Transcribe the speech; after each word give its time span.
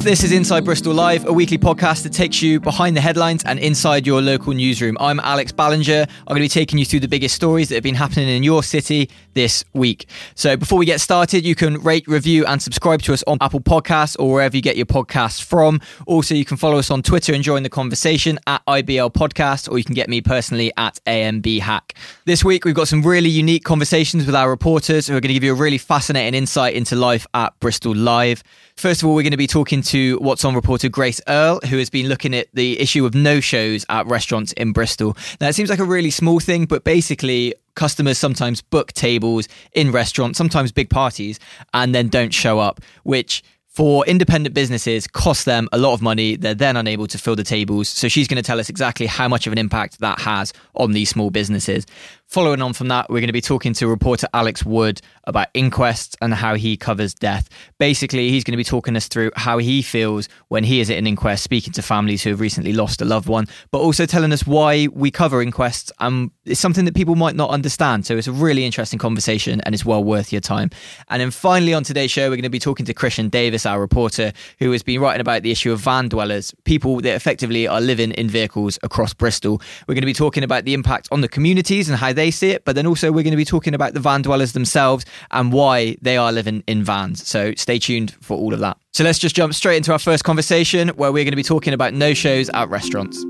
This 0.00 0.24
is 0.24 0.32
Inside 0.32 0.64
Bristol 0.64 0.94
Live, 0.94 1.26
a 1.26 1.32
weekly 1.32 1.58
podcast 1.58 2.04
that 2.04 2.14
takes 2.14 2.40
you 2.40 2.58
behind 2.58 2.96
the 2.96 3.02
headlines 3.02 3.44
and 3.44 3.58
inside 3.58 4.06
your 4.06 4.22
local 4.22 4.54
newsroom. 4.54 4.96
I'm 4.98 5.20
Alex 5.20 5.52
Ballinger. 5.52 6.06
I'm 6.08 6.24
going 6.26 6.36
to 6.36 6.44
be 6.44 6.48
taking 6.48 6.78
you 6.78 6.86
through 6.86 7.00
the 7.00 7.06
biggest 7.06 7.34
stories 7.34 7.68
that 7.68 7.74
have 7.74 7.84
been 7.84 7.94
happening 7.94 8.26
in 8.26 8.42
your 8.42 8.62
city 8.62 9.10
this 9.34 9.62
week. 9.74 10.06
So 10.34 10.56
before 10.56 10.78
we 10.78 10.86
get 10.86 11.02
started, 11.02 11.44
you 11.44 11.54
can 11.54 11.82
rate, 11.82 12.08
review, 12.08 12.46
and 12.46 12.62
subscribe 12.62 13.02
to 13.02 13.12
us 13.12 13.22
on 13.26 13.36
Apple 13.42 13.60
Podcasts 13.60 14.16
or 14.18 14.32
wherever 14.32 14.56
you 14.56 14.62
get 14.62 14.78
your 14.78 14.86
podcasts 14.86 15.42
from. 15.42 15.82
Also, 16.06 16.34
you 16.34 16.46
can 16.46 16.56
follow 16.56 16.78
us 16.78 16.90
on 16.90 17.02
Twitter 17.02 17.34
and 17.34 17.44
join 17.44 17.62
the 17.62 17.68
conversation 17.68 18.38
at 18.46 18.64
IBL 18.64 19.12
Podcast, 19.12 19.70
or 19.70 19.76
you 19.76 19.84
can 19.84 19.94
get 19.94 20.08
me 20.08 20.22
personally 20.22 20.72
at 20.78 20.98
AMB 21.06 21.60
Hack. 21.60 21.94
This 22.24 22.42
week, 22.42 22.64
we've 22.64 22.74
got 22.74 22.88
some 22.88 23.02
really 23.02 23.28
unique 23.28 23.64
conversations 23.64 24.24
with 24.24 24.34
our 24.34 24.48
reporters 24.48 25.06
who 25.06 25.12
are 25.12 25.20
going 25.20 25.28
to 25.28 25.34
give 25.34 25.44
you 25.44 25.52
a 25.52 25.56
really 25.56 25.78
fascinating 25.78 26.32
insight 26.32 26.74
into 26.74 26.96
life 26.96 27.26
at 27.34 27.52
Bristol 27.60 27.94
Live. 27.94 28.42
First 28.80 29.02
of 29.02 29.08
all, 29.10 29.14
we're 29.14 29.20
going 29.20 29.32
to 29.32 29.36
be 29.36 29.46
talking 29.46 29.82
to 29.82 30.16
What's 30.20 30.42
On 30.42 30.54
reporter 30.54 30.88
Grace 30.88 31.20
Earle, 31.28 31.60
who 31.68 31.76
has 31.76 31.90
been 31.90 32.08
looking 32.08 32.34
at 32.34 32.48
the 32.54 32.80
issue 32.80 33.04
of 33.04 33.14
no 33.14 33.38
shows 33.38 33.84
at 33.90 34.06
restaurants 34.06 34.54
in 34.54 34.72
Bristol. 34.72 35.18
Now, 35.38 35.48
it 35.48 35.52
seems 35.52 35.68
like 35.68 35.80
a 35.80 35.84
really 35.84 36.10
small 36.10 36.40
thing, 36.40 36.64
but 36.64 36.82
basically, 36.82 37.54
customers 37.74 38.16
sometimes 38.16 38.62
book 38.62 38.94
tables 38.94 39.48
in 39.74 39.92
restaurants, 39.92 40.38
sometimes 40.38 40.72
big 40.72 40.88
parties, 40.88 41.38
and 41.74 41.94
then 41.94 42.08
don't 42.08 42.32
show 42.32 42.58
up, 42.58 42.80
which 43.02 43.42
for 43.68 44.04
independent 44.06 44.54
businesses 44.54 45.06
cost 45.06 45.44
them 45.44 45.68
a 45.72 45.78
lot 45.78 45.92
of 45.92 46.00
money. 46.00 46.36
They're 46.36 46.54
then 46.54 46.78
unable 46.78 47.06
to 47.08 47.18
fill 47.18 47.36
the 47.36 47.44
tables. 47.44 47.86
So 47.86 48.08
she's 48.08 48.28
going 48.28 48.42
to 48.42 48.42
tell 48.42 48.58
us 48.58 48.70
exactly 48.70 49.04
how 49.04 49.28
much 49.28 49.46
of 49.46 49.52
an 49.52 49.58
impact 49.58 50.00
that 50.00 50.20
has 50.20 50.54
on 50.74 50.92
these 50.92 51.10
small 51.10 51.30
businesses. 51.30 51.86
Following 52.30 52.62
on 52.62 52.72
from 52.74 52.86
that, 52.86 53.10
we're 53.10 53.18
going 53.18 53.26
to 53.26 53.32
be 53.32 53.40
talking 53.40 53.72
to 53.72 53.88
reporter 53.88 54.28
Alex 54.32 54.64
Wood 54.64 55.00
about 55.24 55.48
inquests 55.52 56.16
and 56.22 56.32
how 56.32 56.54
he 56.54 56.76
covers 56.76 57.12
death. 57.12 57.48
Basically, 57.78 58.30
he's 58.30 58.44
going 58.44 58.52
to 58.52 58.56
be 58.56 58.62
talking 58.62 58.94
us 58.94 59.08
through 59.08 59.32
how 59.34 59.58
he 59.58 59.82
feels 59.82 60.28
when 60.46 60.62
he 60.62 60.78
is 60.78 60.90
at 60.90 60.96
an 60.98 61.08
inquest, 61.08 61.42
speaking 61.42 61.72
to 61.72 61.82
families 61.82 62.22
who 62.22 62.30
have 62.30 62.38
recently 62.38 62.72
lost 62.72 63.02
a 63.02 63.04
loved 63.04 63.28
one, 63.28 63.46
but 63.72 63.80
also 63.80 64.06
telling 64.06 64.32
us 64.32 64.46
why 64.46 64.86
we 64.92 65.10
cover 65.10 65.42
inquests. 65.42 65.90
And 65.98 66.30
it's 66.44 66.60
something 66.60 66.84
that 66.84 66.94
people 66.94 67.16
might 67.16 67.34
not 67.34 67.50
understand. 67.50 68.06
So 68.06 68.16
it's 68.16 68.28
a 68.28 68.32
really 68.32 68.64
interesting 68.64 69.00
conversation 69.00 69.60
and 69.62 69.74
it's 69.74 69.84
well 69.84 70.04
worth 70.04 70.30
your 70.30 70.40
time. 70.40 70.70
And 71.08 71.20
then 71.20 71.32
finally, 71.32 71.74
on 71.74 71.82
today's 71.82 72.12
show, 72.12 72.30
we're 72.30 72.36
going 72.36 72.42
to 72.44 72.48
be 72.48 72.60
talking 72.60 72.86
to 72.86 72.94
Christian 72.94 73.28
Davis, 73.28 73.66
our 73.66 73.80
reporter, 73.80 74.32
who 74.60 74.70
has 74.70 74.84
been 74.84 75.00
writing 75.00 75.20
about 75.20 75.42
the 75.42 75.50
issue 75.50 75.72
of 75.72 75.80
van 75.80 76.08
dwellers, 76.08 76.54
people 76.62 77.00
that 77.00 77.16
effectively 77.16 77.66
are 77.66 77.80
living 77.80 78.12
in 78.12 78.28
vehicles 78.28 78.78
across 78.84 79.14
Bristol. 79.14 79.60
We're 79.88 79.94
going 79.94 80.02
to 80.02 80.06
be 80.06 80.12
talking 80.12 80.44
about 80.44 80.64
the 80.64 80.74
impact 80.74 81.08
on 81.10 81.22
the 81.22 81.28
communities 81.28 81.88
and 81.88 81.98
how 81.98 82.12
see 82.28 82.50
it, 82.50 82.66
but 82.66 82.74
then 82.74 82.86
also 82.86 83.10
we're 83.10 83.22
going 83.22 83.30
to 83.30 83.38
be 83.38 83.44
talking 83.46 83.72
about 83.72 83.94
the 83.94 84.00
van 84.00 84.20
dwellers 84.20 84.52
themselves 84.52 85.06
and 85.30 85.50
why 85.50 85.96
they 86.02 86.18
are 86.18 86.30
living 86.30 86.62
in 86.66 86.84
vans. 86.84 87.26
So 87.26 87.54
stay 87.56 87.78
tuned 87.78 88.14
for 88.20 88.36
all 88.36 88.52
of 88.52 88.60
that. 88.60 88.76
So 88.92 89.02
let's 89.02 89.18
just 89.18 89.34
jump 89.34 89.54
straight 89.54 89.78
into 89.78 89.92
our 89.92 89.98
first 89.98 90.24
conversation 90.24 90.88
where 90.90 91.10
we're 91.10 91.24
going 91.24 91.32
to 91.32 91.36
be 91.36 91.42
talking 91.42 91.72
about 91.72 91.94
no 91.94 92.12
shows 92.12 92.50
at 92.50 92.68
restaurants. 92.68 93.24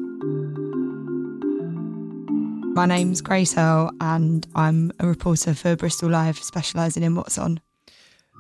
My 2.75 2.87
name's 2.87 3.21
Grace 3.21 3.57
Earle 3.57 3.93
and 4.01 4.47
I'm 4.57 4.91
a 4.99 5.07
reporter 5.07 5.55
for 5.55 5.77
Bristol 5.77 6.09
Live, 6.09 6.39
specialising 6.39 7.05
in 7.05 7.15
what's 7.15 7.39
on. 7.39 7.61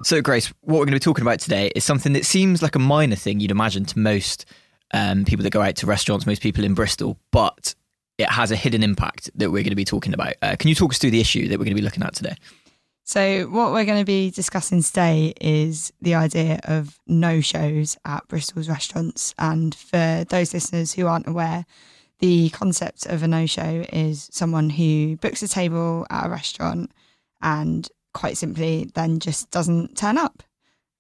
So, 0.03 0.22
Grace, 0.22 0.47
what 0.62 0.78
we're 0.78 0.87
going 0.87 0.93
to 0.93 0.93
be 0.93 1.00
talking 1.00 1.22
about 1.22 1.41
today 1.41 1.71
is 1.77 1.84
something 1.84 2.15
that 2.15 2.25
seems 2.25 2.62
like 2.62 2.75
a 2.75 2.78
minor 2.78 3.16
thing 3.16 3.39
you'd 3.39 3.50
imagine 3.50 3.84
to 3.84 3.99
most 3.99 4.47
um, 4.94 5.25
people 5.25 5.43
that 5.43 5.50
go 5.50 5.60
out 5.60 5.77
to 5.77 5.87
restaurants, 5.87 6.27
most 6.27 6.43
people 6.43 6.65
in 6.65 6.75
Bristol, 6.75 7.19
but 7.33 7.75
it 8.20 8.31
has 8.31 8.50
a 8.50 8.56
hidden 8.56 8.82
impact 8.82 9.31
that 9.34 9.50
we're 9.50 9.62
going 9.62 9.70
to 9.70 9.76
be 9.76 9.84
talking 9.84 10.12
about. 10.12 10.34
Uh, 10.42 10.54
can 10.58 10.69
you 10.69 10.75
talk 10.75 10.92
us 10.92 10.98
through 10.98 11.10
the 11.10 11.20
issue 11.20 11.48
that 11.48 11.58
we're 11.58 11.64
going 11.64 11.76
to 11.76 11.81
be 11.81 11.84
looking 11.84 12.03
at 12.03 12.14
today? 12.14 12.36
So, 13.04 13.44
what 13.44 13.72
we're 13.72 13.86
going 13.86 13.98
to 13.98 14.04
be 14.04 14.31
discussing 14.31 14.82
today 14.82 15.32
is 15.41 15.92
the 16.00 16.14
idea 16.14 16.60
of 16.64 17.00
no 17.06 17.41
shows 17.41 17.97
at 18.04 18.28
Bristol's 18.28 18.69
restaurants. 18.69 19.34
And 19.38 19.75
for 19.75 20.25
those 20.28 20.54
listeners 20.54 20.92
who 20.92 21.06
aren't 21.06 21.26
aware, 21.26 21.64
the 22.20 22.50
concept 22.50 23.06
of 23.06 23.22
a 23.22 23.28
no 23.28 23.47
show 23.47 23.84
is 23.92 24.28
someone 24.30 24.70
who 24.70 25.16
books 25.16 25.42
a 25.42 25.48
table 25.48 26.06
at 26.10 26.26
a 26.26 26.30
restaurant 26.30 26.92
and 27.41 27.88
quite 28.12 28.36
simply 28.36 28.91
then 28.94 29.19
just 29.19 29.50
doesn't 29.50 29.97
turn 29.97 30.19
up. 30.19 30.42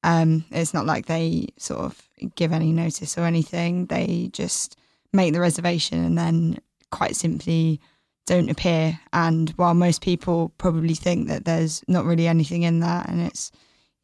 Um, 0.02 0.46
it's 0.50 0.72
not 0.72 0.86
like 0.86 1.06
they 1.06 1.48
sort 1.58 1.80
of 1.80 2.08
give 2.34 2.52
any 2.52 2.72
notice 2.72 3.18
or 3.18 3.24
anything. 3.24 3.86
They 3.86 4.30
just 4.32 4.76
make 5.12 5.34
the 5.34 5.40
reservation 5.40 6.02
and 6.02 6.16
then 6.16 6.58
quite 6.90 7.16
simply 7.16 7.80
don't 8.26 8.50
appear. 8.50 8.98
And 9.12 9.50
while 9.50 9.74
most 9.74 10.02
people 10.02 10.52
probably 10.58 10.94
think 10.94 11.28
that 11.28 11.44
there's 11.44 11.82
not 11.88 12.04
really 12.04 12.28
anything 12.28 12.62
in 12.62 12.80
that 12.80 13.08
and 13.08 13.20
it's, 13.20 13.50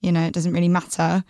you 0.00 0.10
know, 0.10 0.22
it 0.22 0.34
doesn't 0.34 0.52
really 0.52 0.68
matter, 0.68 1.24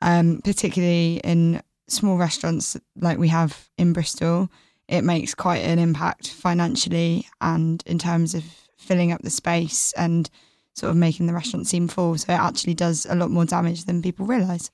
um, 0.00 0.40
particularly 0.44 1.20
in 1.24 1.62
small 1.88 2.16
restaurants 2.16 2.76
like 2.96 3.18
we 3.18 3.28
have 3.28 3.68
in 3.78 3.92
Bristol, 3.92 4.50
it 4.88 5.02
makes 5.02 5.34
quite 5.34 5.64
an 5.64 5.78
impact 5.78 6.28
financially 6.30 7.26
and 7.40 7.82
in 7.86 7.98
terms 7.98 8.34
of 8.34 8.44
filling 8.76 9.12
up 9.12 9.22
the 9.22 9.30
space 9.30 9.92
and 9.96 10.28
sort 10.74 10.90
of 10.90 10.96
making 10.96 11.26
the 11.26 11.32
restaurant 11.32 11.66
seem 11.66 11.88
full. 11.88 12.18
So 12.18 12.32
it 12.32 12.36
actually 12.38 12.74
does 12.74 13.06
a 13.08 13.14
lot 13.14 13.30
more 13.30 13.44
damage 13.44 13.84
than 13.84 14.02
people 14.02 14.26
realise. 14.26 14.70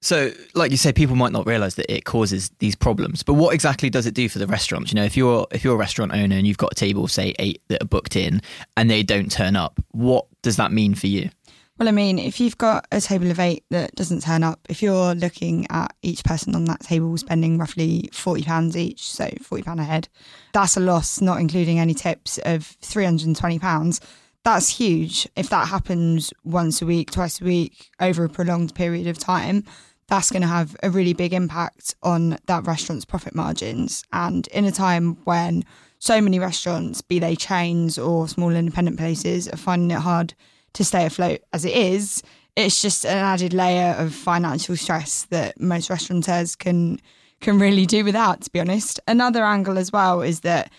So, 0.00 0.30
like 0.54 0.70
you 0.70 0.76
say, 0.76 0.92
people 0.92 1.16
might 1.16 1.32
not 1.32 1.46
realize 1.46 1.74
that 1.74 1.92
it 1.92 2.04
causes 2.04 2.50
these 2.60 2.76
problems. 2.76 3.24
But 3.24 3.34
what 3.34 3.52
exactly 3.52 3.90
does 3.90 4.06
it 4.06 4.14
do 4.14 4.28
for 4.28 4.38
the 4.38 4.46
restaurants? 4.46 4.92
You 4.92 4.96
know, 4.96 5.04
if 5.04 5.16
you're 5.16 5.46
if 5.50 5.64
you're 5.64 5.74
a 5.74 5.78
restaurant 5.78 6.12
owner 6.12 6.36
and 6.36 6.46
you've 6.46 6.58
got 6.58 6.72
a 6.72 6.76
table, 6.76 7.08
say 7.08 7.34
eight 7.38 7.62
that 7.68 7.82
are 7.82 7.86
booked 7.86 8.14
in, 8.14 8.40
and 8.76 8.88
they 8.88 9.02
don't 9.02 9.30
turn 9.30 9.56
up, 9.56 9.80
what 9.90 10.26
does 10.42 10.56
that 10.56 10.70
mean 10.70 10.94
for 10.94 11.08
you? 11.08 11.30
Well, 11.78 11.88
I 11.88 11.92
mean, 11.92 12.18
if 12.18 12.40
you've 12.40 12.58
got 12.58 12.86
a 12.90 13.00
table 13.00 13.30
of 13.30 13.38
eight 13.38 13.64
that 13.70 13.94
doesn't 13.94 14.22
turn 14.22 14.42
up, 14.42 14.60
if 14.68 14.82
you're 14.82 15.14
looking 15.14 15.66
at 15.70 15.94
each 16.02 16.24
person 16.24 16.56
on 16.56 16.64
that 16.64 16.80
table 16.80 17.16
spending 17.16 17.58
roughly 17.58 18.08
forty 18.12 18.44
pounds 18.44 18.76
each, 18.76 19.04
so 19.04 19.28
forty 19.42 19.64
pound 19.64 19.80
a 19.80 19.84
head, 19.84 20.08
that's 20.52 20.76
a 20.76 20.80
loss, 20.80 21.20
not 21.20 21.40
including 21.40 21.78
any 21.80 21.94
tips 21.94 22.38
of 22.38 22.64
three 22.64 23.04
hundred 23.04 23.26
and 23.26 23.36
twenty 23.36 23.58
pounds. 23.58 24.00
That's 24.44 24.68
huge. 24.78 25.28
If 25.36 25.50
that 25.50 25.68
happens 25.68 26.32
once 26.44 26.80
a 26.80 26.86
week, 26.86 27.10
twice 27.10 27.40
a 27.40 27.44
week, 27.44 27.90
over 28.00 28.24
a 28.24 28.28
prolonged 28.28 28.74
period 28.74 29.06
of 29.06 29.18
time, 29.18 29.64
that's 30.08 30.30
going 30.30 30.42
to 30.42 30.48
have 30.48 30.76
a 30.82 30.90
really 30.90 31.12
big 31.12 31.32
impact 31.32 31.94
on 32.02 32.38
that 32.46 32.66
restaurant's 32.66 33.04
profit 33.04 33.34
margins. 33.34 34.04
And 34.12 34.46
in 34.48 34.64
a 34.64 34.72
time 34.72 35.18
when 35.24 35.64
so 35.98 36.20
many 36.20 36.38
restaurants, 36.38 37.02
be 37.02 37.18
they 37.18 37.36
chains 37.36 37.98
or 37.98 38.26
small 38.26 38.50
independent 38.50 38.98
places, 38.98 39.48
are 39.48 39.56
finding 39.56 39.90
it 39.90 40.00
hard 40.00 40.34
to 40.74 40.84
stay 40.84 41.04
afloat 41.04 41.40
as 41.52 41.64
it 41.64 41.74
is, 41.74 42.22
it's 42.56 42.82
just 42.82 43.04
an 43.04 43.18
added 43.18 43.52
layer 43.52 43.94
of 43.98 44.14
financial 44.14 44.76
stress 44.76 45.24
that 45.26 45.60
most 45.60 45.90
restaurateurs 45.90 46.56
can 46.56 47.00
can 47.40 47.60
really 47.60 47.86
do 47.86 48.04
without, 48.04 48.40
to 48.40 48.50
be 48.50 48.58
honest. 48.58 48.98
Another 49.06 49.44
angle 49.44 49.78
as 49.78 49.92
well 49.92 50.22
is 50.22 50.40
that 50.40 50.72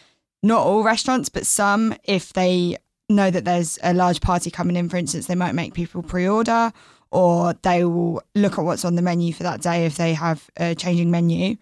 not 0.43 0.59
all 0.59 0.83
restaurants, 0.83 1.29
but 1.29 1.45
some, 1.45 1.95
if 2.03 2.33
they 2.33 2.75
know 3.07 3.31
that 3.31 3.45
there's 3.45 3.79
a 3.81 3.93
large 3.93 4.19
party 4.19 4.51
coming 4.51 4.75
in, 4.75 4.89
for 4.89 4.97
instance, 4.97 5.27
they 5.27 5.35
might 5.35 5.55
make 5.55 5.73
people 5.73 6.03
pre-order 6.03 6.73
or 7.11 7.53
they 7.63 7.83
will 7.83 8.21
look 8.35 8.57
at 8.57 8.65
what's 8.65 8.85
on 8.85 8.95
the 8.95 9.01
menu 9.01 9.33
for 9.33 9.43
that 9.43 9.61
day 9.61 9.85
if 9.85 9.97
they 9.97 10.13
have 10.13 10.49
a 10.57 10.75
changing 10.75 11.09
menu 11.11 11.55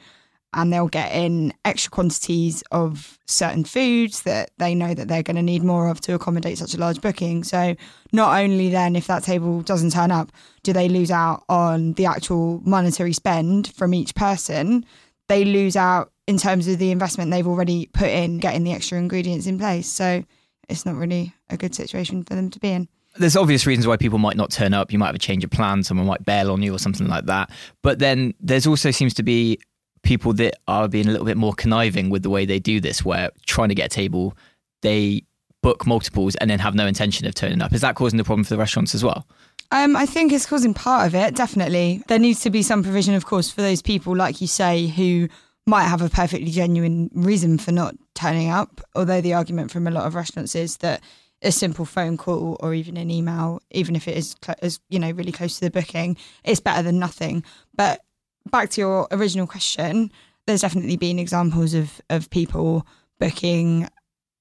and 0.54 0.72
they'll 0.72 0.88
get 0.88 1.14
in 1.14 1.54
extra 1.66 1.92
quantities 1.92 2.64
of 2.72 3.20
certain 3.26 3.64
foods 3.64 4.24
that 4.24 4.52
they 4.58 4.74
know 4.74 4.94
that 4.94 5.08
they're 5.08 5.24
going 5.24 5.36
to 5.36 5.42
need 5.42 5.64
more 5.64 5.88
of 5.88 6.00
to 6.02 6.14
accommodate 6.14 6.58
such 6.58 6.74
a 6.74 6.78
large 6.78 7.02
booking. 7.02 7.44
So 7.44 7.76
not 8.14 8.40
only 8.40 8.70
then 8.70 8.96
if 8.96 9.08
that 9.08 9.24
table 9.24 9.62
doesn't 9.62 9.92
turn 9.92 10.10
up, 10.10 10.32
do 10.64 10.74
they 10.74 10.90
lose 10.90 11.12
out 11.12 11.44
on 11.50 11.94
the 11.94 12.06
actual 12.06 12.62
monetary 12.66 13.14
spend 13.14 13.74
from 13.74 13.94
each 13.94 14.16
person, 14.16 14.86
they 15.28 15.44
lose 15.44 15.76
out 15.76 16.12
in 16.28 16.38
terms 16.38 16.68
of 16.68 16.80
the 16.80 16.92
investment 16.92 17.30
they've 17.30 17.48
already 17.48 17.88
put 17.94 18.10
in 18.10 18.40
getting 18.40 18.64
the 18.64 18.74
extra 18.74 18.98
ingredients 18.98 19.48
in 19.48 19.60
place. 19.60 19.88
So 19.88 20.24
it's 20.70 20.86
not 20.86 20.96
really 20.96 21.34
a 21.50 21.58
good 21.58 21.76
situation 21.76 22.24
for 22.24 22.36
them 22.36 22.50
to 22.50 22.60
be 22.60 22.72
in 22.72 22.88
there's 23.20 23.36
obvious 23.36 23.66
reasons 23.66 23.88
why 23.88 23.98
people 23.98 24.20
might 24.20 24.38
not 24.38 24.52
turn 24.52 24.74
up. 24.74 24.92
You 24.92 25.00
might 25.00 25.08
have 25.08 25.16
a 25.16 25.20
change 25.20 25.44
of 25.44 25.50
plan, 25.50 25.84
someone 25.84 26.08
might 26.08 26.26
bail 26.26 26.52
on 26.52 26.62
you 26.62 26.74
or 26.74 26.80
something 26.80 27.08
like 27.08 27.26
that. 27.26 27.52
But 27.84 28.00
then 28.00 28.34
there's 28.40 28.68
also 28.68 28.92
seems 28.92 29.14
to 29.16 29.24
be 29.24 29.60
people 30.04 30.34
that 30.34 30.56
are 30.68 30.88
being 30.88 31.08
a 31.08 31.12
little 31.12 31.26
bit 31.26 31.38
more 31.38 31.54
conniving 31.54 32.10
with 32.10 32.24
the 32.24 32.30
way 32.30 32.46
they 32.46 32.60
do 32.60 32.80
this, 32.80 33.04
where 33.04 33.32
trying 33.46 33.70
to 33.70 33.76
get 33.76 33.86
a 33.86 33.90
table, 33.96 34.38
they 34.82 35.24
book 35.64 35.86
multiples 35.86 36.36
and 36.36 36.50
then 36.50 36.60
have 36.60 36.76
no 36.76 36.86
intention 36.86 37.28
of 37.28 37.36
turning 37.36 37.62
up. 37.62 37.74
Is 37.74 37.82
that 37.82 37.96
causing 37.96 38.18
the 38.18 38.24
problem 38.24 38.44
for 38.44 38.52
the 38.52 38.58
restaurants 38.58 38.96
as 38.96 39.04
well? 39.04 39.28
Um, 39.72 39.98
I 39.98 40.06
think 40.06 40.32
it's 40.32 40.46
causing 40.46 40.74
part 40.74 41.08
of 41.08 41.16
it, 41.16 41.36
definitely. 41.36 42.02
There 42.08 42.20
needs 42.20 42.40
to 42.42 42.50
be 42.50 42.62
some 42.62 42.84
provision, 42.84 43.16
of 43.16 43.26
course, 43.26 43.52
for 43.52 43.62
those 43.62 43.82
people, 43.82 44.16
like 44.16 44.40
you 44.40 44.48
say, 44.48 44.88
who 44.88 45.28
might 45.66 45.84
have 45.84 46.02
a 46.02 46.10
perfectly 46.10 46.52
genuine 46.52 47.10
reason 47.14 47.58
for 47.58 47.74
not 47.74 47.96
turning 48.16 48.50
up. 48.50 48.80
Although 48.96 49.20
the 49.20 49.34
argument 49.34 49.72
from 49.72 49.88
a 49.88 49.92
lot 49.92 50.06
of 50.06 50.16
restaurants 50.16 50.56
is 50.56 50.78
that 50.78 51.02
a 51.42 51.52
simple 51.52 51.86
phone 51.86 52.18
call 52.18 52.58
or 52.60 52.74
even 52.74 52.98
an 52.98 53.12
email, 53.12 53.62
even 53.72 53.96
if 53.96 54.08
it 54.08 54.18
is, 54.18 54.36
cl- 54.44 54.58
is 54.62 54.80
you 54.90 55.00
know 55.00 55.12
really 55.12 55.32
close 55.32 55.56
to 55.60 55.66
the 55.66 55.72
booking, 55.72 56.18
it's 56.44 56.60
better 56.60 56.84
than 56.84 57.00
nothing. 57.00 57.44
But 57.76 58.02
back 58.50 58.70
to 58.72 58.82
your 58.82 59.08
original 59.12 59.48
question, 59.48 60.12
there's 60.46 60.62
definitely 60.62 60.98
been 60.98 61.20
examples 61.20 61.74
of 61.74 62.02
of 62.10 62.30
people 62.30 62.88
booking 63.20 63.88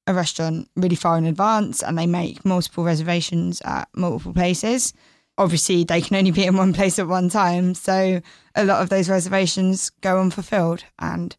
a 0.07 0.15
restaurant 0.15 0.69
really 0.77 0.95
far 0.95 1.19
in 1.19 1.27
advance 1.27 1.83
and 1.83 1.99
they 1.99 2.07
make 2.07 2.45
multiple 2.45 2.85
reservations 2.85 3.61
at 3.63 3.89
multiple 3.95 4.33
places. 4.33 4.95
Obviously, 5.39 5.85
they 5.85 6.01
can 6.01 6.17
only 6.17 6.31
be 6.31 6.47
in 6.47 6.57
one 6.57 6.73
place 6.73 6.99
at 6.99 7.09
one 7.09 7.29
time, 7.29 7.75
so 7.75 8.23
a 8.55 8.65
lot 8.65 8.81
of 8.81 8.89
those 8.89 9.11
reservations 9.11 9.91
go 10.01 10.19
unfulfilled. 10.21 10.85
And 10.99 11.37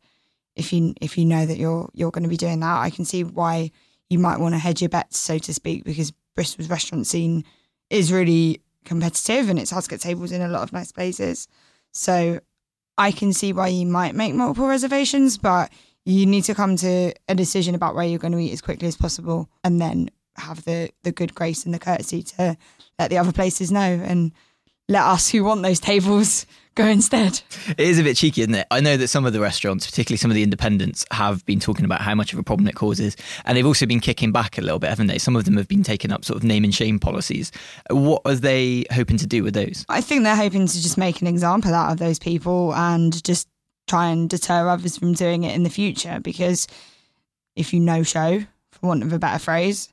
if 0.55 0.71
you 0.71 0.93
if 1.01 1.17
you 1.17 1.25
know 1.25 1.45
that 1.45 1.57
you're 1.57 1.89
you're 1.93 2.11
going 2.11 2.23
to 2.23 2.29
be 2.29 2.37
doing 2.37 2.59
that, 2.59 2.79
I 2.79 2.91
can 2.91 3.05
see 3.05 3.23
why 3.23 3.71
you 4.09 4.19
might 4.19 4.39
want 4.39 4.55
to 4.55 4.59
hedge 4.59 4.81
your 4.81 4.89
bets, 4.89 5.17
so 5.17 5.37
to 5.37 5.53
speak, 5.53 5.83
because 5.83 6.11
Bristol's 6.35 6.69
restaurant 6.69 7.07
scene 7.07 7.43
is 7.89 8.11
really 8.11 8.61
competitive 8.85 9.49
and 9.49 9.59
it's 9.59 9.71
hard 9.71 9.83
to 9.83 9.89
get 9.89 10.01
tables 10.01 10.31
in 10.31 10.41
a 10.41 10.47
lot 10.47 10.63
of 10.63 10.73
nice 10.73 10.91
places. 10.91 11.47
So 11.91 12.39
I 12.97 13.11
can 13.11 13.33
see 13.33 13.53
why 13.53 13.67
you 13.67 13.85
might 13.85 14.15
make 14.15 14.33
multiple 14.33 14.67
reservations, 14.67 15.37
but 15.37 15.71
you 16.05 16.25
need 16.25 16.43
to 16.45 16.55
come 16.55 16.75
to 16.77 17.13
a 17.27 17.35
decision 17.35 17.75
about 17.75 17.95
where 17.95 18.05
you're 18.05 18.19
going 18.19 18.31
to 18.31 18.39
eat 18.39 18.53
as 18.53 18.61
quickly 18.61 18.87
as 18.87 18.95
possible 18.95 19.49
and 19.63 19.81
then 19.81 20.09
have 20.37 20.63
the, 20.63 20.89
the 21.03 21.11
good 21.11 21.35
grace 21.35 21.65
and 21.65 21.73
the 21.73 21.79
courtesy 21.79 22.23
to 22.23 22.57
let 22.97 23.09
the 23.09 23.17
other 23.17 23.33
places 23.33 23.71
know 23.71 23.79
and 23.79 24.31
let 24.87 25.03
us 25.03 25.29
who 25.29 25.43
want 25.43 25.63
those 25.63 25.79
tables 25.79 26.45
go 26.77 26.85
instead. 26.85 27.41
It 27.69 27.79
is 27.79 27.99
a 27.99 28.03
bit 28.03 28.15
cheeky, 28.15 28.41
isn't 28.41 28.53
it? 28.53 28.67
I 28.71 28.79
know 28.79 28.95
that 28.95 29.07
some 29.07 29.25
of 29.25 29.33
the 29.33 29.39
restaurants, 29.39 29.85
particularly 29.85 30.17
some 30.17 30.31
of 30.31 30.35
the 30.35 30.43
independents, 30.43 31.05
have 31.11 31.45
been 31.45 31.59
talking 31.59 31.83
about 31.83 32.01
how 32.01 32.15
much 32.15 32.31
of 32.31 32.39
a 32.39 32.43
problem 32.43 32.67
it 32.67 32.75
causes. 32.75 33.17
And 33.45 33.57
they've 33.57 33.65
also 33.65 33.85
been 33.85 33.99
kicking 33.99 34.31
back 34.31 34.57
a 34.57 34.61
little 34.61 34.79
bit, 34.79 34.89
haven't 34.89 35.07
they? 35.07 35.17
Some 35.17 35.35
of 35.35 35.45
them 35.45 35.57
have 35.57 35.67
been 35.67 35.83
taking 35.83 36.11
up 36.11 36.23
sort 36.23 36.37
of 36.37 36.43
name 36.43 36.63
and 36.63 36.73
shame 36.73 36.99
policies. 36.99 37.51
What 37.89 38.21
are 38.25 38.35
they 38.35 38.85
hoping 38.91 39.17
to 39.17 39.27
do 39.27 39.43
with 39.43 39.55
those? 39.55 39.85
I 39.89 40.01
think 40.01 40.23
they're 40.23 40.35
hoping 40.35 40.67
to 40.67 40.81
just 40.81 40.97
make 40.97 41.19
an 41.19 41.27
example 41.27 41.73
out 41.73 41.91
of 41.91 41.97
those 41.97 42.19
people 42.19 42.73
and 42.75 43.23
just 43.23 43.47
try 43.87 44.09
and 44.09 44.29
deter 44.29 44.69
others 44.69 44.97
from 44.97 45.13
doing 45.13 45.43
it 45.43 45.55
in 45.55 45.63
the 45.63 45.69
future. 45.69 46.19
Because 46.21 46.67
if 47.55 47.73
you 47.73 47.79
no 47.79 48.03
show, 48.03 48.41
for 48.71 48.87
want 48.87 49.03
of 49.03 49.11
a 49.11 49.19
better 49.19 49.39
phrase, 49.39 49.89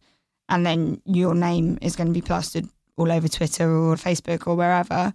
and 0.48 0.66
then 0.66 1.00
your 1.06 1.34
name 1.34 1.78
is 1.80 1.96
going 1.96 2.08
to 2.08 2.12
be 2.12 2.20
plastered 2.20 2.68
all 2.96 3.10
over 3.10 3.26
Twitter 3.26 3.70
or 3.70 3.96
Facebook 3.96 4.46
or 4.46 4.54
wherever, 4.54 5.14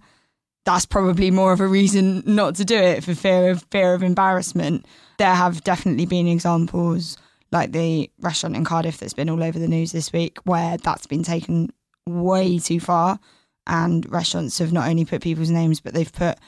that's 0.64 0.86
probably 0.86 1.30
more 1.30 1.52
of 1.52 1.60
a 1.60 1.66
reason 1.66 2.22
not 2.26 2.54
to 2.56 2.64
do 2.64 2.76
it 2.76 3.04
for 3.04 3.14
fear 3.14 3.50
of 3.50 3.64
fear 3.70 3.94
of 3.94 4.02
embarrassment. 4.02 4.86
There 5.18 5.34
have 5.34 5.64
definitely 5.64 6.06
been 6.06 6.28
examples 6.28 7.16
like 7.52 7.72
the 7.72 8.10
restaurant 8.20 8.56
in 8.56 8.64
Cardiff 8.64 8.98
that's 8.98 9.14
been 9.14 9.30
all 9.30 9.42
over 9.42 9.58
the 9.58 9.68
news 9.68 9.92
this 9.92 10.12
week 10.12 10.38
where 10.44 10.76
that's 10.76 11.06
been 11.06 11.22
taken 11.22 11.70
way 12.06 12.58
too 12.58 12.80
far 12.80 13.18
and 13.66 14.10
restaurants 14.10 14.58
have 14.58 14.72
not 14.72 14.88
only 14.88 15.04
put 15.04 15.22
people's 15.22 15.50
names 15.50 15.80
but 15.80 15.94
they've 15.94 16.12
put 16.12 16.38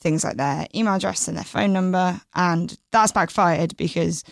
things 0.00 0.24
like 0.24 0.36
their 0.36 0.66
email 0.74 0.94
address 0.94 1.28
and 1.28 1.36
their 1.36 1.44
phone 1.44 1.72
number 1.72 2.20
and 2.34 2.78
that's 2.92 3.12
backfired 3.12 3.76
because 3.76 4.24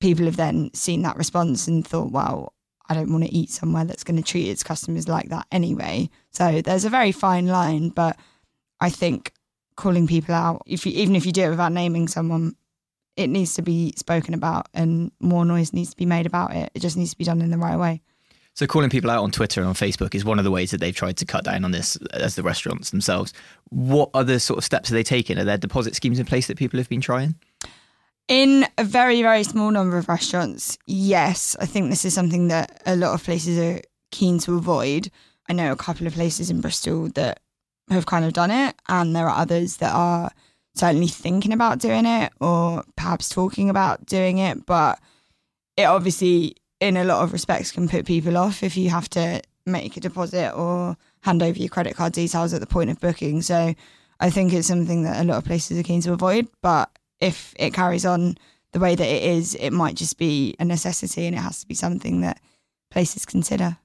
people 0.00 0.24
have 0.24 0.36
then 0.36 0.70
seen 0.74 1.02
that 1.02 1.16
response 1.16 1.66
and 1.66 1.86
thought 1.86 2.12
well 2.12 2.52
I 2.88 2.94
don't 2.94 3.10
want 3.10 3.24
to 3.24 3.34
eat 3.34 3.50
somewhere 3.50 3.84
that's 3.84 4.04
going 4.04 4.16
to 4.16 4.22
treat 4.22 4.48
its 4.48 4.62
customers 4.62 5.08
like 5.08 5.30
that 5.30 5.46
anyway. 5.50 6.10
So 6.32 6.60
there's 6.60 6.84
a 6.84 6.90
very 6.90 7.12
fine 7.12 7.46
line, 7.46 7.88
but 7.88 8.18
I 8.80 8.90
think 8.90 9.32
calling 9.76 10.06
people 10.06 10.34
out, 10.34 10.62
if 10.66 10.86
you, 10.86 10.92
even 10.92 11.16
if 11.16 11.26
you 11.26 11.32
do 11.32 11.42
it 11.42 11.50
without 11.50 11.72
naming 11.72 12.08
someone, 12.08 12.54
it 13.16 13.28
needs 13.28 13.54
to 13.54 13.62
be 13.62 13.94
spoken 13.96 14.34
about 14.34 14.68
and 14.74 15.12
more 15.20 15.44
noise 15.44 15.72
needs 15.72 15.90
to 15.90 15.96
be 15.96 16.06
made 16.06 16.26
about 16.26 16.54
it. 16.54 16.70
It 16.74 16.80
just 16.80 16.96
needs 16.96 17.10
to 17.12 17.18
be 17.18 17.24
done 17.24 17.40
in 17.42 17.50
the 17.50 17.58
right 17.58 17.78
way. 17.78 18.02
So 18.54 18.66
calling 18.66 18.90
people 18.90 19.10
out 19.10 19.22
on 19.22 19.32
Twitter 19.32 19.60
and 19.60 19.68
on 19.68 19.74
Facebook 19.74 20.14
is 20.14 20.24
one 20.24 20.38
of 20.38 20.44
the 20.44 20.50
ways 20.50 20.70
that 20.70 20.80
they've 20.80 20.94
tried 20.94 21.16
to 21.16 21.24
cut 21.24 21.44
down 21.44 21.64
on 21.64 21.72
this 21.72 21.96
as 22.12 22.36
the 22.36 22.42
restaurants 22.42 22.90
themselves. 22.90 23.32
What 23.70 24.10
other 24.14 24.38
sort 24.38 24.58
of 24.58 24.64
steps 24.64 24.90
are 24.90 24.94
they 24.94 25.02
taking? 25.02 25.38
Are 25.38 25.44
there 25.44 25.58
deposit 25.58 25.96
schemes 25.96 26.20
in 26.20 26.26
place 26.26 26.46
that 26.46 26.56
people 26.56 26.78
have 26.78 26.88
been 26.88 27.00
trying? 27.00 27.34
In 28.28 28.66
a 28.78 28.84
very, 28.84 29.22
very 29.22 29.42
small 29.42 29.72
number 29.72 29.98
of 29.98 30.08
restaurants, 30.08 30.78
yes. 30.86 31.56
I 31.60 31.66
think 31.66 31.90
this 31.90 32.04
is 32.04 32.14
something 32.14 32.48
that 32.48 32.80
a 32.86 32.94
lot 32.94 33.12
of 33.12 33.24
places 33.24 33.58
are 33.58 33.82
keen 34.12 34.38
to 34.40 34.56
avoid. 34.56 35.10
I 35.48 35.52
know 35.52 35.72
a 35.72 35.76
couple 35.76 36.06
of 36.06 36.14
places 36.14 36.48
in 36.48 36.60
Bristol 36.60 37.08
that 37.10 37.40
have 37.90 38.06
kind 38.06 38.24
of 38.24 38.32
done 38.32 38.50
it, 38.50 38.74
and 38.88 39.14
there 39.14 39.28
are 39.28 39.40
others 39.40 39.78
that 39.78 39.92
are 39.94 40.30
certainly 40.74 41.06
thinking 41.06 41.52
about 41.52 41.78
doing 41.78 42.04
it 42.04 42.32
or 42.40 42.84
perhaps 42.96 43.28
talking 43.28 43.70
about 43.70 44.06
doing 44.06 44.38
it. 44.38 44.66
But 44.66 44.98
it 45.76 45.84
obviously, 45.84 46.56
in 46.80 46.96
a 46.96 47.04
lot 47.04 47.22
of 47.22 47.32
respects, 47.32 47.72
can 47.72 47.88
put 47.88 48.06
people 48.06 48.36
off 48.36 48.62
if 48.62 48.76
you 48.76 48.90
have 48.90 49.08
to 49.10 49.42
make 49.66 49.96
a 49.96 50.00
deposit 50.00 50.52
or 50.54 50.96
hand 51.22 51.42
over 51.42 51.58
your 51.58 51.68
credit 51.68 51.96
card 51.96 52.12
details 52.12 52.52
at 52.52 52.60
the 52.60 52.66
point 52.66 52.90
of 52.90 53.00
booking. 53.00 53.40
So 53.42 53.74
I 54.20 54.30
think 54.30 54.52
it's 54.52 54.68
something 54.68 55.02
that 55.04 55.20
a 55.20 55.24
lot 55.24 55.38
of 55.38 55.44
places 55.44 55.78
are 55.78 55.82
keen 55.82 56.00
to 56.02 56.12
avoid. 56.12 56.48
But 56.60 56.90
if 57.20 57.54
it 57.58 57.72
carries 57.72 58.04
on 58.04 58.36
the 58.72 58.80
way 58.80 58.94
that 58.94 59.06
it 59.06 59.22
is, 59.22 59.54
it 59.54 59.70
might 59.70 59.94
just 59.94 60.18
be 60.18 60.56
a 60.58 60.64
necessity 60.64 61.26
and 61.26 61.34
it 61.34 61.40
has 61.40 61.60
to 61.60 61.66
be 61.66 61.74
something 61.74 62.20
that 62.22 62.40
places 62.90 63.24
consider. 63.24 63.78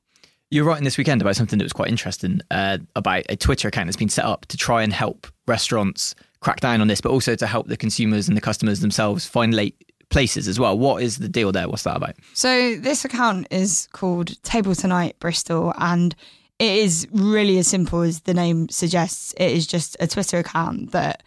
You're 0.52 0.66
writing 0.66 0.84
this 0.84 0.98
weekend 0.98 1.22
about 1.22 1.36
something 1.36 1.60
that 1.60 1.66
was 1.66 1.74
quite 1.74 1.90
interesting 1.90 2.42
uh, 2.50 2.80
about 2.96 3.24
a 3.30 3.36
Twitter 3.36 3.68
account 3.68 3.88
that's 3.88 3.98
been 3.98 4.10
set 4.10 4.26
up 4.26 4.48
to 4.48 4.58
try 4.58 4.82
and 4.82 4.92
help 4.92 5.28
restaurants 5.48 6.16
crack 6.40 6.60
down 6.60 6.82
on 6.82 6.88
this, 6.88 7.02
but 7.02 7.12
also 7.12 7.36
to 7.36 7.46
help 7.46 7.68
the 7.68 7.78
consumers 7.78 8.28
and 8.28 8.36
the 8.36 8.42
customers 8.42 8.80
themselves 8.80 9.26
find 9.26 9.54
late 9.54 9.76
places 10.10 10.48
as 10.48 10.60
well. 10.60 10.78
What 10.78 11.04
is 11.04 11.20
the 11.20 11.30
deal 11.30 11.52
there? 11.52 11.70
What's 11.70 11.84
that 11.84 11.98
about? 11.98 12.16
So 12.34 12.78
this 12.78 13.06
account 13.06 13.48
is 13.52 13.88
called 13.92 14.42
Table 14.42 14.74
Tonight 14.74 15.18
Bristol 15.20 15.74
and 15.78 16.16
it 16.58 16.78
is 16.78 17.08
really 17.12 17.60
as 17.60 17.68
simple 17.68 18.02
as 18.02 18.22
the 18.22 18.34
name 18.34 18.70
suggests. 18.70 19.34
It 19.38 19.52
is 19.52 19.68
just 19.68 19.96
a 20.00 20.08
Twitter 20.08 20.40
account 20.40 20.92
that 20.92 21.22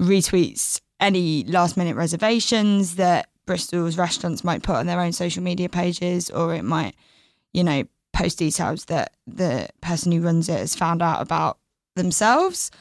retweets 0.00 0.80
any 1.00 1.44
last 1.44 1.76
minute 1.76 1.96
reservations 1.96 2.96
that 2.96 3.28
Bristol's 3.46 3.96
restaurants 3.96 4.44
might 4.44 4.62
put 4.62 4.76
on 4.76 4.86
their 4.86 5.00
own 5.00 5.12
social 5.12 5.42
media 5.42 5.68
pages, 5.68 6.28
or 6.28 6.54
it 6.54 6.64
might, 6.64 6.94
you 7.52 7.64
know, 7.64 7.84
post 8.18 8.38
details 8.38 8.86
that 8.86 9.12
the 9.28 9.68
person 9.80 10.10
who 10.10 10.20
runs 10.20 10.48
it 10.48 10.58
has 10.58 10.74
found 10.74 11.00
out 11.02 11.22
about 11.22 11.58
themselves. 11.94 12.72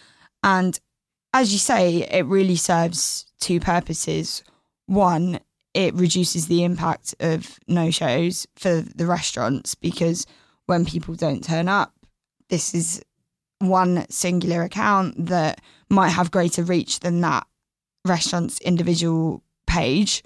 And 0.43 0.79
as 1.31 1.53
you 1.53 1.59
say, 1.59 2.07
it 2.09 2.25
really 2.25 2.55
serves 2.55 3.31
two 3.39 3.59
purposes. 3.59 4.43
One, 4.87 5.39
it 5.75 5.93
reduces 5.93 6.47
the 6.47 6.63
impact 6.63 7.13
of 7.19 7.59
no 7.67 7.91
shows 7.91 8.47
for 8.55 8.81
the 8.81 9.05
restaurants 9.05 9.75
because 9.75 10.25
when 10.65 10.85
people 10.85 11.13
don't 11.13 11.43
turn 11.43 11.67
up, 11.67 11.93
this 12.49 12.73
is 12.73 13.03
one 13.59 14.07
singular 14.09 14.63
account 14.63 15.27
that 15.27 15.61
might 15.87 16.09
have 16.09 16.31
greater 16.31 16.63
reach 16.63 17.01
than 17.01 17.21
that 17.21 17.45
restaurant's 18.05 18.59
individual 18.61 19.43
page. 19.67 20.23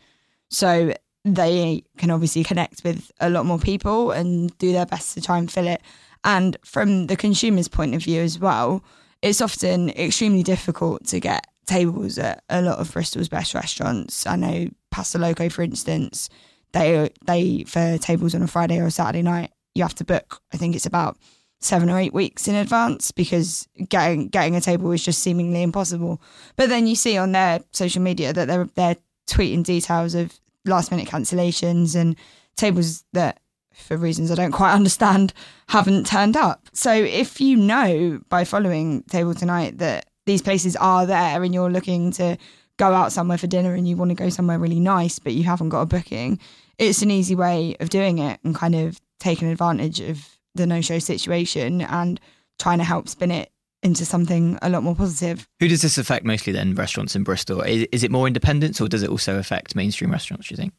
So 0.49 0.93
they 1.23 1.83
can 1.97 2.11
obviously 2.11 2.43
connect 2.43 2.83
with 2.83 3.11
a 3.19 3.29
lot 3.29 3.45
more 3.45 3.59
people 3.59 4.11
and 4.11 4.57
do 4.57 4.71
their 4.71 4.85
best 4.85 5.13
to 5.13 5.21
try 5.21 5.37
and 5.37 5.51
fill 5.51 5.67
it. 5.67 5.81
And 6.23 6.57
from 6.63 7.07
the 7.07 7.15
consumer's 7.15 7.67
point 7.67 7.95
of 7.95 8.03
view 8.03 8.21
as 8.21 8.39
well, 8.39 8.83
it's 9.21 9.41
often 9.41 9.89
extremely 9.89 10.43
difficult 10.43 11.05
to 11.07 11.19
get 11.19 11.45
tables 11.65 12.17
at 12.17 12.43
a 12.49 12.61
lot 12.61 12.79
of 12.79 12.91
Bristol's 12.91 13.29
best 13.29 13.53
restaurants. 13.53 14.25
I 14.25 14.35
know 14.35 14.69
Pasta 14.89 15.17
Loco, 15.17 15.47
for 15.49 15.61
instance, 15.61 16.29
they 16.73 17.09
they 17.25 17.63
for 17.65 17.97
tables 17.97 18.33
on 18.33 18.41
a 18.41 18.47
Friday 18.47 18.79
or 18.79 18.87
a 18.87 18.91
Saturday 18.91 19.21
night, 19.21 19.51
you 19.75 19.83
have 19.83 19.95
to 19.95 20.03
book. 20.03 20.41
I 20.53 20.57
think 20.57 20.75
it's 20.75 20.85
about 20.85 21.17
seven 21.59 21.89
or 21.89 21.99
eight 21.99 22.13
weeks 22.13 22.47
in 22.47 22.55
advance 22.55 23.11
because 23.11 23.67
getting 23.89 24.27
getting 24.27 24.55
a 24.55 24.61
table 24.61 24.91
is 24.91 25.03
just 25.03 25.21
seemingly 25.21 25.61
impossible. 25.61 26.21
But 26.55 26.69
then 26.69 26.87
you 26.87 26.95
see 26.95 27.17
on 27.17 27.31
their 27.31 27.61
social 27.71 28.01
media 28.01 28.33
that 28.33 28.47
they're 28.47 28.69
they're 28.75 28.97
tweeting 29.29 29.63
details 29.63 30.15
of 30.15 30.39
last 30.65 30.91
minute 30.91 31.07
cancellations 31.07 31.95
and 31.95 32.15
tables 32.55 33.03
that 33.13 33.39
for 33.73 33.97
reasons 33.97 34.31
I 34.31 34.35
don't 34.35 34.51
quite 34.51 34.73
understand 34.73 35.33
haven't 35.67 36.07
turned 36.07 36.35
up. 36.35 36.67
So 36.73 36.91
if 36.93 37.39
you 37.41 37.57
know 37.57 38.19
by 38.29 38.43
following 38.43 39.03
Table 39.03 39.33
Tonight 39.33 39.77
that 39.79 40.07
these 40.25 40.41
places 40.41 40.75
are 40.75 41.05
there 41.05 41.43
and 41.43 41.53
you're 41.53 41.71
looking 41.71 42.11
to 42.13 42.37
go 42.77 42.93
out 42.93 43.11
somewhere 43.11 43.37
for 43.37 43.47
dinner 43.47 43.73
and 43.73 43.87
you 43.87 43.95
want 43.97 44.09
to 44.09 44.15
go 44.15 44.29
somewhere 44.29 44.57
really 44.57 44.79
nice 44.79 45.19
but 45.19 45.33
you 45.33 45.43
haven't 45.43 45.69
got 45.69 45.81
a 45.81 45.85
booking, 45.85 46.39
it's 46.77 47.01
an 47.01 47.11
easy 47.11 47.35
way 47.35 47.75
of 47.79 47.89
doing 47.89 48.19
it 48.19 48.39
and 48.43 48.55
kind 48.55 48.75
of 48.75 48.99
taking 49.19 49.49
advantage 49.49 49.99
of 49.99 50.27
the 50.55 50.65
no 50.65 50.81
show 50.81 50.99
situation 50.99 51.81
and 51.81 52.19
trying 52.59 52.79
to 52.79 52.83
help 52.83 53.07
spin 53.07 53.31
it 53.31 53.51
into 53.83 54.05
something 54.05 54.57
a 54.61 54.69
lot 54.69 54.83
more 54.83 54.95
positive. 54.95 55.47
Who 55.59 55.67
does 55.67 55.81
this 55.81 55.97
affect 55.97 56.25
mostly 56.25 56.53
then? 56.53 56.75
Restaurants 56.75 57.15
in 57.15 57.23
Bristol? 57.23 57.61
Is, 57.61 57.87
is 57.91 58.03
it 58.03 58.11
more 58.11 58.27
independents 58.27 58.79
or 58.79 58.87
does 58.87 59.03
it 59.03 59.09
also 59.09 59.37
affect 59.39 59.75
mainstream 59.75 60.11
restaurants, 60.11 60.47
do 60.47 60.53
you 60.53 60.57
think? 60.57 60.73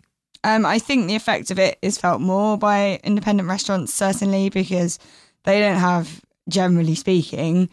Um, 0.45 0.67
I 0.67 0.79
think 0.79 1.07
the 1.07 1.15
effect 1.15 1.51
of 1.51 1.59
it 1.59 1.79
is 1.83 1.99
felt 1.99 2.21
more 2.21 2.57
by 2.59 3.01
independent 3.05 3.49
restaurants, 3.49 3.95
certainly, 3.95 4.51
because 4.51 4.99
they 5.45 5.61
don't 5.61 5.79
have, 5.79 6.21
generally 6.49 6.95
speaking, 6.95 7.69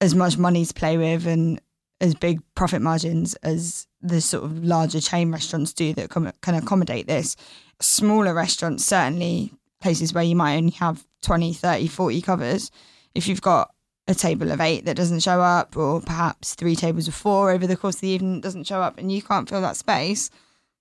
as 0.00 0.14
much 0.14 0.38
money 0.38 0.64
to 0.64 0.74
play 0.74 0.96
with 0.96 1.26
and 1.26 1.60
as 2.00 2.14
big 2.14 2.40
profit 2.54 2.80
margins 2.80 3.34
as 3.36 3.88
the 4.00 4.20
sort 4.20 4.44
of 4.44 4.64
larger 4.64 5.00
chain 5.00 5.32
restaurants 5.32 5.72
do 5.72 5.92
that 5.94 6.10
com- 6.10 6.32
can 6.40 6.54
accommodate 6.54 7.08
this. 7.08 7.34
Smaller 7.80 8.32
restaurants, 8.32 8.84
certainly 8.84 9.52
places 9.80 10.12
where 10.12 10.24
you 10.24 10.36
might 10.36 10.56
only 10.56 10.72
have 10.72 11.04
20, 11.22 11.52
30, 11.52 11.88
40 11.88 12.22
covers, 12.22 12.70
if 13.14 13.26
you've 13.26 13.42
got 13.42 13.72
a 14.08 14.14
table 14.14 14.50
of 14.50 14.60
eight 14.60 14.86
that 14.86 14.96
doesn't 14.96 15.22
show 15.22 15.40
up, 15.40 15.76
or 15.76 16.00
perhaps 16.00 16.54
three 16.54 16.74
tables 16.74 17.06
of 17.06 17.14
four 17.14 17.52
over 17.52 17.66
the 17.66 17.76
course 17.76 17.96
of 17.96 18.00
the 18.00 18.08
evening 18.08 18.40
doesn't 18.40 18.66
show 18.66 18.82
up, 18.82 18.98
and 18.98 19.12
you 19.12 19.22
can't 19.22 19.48
fill 19.48 19.60
that 19.60 19.76
space, 19.76 20.30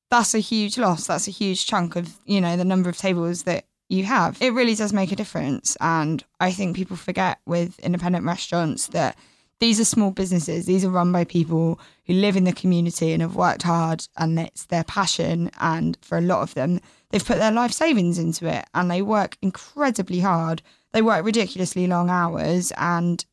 that's 0.10 0.34
a 0.34 0.40
huge 0.40 0.78
loss. 0.78 1.08
That's 1.08 1.28
a 1.28 1.32
huge 1.32 1.66
chunk 1.66 1.96
of, 1.96 2.18
you 2.26 2.42
know, 2.42 2.56
the 2.56 2.66
number 2.66 2.90
of 2.90 2.98
tables 2.98 3.44
that 3.44 3.66
you 3.90 4.06
have. 4.06 4.42
It 4.42 4.54
really 4.54 4.76
does 4.76 4.94
make 4.94 5.12
a 5.12 5.16
difference. 5.16 5.78
And 5.82 6.24
I 6.40 6.52
think 6.52 6.76
people 6.76 6.96
forget 6.96 7.40
with 7.46 7.80
independent 7.80 8.26
restaurants 8.26 8.88
that 8.88 9.18
these 9.60 9.80
are 9.80 9.86
small 9.86 10.12
businesses. 10.12 10.66
These 10.66 10.86
are 10.86 10.90
run 10.90 11.12
by 11.12 11.24
people 11.24 11.80
who 12.06 12.14
live 12.14 12.38
in 12.38 12.44
the 12.44 12.54
community 12.54 13.12
and 13.12 13.22
have 13.22 13.36
worked 13.36 13.64
hard 13.64 14.08
and 14.18 14.40
it's 14.40 14.66
their 14.66 14.84
passion. 14.84 15.52
And 15.60 15.98
for 16.02 16.18
a 16.18 16.22
lot 16.22 16.42
of 16.42 16.54
them, 16.54 16.80
they've 17.10 17.26
put 17.26 17.40
their 17.40 17.52
life 17.52 17.72
savings 17.72 18.20
into 18.20 18.48
it 18.48 18.66
and 18.74 18.90
they 18.90 19.02
work 19.02 19.38
incredibly 19.42 20.20
hard. 20.20 20.62
They 20.94 21.02
work 21.02 21.24
ridiculously 21.26 21.88
long 21.88 22.10
hours. 22.10 22.72
And 22.78 23.24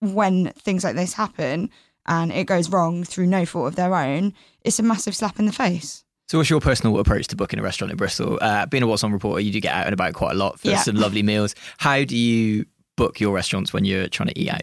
when 0.00 0.52
things 0.58 0.84
like 0.84 0.96
this 0.96 1.12
happen 1.14 1.70
and 2.06 2.32
it 2.32 2.44
goes 2.46 2.70
wrong 2.70 3.04
through 3.04 3.26
no 3.26 3.44
fault 3.46 3.68
of 3.68 3.76
their 3.76 3.94
own, 3.94 4.34
it's 4.62 4.78
a 4.78 4.82
massive 4.82 5.14
slap 5.14 5.38
in 5.38 5.46
the 5.46 5.52
face. 5.52 6.04
So, 6.28 6.38
what's 6.38 6.48
your 6.50 6.60
personal 6.60 6.98
approach 7.00 7.26
to 7.28 7.36
booking 7.36 7.58
a 7.58 7.62
restaurant 7.62 7.90
in 7.90 7.96
Bristol? 7.96 8.38
Uh, 8.40 8.64
being 8.66 8.84
a 8.84 8.86
What's 8.86 9.02
On 9.02 9.12
reporter, 9.12 9.40
you 9.40 9.50
do 9.50 9.60
get 9.60 9.74
out 9.74 9.86
and 9.86 9.92
about 9.92 10.14
quite 10.14 10.32
a 10.32 10.36
lot 10.36 10.60
for 10.60 10.68
Yeah. 10.68 10.78
some 10.82 10.94
lovely 10.94 11.22
meals. 11.24 11.56
How 11.78 12.04
do 12.04 12.16
you 12.16 12.66
book 12.96 13.18
your 13.18 13.34
restaurants 13.34 13.72
when 13.72 13.84
you're 13.84 14.06
trying 14.08 14.28
to 14.28 14.38
eat 14.38 14.48
out? 14.50 14.62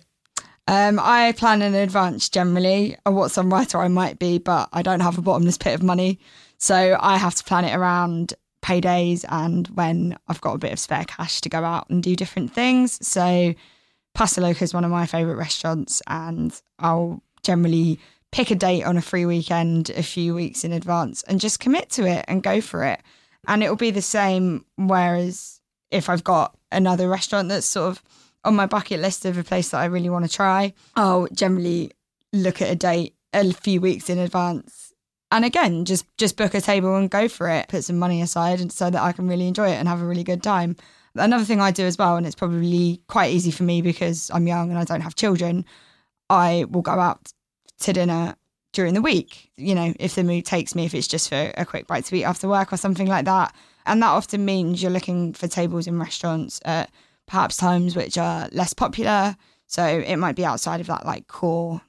Um, 0.69 0.99
I 1.01 1.33
plan 1.33 1.61
in 1.61 1.75
advance 1.75 2.29
generally. 2.29 2.97
A 3.05 3.11
what's 3.11 3.37
on 3.37 3.49
writer 3.49 3.79
I 3.79 3.87
might 3.89 4.17
be, 4.17 4.37
but 4.37 4.69
I 4.73 4.81
don't 4.81 5.01
have 5.01 5.17
a 5.17 5.21
bottomless 5.21 5.57
pit 5.57 5.73
of 5.75 5.83
money. 5.83 6.19
So 6.57 6.97
I 6.99 7.17
have 7.17 7.35
to 7.35 7.43
plan 7.43 7.65
it 7.65 7.75
around 7.75 8.33
paydays 8.61 9.25
and 9.29 9.67
when 9.67 10.17
I've 10.27 10.41
got 10.41 10.53
a 10.53 10.59
bit 10.59 10.73
of 10.73 10.79
spare 10.79 11.05
cash 11.05 11.41
to 11.41 11.49
go 11.49 11.63
out 11.63 11.89
and 11.89 12.01
do 12.01 12.15
different 12.15 12.53
things. 12.53 13.05
So 13.05 13.53
Pasta 14.13 14.41
Loco 14.41 14.63
is 14.63 14.73
one 14.73 14.83
of 14.83 14.91
my 14.91 15.05
favourite 15.05 15.37
restaurants 15.37 16.01
and 16.07 16.59
I'll 16.79 17.21
generally 17.43 17.99
pick 18.31 18.51
a 18.51 18.55
date 18.55 18.83
on 18.83 18.97
a 18.97 19.01
free 19.01 19.25
weekend 19.25 19.89
a 19.91 20.03
few 20.03 20.35
weeks 20.35 20.63
in 20.63 20.73
advance 20.73 21.23
and 21.23 21.39
just 21.39 21.59
commit 21.59 21.89
to 21.91 22.05
it 22.05 22.25
and 22.27 22.43
go 22.43 22.61
for 22.61 22.83
it. 22.83 23.01
And 23.47 23.63
it'll 23.63 23.75
be 23.75 23.91
the 23.91 24.01
same 24.01 24.65
whereas 24.75 25.61
if 25.91 26.09
I've 26.09 26.23
got 26.23 26.57
another 26.71 27.07
restaurant 27.07 27.49
that's 27.49 27.65
sort 27.65 27.91
of 27.91 28.03
on 28.43 28.55
my 28.55 28.65
bucket 28.65 28.99
list 28.99 29.25
of 29.25 29.37
a 29.37 29.43
place 29.43 29.69
that 29.69 29.79
I 29.79 29.85
really 29.85 30.09
want 30.09 30.25
to 30.25 30.31
try, 30.31 30.73
I'll 30.95 31.27
generally 31.27 31.91
look 32.33 32.61
at 32.61 32.71
a 32.71 32.75
date 32.75 33.15
a 33.33 33.53
few 33.53 33.81
weeks 33.81 34.09
in 34.09 34.19
advance. 34.19 34.86
And 35.31 35.43
again, 35.43 35.85
just 35.85 36.05
just 36.17 36.37
book 36.37 36.53
a 36.53 36.61
table 36.61 36.95
and 36.95 37.09
go 37.09 37.27
for 37.27 37.49
it. 37.49 37.67
Put 37.67 37.83
some 37.83 37.99
money 37.99 38.21
aside 38.21 38.61
and 38.61 38.71
so 38.71 38.89
that 38.89 39.01
I 39.01 39.11
can 39.11 39.27
really 39.27 39.47
enjoy 39.47 39.69
it 39.69 39.75
and 39.75 39.87
have 39.87 40.01
a 40.01 40.05
really 40.05 40.23
good 40.23 40.41
time. 40.41 40.75
Another 41.15 41.43
thing 41.43 41.59
I 41.59 41.71
do 41.71 41.83
as 41.85 41.97
well, 41.97 42.15
and 42.15 42.25
it's 42.25 42.35
probably 42.35 43.01
quite 43.07 43.31
easy 43.31 43.51
for 43.51 43.63
me 43.63 43.81
because 43.81 44.29
I'm 44.33 44.47
young 44.47 44.69
and 44.69 44.77
I 44.79 44.83
don't 44.83 45.01
have 45.01 45.15
children, 45.15 45.65
I 46.29 46.65
will 46.69 46.81
go 46.81 46.91
out 46.91 47.31
to 47.79 47.93
dinner 47.93 48.35
during 48.71 48.93
the 48.93 49.01
week. 49.01 49.51
You 49.57 49.73
know, 49.75 49.93
if 49.99 50.15
the 50.15 50.23
mood 50.23 50.45
takes 50.45 50.75
me, 50.75 50.85
if 50.85 50.93
it's 50.93 51.07
just 51.07 51.29
for 51.29 51.51
a 51.57 51.65
quick 51.65 51.87
bite 51.87 52.05
to 52.05 52.15
eat 52.15 52.23
after 52.23 52.47
work 52.47 52.71
or 52.71 52.77
something 52.77 53.07
like 53.07 53.25
that. 53.25 53.55
And 53.85 54.01
that 54.03 54.09
often 54.09 54.45
means 54.45 54.81
you're 54.81 54.91
looking 54.91 55.33
for 55.33 55.47
tables 55.47 55.87
in 55.87 55.99
restaurants 55.99 56.61
at 56.65 56.91
perhaps 57.25 57.57
times 57.57 57.95
which 57.95 58.17
are 58.17 58.47
less 58.51 58.73
popular. 58.73 59.35
So 59.65 59.83
it 59.83 60.17
might 60.17 60.35
be 60.35 60.45
outside 60.45 60.81
of 60.81 60.87
that 60.87 61.05
like 61.05 61.27
core 61.27 61.81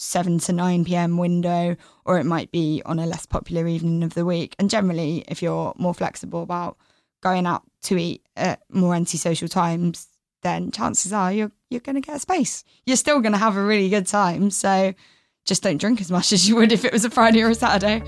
7 0.00 0.38
to 0.40 0.52
9 0.52 0.84
p.m. 0.84 1.18
window, 1.18 1.76
or 2.04 2.18
it 2.18 2.24
might 2.24 2.50
be 2.50 2.82
on 2.86 2.98
a 2.98 3.06
less 3.06 3.26
popular 3.26 3.66
evening 3.66 4.02
of 4.02 4.14
the 4.14 4.24
week. 4.24 4.56
And 4.58 4.70
generally, 4.70 5.24
if 5.28 5.42
you're 5.42 5.74
more 5.76 5.94
flexible 5.94 6.42
about 6.42 6.78
going 7.22 7.46
out 7.46 7.62
to 7.82 7.98
eat 7.98 8.22
at 8.36 8.62
more 8.70 8.94
antisocial 8.94 9.48
times, 9.48 10.08
then 10.42 10.70
chances 10.70 11.12
are 11.12 11.32
you're 11.32 11.52
you're 11.68 11.80
going 11.80 11.94
to 11.96 12.00
get 12.00 12.16
a 12.16 12.20
space. 12.20 12.64
You're 12.86 12.96
still 12.96 13.20
going 13.20 13.32
to 13.32 13.38
have 13.38 13.56
a 13.56 13.62
really 13.62 13.90
good 13.90 14.06
time. 14.06 14.50
So 14.50 14.94
just 15.44 15.62
don't 15.62 15.78
drink 15.78 16.00
as 16.00 16.10
much 16.10 16.32
as 16.32 16.48
you 16.48 16.56
would 16.56 16.72
if 16.72 16.84
it 16.84 16.92
was 16.92 17.04
a 17.04 17.10
Friday 17.10 17.42
or 17.42 17.50
a 17.50 17.54
Saturday. 17.54 18.02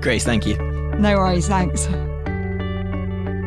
Grace, 0.00 0.24
thank 0.24 0.46
you. 0.46 0.56
no 0.98 1.16
worries, 1.16 1.48
thanks. 1.48 1.88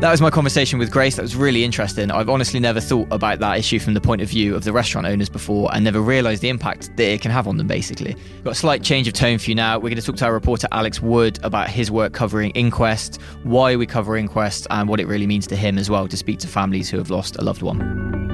That 0.00 0.12
was 0.12 0.22
my 0.22 0.30
conversation 0.30 0.78
with 0.78 0.90
Grace. 0.90 1.16
That 1.16 1.22
was 1.22 1.36
really 1.36 1.62
interesting. 1.62 2.10
I've 2.10 2.30
honestly 2.30 2.58
never 2.58 2.80
thought 2.80 3.08
about 3.10 3.38
that 3.40 3.58
issue 3.58 3.78
from 3.78 3.92
the 3.92 4.00
point 4.00 4.22
of 4.22 4.30
view 4.30 4.56
of 4.56 4.64
the 4.64 4.72
restaurant 4.72 5.06
owners 5.06 5.28
before 5.28 5.68
and 5.74 5.84
never 5.84 6.00
realised 6.00 6.40
the 6.40 6.48
impact 6.48 6.96
that 6.96 7.04
it 7.04 7.20
can 7.20 7.30
have 7.30 7.46
on 7.46 7.58
them, 7.58 7.66
basically. 7.66 8.14
We've 8.14 8.44
got 8.44 8.52
a 8.52 8.54
slight 8.54 8.82
change 8.82 9.08
of 9.08 9.12
tone 9.12 9.36
for 9.36 9.50
you 9.50 9.54
now. 9.54 9.76
We're 9.76 9.90
going 9.90 9.96
to 9.96 10.02
talk 10.02 10.16
to 10.16 10.24
our 10.24 10.32
reporter 10.32 10.68
Alex 10.72 11.02
Wood 11.02 11.38
about 11.42 11.68
his 11.68 11.90
work 11.90 12.14
covering 12.14 12.50
Inquest, 12.52 13.20
why 13.42 13.76
we 13.76 13.84
cover 13.84 14.16
Inquest, 14.16 14.66
and 14.70 14.88
what 14.88 15.00
it 15.00 15.06
really 15.06 15.26
means 15.26 15.46
to 15.48 15.54
him 15.54 15.76
as 15.76 15.90
well 15.90 16.08
to 16.08 16.16
speak 16.16 16.38
to 16.38 16.48
families 16.48 16.88
who 16.88 16.96
have 16.96 17.10
lost 17.10 17.36
a 17.36 17.44
loved 17.44 17.60
one. 17.60 18.29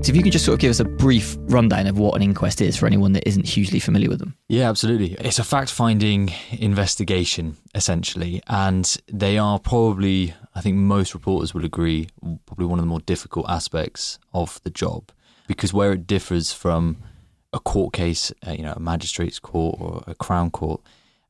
So, 0.00 0.10
if 0.10 0.16
you 0.16 0.22
can 0.22 0.30
just 0.30 0.44
sort 0.44 0.54
of 0.54 0.60
give 0.60 0.70
us 0.70 0.78
a 0.78 0.84
brief 0.84 1.36
rundown 1.48 1.88
of 1.88 1.98
what 1.98 2.14
an 2.14 2.22
inquest 2.22 2.60
is 2.60 2.76
for 2.76 2.86
anyone 2.86 3.12
that 3.14 3.26
isn't 3.26 3.46
hugely 3.46 3.80
familiar 3.80 4.08
with 4.08 4.20
them. 4.20 4.36
Yeah, 4.48 4.68
absolutely. 4.68 5.14
It's 5.14 5.40
a 5.40 5.44
fact 5.44 5.72
finding 5.72 6.32
investigation, 6.52 7.56
essentially. 7.74 8.40
And 8.46 8.96
they 9.08 9.38
are 9.38 9.58
probably, 9.58 10.34
I 10.54 10.60
think 10.60 10.76
most 10.76 11.14
reporters 11.14 11.52
would 11.52 11.64
agree, 11.64 12.08
probably 12.46 12.66
one 12.66 12.78
of 12.78 12.84
the 12.84 12.88
more 12.88 13.00
difficult 13.00 13.50
aspects 13.50 14.20
of 14.32 14.62
the 14.62 14.70
job. 14.70 15.10
Because 15.48 15.72
where 15.72 15.92
it 15.92 16.06
differs 16.06 16.52
from 16.52 16.98
a 17.52 17.58
court 17.58 17.92
case, 17.92 18.32
uh, 18.46 18.52
you 18.52 18.62
know, 18.62 18.74
a 18.74 18.80
magistrate's 18.80 19.40
court 19.40 19.80
or 19.80 20.04
a 20.06 20.14
crown 20.14 20.52
court, 20.52 20.80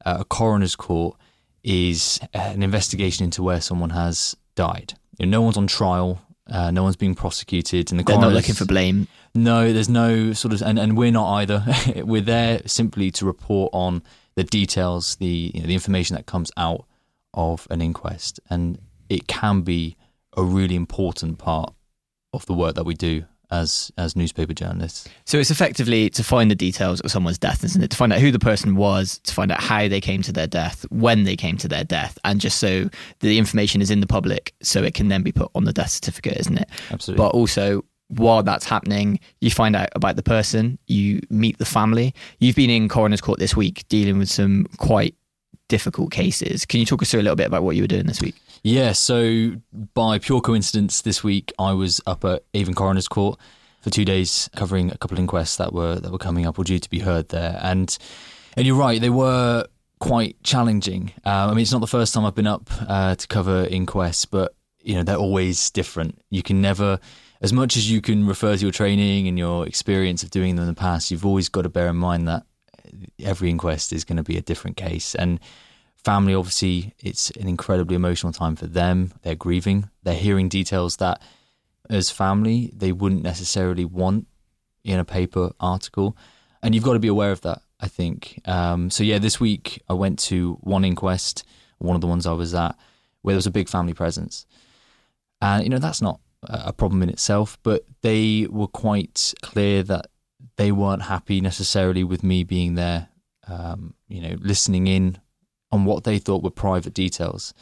uh, 0.04 0.18
a 0.20 0.24
coroner's 0.26 0.76
court 0.76 1.16
is 1.64 2.20
an 2.34 2.62
investigation 2.62 3.24
into 3.24 3.42
where 3.42 3.62
someone 3.62 3.90
has 3.90 4.36
died. 4.56 4.92
You 5.18 5.24
know, 5.24 5.38
no 5.38 5.42
one's 5.42 5.56
on 5.56 5.68
trial. 5.68 6.20
Uh, 6.48 6.70
no 6.70 6.82
one's 6.82 6.96
being 6.96 7.14
prosecuted, 7.14 7.90
and 7.90 8.00
the 8.00 8.04
They're 8.04 8.18
not 8.18 8.32
looking 8.32 8.54
for 8.54 8.64
blame. 8.64 9.08
no, 9.34 9.72
there's 9.72 9.88
no 9.88 10.32
sort 10.32 10.54
of, 10.54 10.62
and, 10.62 10.78
and 10.78 10.96
we're 10.96 11.12
not 11.12 11.34
either. 11.36 11.64
we're 11.96 12.22
there 12.22 12.62
simply 12.66 13.10
to 13.12 13.26
report 13.26 13.70
on 13.72 14.02
the 14.34 14.44
details, 14.44 15.16
the 15.16 15.52
you 15.54 15.60
know, 15.60 15.66
the 15.66 15.74
information 15.74 16.16
that 16.16 16.26
comes 16.26 16.50
out 16.56 16.86
of 17.34 17.66
an 17.70 17.82
inquest, 17.82 18.40
and 18.48 18.78
it 19.08 19.26
can 19.26 19.62
be 19.62 19.96
a 20.36 20.42
really 20.42 20.76
important 20.76 21.38
part 21.38 21.74
of 22.32 22.46
the 22.46 22.54
work 22.54 22.74
that 22.74 22.84
we 22.84 22.94
do 22.94 23.24
as 23.50 23.90
as 23.96 24.16
newspaper 24.16 24.52
journalists. 24.52 25.08
So 25.24 25.38
it's 25.38 25.50
effectively 25.50 26.10
to 26.10 26.24
find 26.24 26.50
the 26.50 26.54
details 26.54 27.00
of 27.00 27.10
someone's 27.10 27.38
death, 27.38 27.64
isn't 27.64 27.82
it? 27.82 27.90
To 27.90 27.96
find 27.96 28.12
out 28.12 28.20
who 28.20 28.30
the 28.30 28.38
person 28.38 28.76
was, 28.76 29.18
to 29.24 29.34
find 29.34 29.50
out 29.50 29.60
how 29.60 29.88
they 29.88 30.00
came 30.00 30.22
to 30.22 30.32
their 30.32 30.46
death, 30.46 30.84
when 30.90 31.24
they 31.24 31.36
came 31.36 31.56
to 31.58 31.68
their 31.68 31.84
death, 31.84 32.18
and 32.24 32.40
just 32.40 32.58
so 32.58 32.88
the 33.20 33.38
information 33.38 33.80
is 33.80 33.90
in 33.90 34.00
the 34.00 34.06
public, 34.06 34.54
so 34.62 34.82
it 34.82 34.94
can 34.94 35.08
then 35.08 35.22
be 35.22 35.32
put 35.32 35.50
on 35.54 35.64
the 35.64 35.72
death 35.72 35.90
certificate, 35.90 36.36
isn't 36.38 36.58
it? 36.58 36.68
Absolutely. 36.90 37.24
But 37.24 37.30
also, 37.30 37.84
while 38.08 38.42
that's 38.42 38.64
happening, 38.64 39.20
you 39.40 39.50
find 39.50 39.76
out 39.76 39.88
about 39.94 40.16
the 40.16 40.22
person, 40.22 40.78
you 40.86 41.20
meet 41.30 41.58
the 41.58 41.64
family. 41.64 42.14
You've 42.38 42.56
been 42.56 42.70
in 42.70 42.88
coroner's 42.88 43.20
court 43.20 43.38
this 43.38 43.54
week 43.54 43.86
dealing 43.88 44.18
with 44.18 44.30
some 44.30 44.66
quite 44.78 45.14
difficult 45.68 46.10
cases. 46.10 46.64
Can 46.64 46.80
you 46.80 46.86
talk 46.86 47.02
us 47.02 47.10
through 47.10 47.20
a 47.20 47.22
little 47.22 47.36
bit 47.36 47.46
about 47.46 47.62
what 47.62 47.76
you 47.76 47.82
were 47.82 47.88
doing 47.88 48.06
this 48.06 48.22
week? 48.22 48.34
Yeah, 48.62 48.92
so 48.92 49.52
by 49.94 50.18
pure 50.18 50.40
coincidence, 50.40 51.02
this 51.02 51.22
week 51.22 51.52
I 51.58 51.72
was 51.72 52.00
up 52.06 52.24
at 52.24 52.42
Avon 52.54 52.74
Coroner's 52.74 53.08
Court 53.08 53.38
for 53.80 53.90
two 53.90 54.04
days, 54.04 54.50
covering 54.56 54.90
a 54.90 54.98
couple 54.98 55.14
of 55.14 55.20
inquests 55.20 55.56
that 55.56 55.72
were 55.72 55.96
that 55.96 56.10
were 56.10 56.18
coming 56.18 56.46
up 56.46 56.58
or 56.58 56.64
due 56.64 56.78
to 56.78 56.90
be 56.90 56.98
heard 56.98 57.28
there. 57.28 57.58
And 57.62 57.96
and 58.56 58.66
you're 58.66 58.76
right, 58.76 59.00
they 59.00 59.10
were 59.10 59.64
quite 60.00 60.42
challenging. 60.42 61.12
Um, 61.24 61.50
I 61.50 61.54
mean, 61.54 61.60
it's 61.60 61.72
not 61.72 61.80
the 61.80 61.86
first 61.86 62.14
time 62.14 62.24
I've 62.24 62.34
been 62.34 62.46
up 62.46 62.68
uh, 62.88 63.14
to 63.14 63.28
cover 63.28 63.64
inquests, 63.64 64.24
but 64.24 64.54
you 64.80 64.94
know 64.94 65.02
they're 65.04 65.16
always 65.16 65.70
different. 65.70 66.20
You 66.30 66.42
can 66.42 66.60
never, 66.60 66.98
as 67.40 67.52
much 67.52 67.76
as 67.76 67.90
you 67.90 68.00
can 68.00 68.26
refer 68.26 68.56
to 68.56 68.62
your 68.62 68.72
training 68.72 69.28
and 69.28 69.38
your 69.38 69.66
experience 69.66 70.22
of 70.22 70.30
doing 70.30 70.56
them 70.56 70.64
in 70.64 70.68
the 70.68 70.78
past, 70.78 71.10
you've 71.10 71.26
always 71.26 71.48
got 71.48 71.62
to 71.62 71.68
bear 71.68 71.88
in 71.88 71.96
mind 71.96 72.26
that 72.26 72.44
every 73.22 73.50
inquest 73.50 73.92
is 73.92 74.04
going 74.04 74.16
to 74.16 74.22
be 74.22 74.36
a 74.36 74.42
different 74.42 74.76
case 74.76 75.14
and 75.14 75.38
family 76.04 76.34
obviously 76.34 76.94
it's 76.98 77.30
an 77.32 77.48
incredibly 77.48 77.96
emotional 77.96 78.32
time 78.32 78.56
for 78.56 78.66
them. 78.66 79.12
They're 79.22 79.34
grieving. 79.34 79.90
They're 80.02 80.14
hearing 80.14 80.48
details 80.48 80.96
that 80.96 81.20
as 81.90 82.10
family 82.10 82.70
they 82.74 82.92
wouldn't 82.92 83.22
necessarily 83.22 83.84
want 83.84 84.26
in 84.84 84.98
a 84.98 85.04
paper 85.04 85.50
article. 85.58 86.16
And 86.62 86.74
you've 86.74 86.84
got 86.84 86.94
to 86.94 86.98
be 86.98 87.08
aware 87.08 87.32
of 87.32 87.40
that 87.42 87.62
i 87.80 87.88
think. 87.88 88.40
Um, 88.44 88.90
so 88.90 89.04
yeah 89.04 89.18
this 89.18 89.40
week 89.40 89.82
i 89.88 89.92
went 89.92 90.18
to 90.20 90.54
one 90.60 90.84
inquest 90.84 91.44
one 91.78 91.94
of 91.94 92.00
the 92.00 92.06
ones 92.06 92.26
i 92.26 92.32
was 92.32 92.54
at 92.54 92.76
where 93.22 93.32
there 93.32 93.38
was 93.38 93.46
a 93.46 93.52
big 93.52 93.68
family 93.68 93.94
presence. 93.94 94.46
And 95.40 95.64
you 95.64 95.70
know 95.70 95.78
that's 95.78 96.02
not 96.02 96.20
a 96.42 96.72
problem 96.72 97.02
in 97.02 97.08
itself 97.08 97.58
but 97.62 97.84
they 98.02 98.46
were 98.48 98.68
quite 98.68 99.34
clear 99.42 99.82
that 99.82 100.06
they 100.56 100.70
weren't 100.70 101.02
happy 101.02 101.40
necessarily 101.40 102.04
with 102.04 102.22
me 102.22 102.44
being 102.44 102.74
there 102.74 103.08
um, 103.48 103.94
you 104.08 104.20
know 104.20 104.36
listening 104.40 104.86
in 104.86 105.18
on 105.70 105.84
what 105.84 106.04
they 106.04 106.18
thought 106.18 106.42
were 106.42 106.50
private 106.50 106.94
details. 106.94 107.54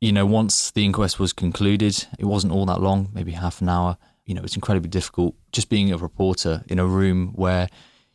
You 0.00 0.12
know, 0.12 0.26
once 0.26 0.70
the 0.70 0.84
inquest 0.84 1.18
was 1.18 1.32
concluded, 1.32 2.06
it 2.18 2.26
wasn't 2.26 2.52
all 2.52 2.66
that 2.66 2.82
long, 2.82 3.08
maybe 3.14 3.32
half 3.32 3.60
an 3.60 3.68
hour. 3.68 3.96
You 4.26 4.34
know, 4.34 4.42
it's 4.42 4.56
incredibly 4.56 4.90
difficult 4.90 5.34
just 5.52 5.68
being 5.68 5.92
a 5.92 5.96
reporter 5.96 6.64
in 6.68 6.78
a 6.78 6.86
room 6.86 7.32
where 7.34 7.68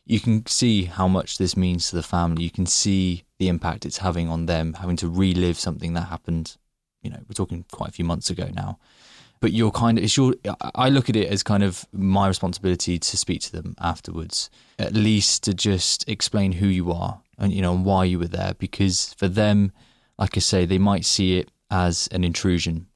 you 0.06 0.20
can 0.20 0.46
see 0.46 0.84
how 0.84 1.08
much 1.08 1.38
this 1.38 1.56
means 1.58 1.90
to 1.90 1.96
the 1.96 2.04
family. 2.04 2.44
You 2.44 2.52
can 2.52 2.66
see 2.66 3.24
the 3.40 3.48
impact 3.48 3.86
it's 3.86 3.98
having 3.98 4.30
on 4.30 4.46
them, 4.46 4.74
having 4.74 4.98
to 4.98 5.08
relive 5.08 5.58
something 5.58 5.94
that 5.94 6.10
happened. 6.10 6.58
You 7.02 7.10
know, 7.10 7.20
we're 7.28 7.34
talking 7.34 7.66
quite 7.72 7.90
a 7.90 7.94
few 7.94 8.06
months 8.06 8.30
ago 8.30 8.50
now. 8.54 8.78
But 9.40 9.54
you're 9.54 9.72
kind 9.72 9.98
of, 9.98 10.04
it's 10.04 10.16
your, 10.16 10.36
I 10.76 10.90
look 10.90 11.10
at 11.10 11.16
it 11.16 11.28
as 11.28 11.42
kind 11.42 11.64
of 11.64 11.84
my 11.92 12.28
responsibility 12.28 13.00
to 13.00 13.18
speak 13.18 13.42
to 13.42 13.52
them 13.52 13.74
afterwards, 13.80 14.52
at 14.78 14.94
least 14.94 15.44
to 15.44 15.54
just 15.56 16.08
explain 16.08 16.52
who 16.52 16.68
you 16.68 16.92
are 16.92 17.22
and, 17.42 17.52
you 17.52 17.62
know, 17.62 17.74
and 17.74 17.84
why 17.84 18.06
you 18.06 18.20
were 18.20 18.28
there. 18.28 18.54
Because 18.58 19.14
for 19.16 19.28
them, 19.28 19.74
like 20.18 20.38
I 20.38 20.40
say, 20.40 20.66
they 20.66 20.78
might 20.78 21.04
see 21.04 21.40
it 21.40 21.52
as 21.70 22.08
an 22.12 22.24
intrusion. 22.24 22.88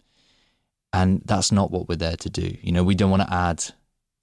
And 0.93 1.21
that's 1.25 1.51
not 1.51 1.71
what 1.71 1.89
we're 1.89 1.95
there 1.95 2.15
to 2.15 2.29
do. 2.29 2.55
You 2.61 2.71
know, 2.71 2.83
we 2.83 2.95
don't 2.95 3.09
want 3.09 3.23
to 3.23 3.33
add 3.33 3.65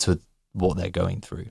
to 0.01 0.21
what 0.53 0.77
they're 0.79 0.89
going 0.89 1.21
through. 1.21 1.47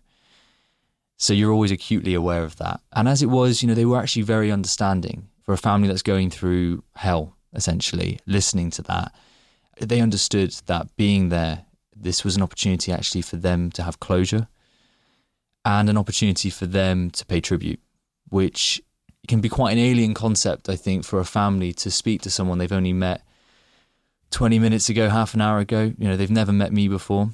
So 1.18 1.34
you're 1.34 1.52
always 1.52 1.72
acutely 1.72 2.16
aware 2.16 2.44
of 2.44 2.56
that. 2.58 2.80
And 2.94 3.08
as 3.08 3.22
it 3.22 3.28
was, 3.28 3.62
you 3.62 3.68
know, 3.68 3.76
they 3.76 3.86
were 3.86 4.00
actually 4.00 4.24
very 4.24 4.52
understanding 4.52 5.28
for 5.44 5.54
a 5.54 5.58
family 5.58 5.88
that's 5.88 6.02
going 6.02 6.32
through 6.32 6.84
hell, 6.96 7.36
essentially, 7.54 8.20
listening 8.26 8.72
to 8.72 8.82
that. 8.84 9.14
They 9.80 10.02
understood 10.02 10.52
that 10.66 10.96
being 10.96 11.30
there, 11.30 11.66
this 11.96 12.24
was 12.24 12.36
an 12.36 12.42
opportunity 12.42 12.92
actually 12.92 13.22
for 13.22 13.36
them 13.36 13.70
to 13.72 13.84
have 13.84 14.00
closure 14.00 14.48
and 15.64 15.90
an 15.90 15.98
opportunity 15.98 16.50
for 16.50 16.66
them 16.66 17.12
to 17.12 17.26
pay 17.26 17.40
tribute, 17.40 17.80
which 18.32 18.82
can 19.28 19.42
be 19.42 19.50
quite 19.50 19.74
an 19.74 19.78
alien 19.78 20.14
concept, 20.14 20.70
I 20.70 20.76
think, 20.76 21.06
for 21.06 21.20
a 21.20 21.26
family 21.26 21.74
to 21.74 21.92
speak 21.92 22.22
to 22.24 22.32
someone 22.32 22.58
they've 22.58 22.72
only 22.72 22.94
met 22.94 23.22
20 24.32 24.58
minutes 24.58 24.90
ago, 24.90 25.10
half 25.10 25.34
an 25.34 25.42
hour 25.42 25.60
ago. 25.60 25.94
You 25.98 26.08
know, 26.08 26.18
they've 26.18 26.32
never 26.32 26.52
met 26.52 26.72
me 26.72 26.88
before. 26.88 27.30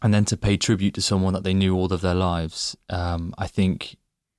And 0.00 0.14
then 0.14 0.24
to 0.26 0.36
pay 0.36 0.56
tribute 0.56 0.94
to 0.94 1.02
someone 1.02 1.32
that 1.32 1.42
they 1.42 1.54
knew 1.54 1.74
all 1.74 1.92
of 1.92 2.02
their 2.02 2.14
lives. 2.14 2.76
Um, 2.88 3.34
I 3.36 3.48
think 3.48 3.96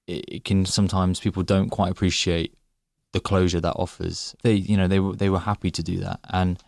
it, 0.07 0.23
it 0.27 0.45
can 0.45 0.65
sometimes 0.65 1.19
people 1.19 1.43
don't 1.43 1.69
quite 1.69 1.91
appreciate 1.91 2.55
the 3.11 3.19
closure 3.19 3.59
that 3.59 3.73
offers. 3.73 4.35
They, 4.43 4.53
you 4.53 4.77
know, 4.77 4.87
they 4.87 4.99
were 4.99 5.15
they 5.15 5.29
were 5.29 5.39
happy 5.39 5.71
to 5.71 5.83
do 5.83 5.97
that, 5.99 6.19
and 6.29 6.63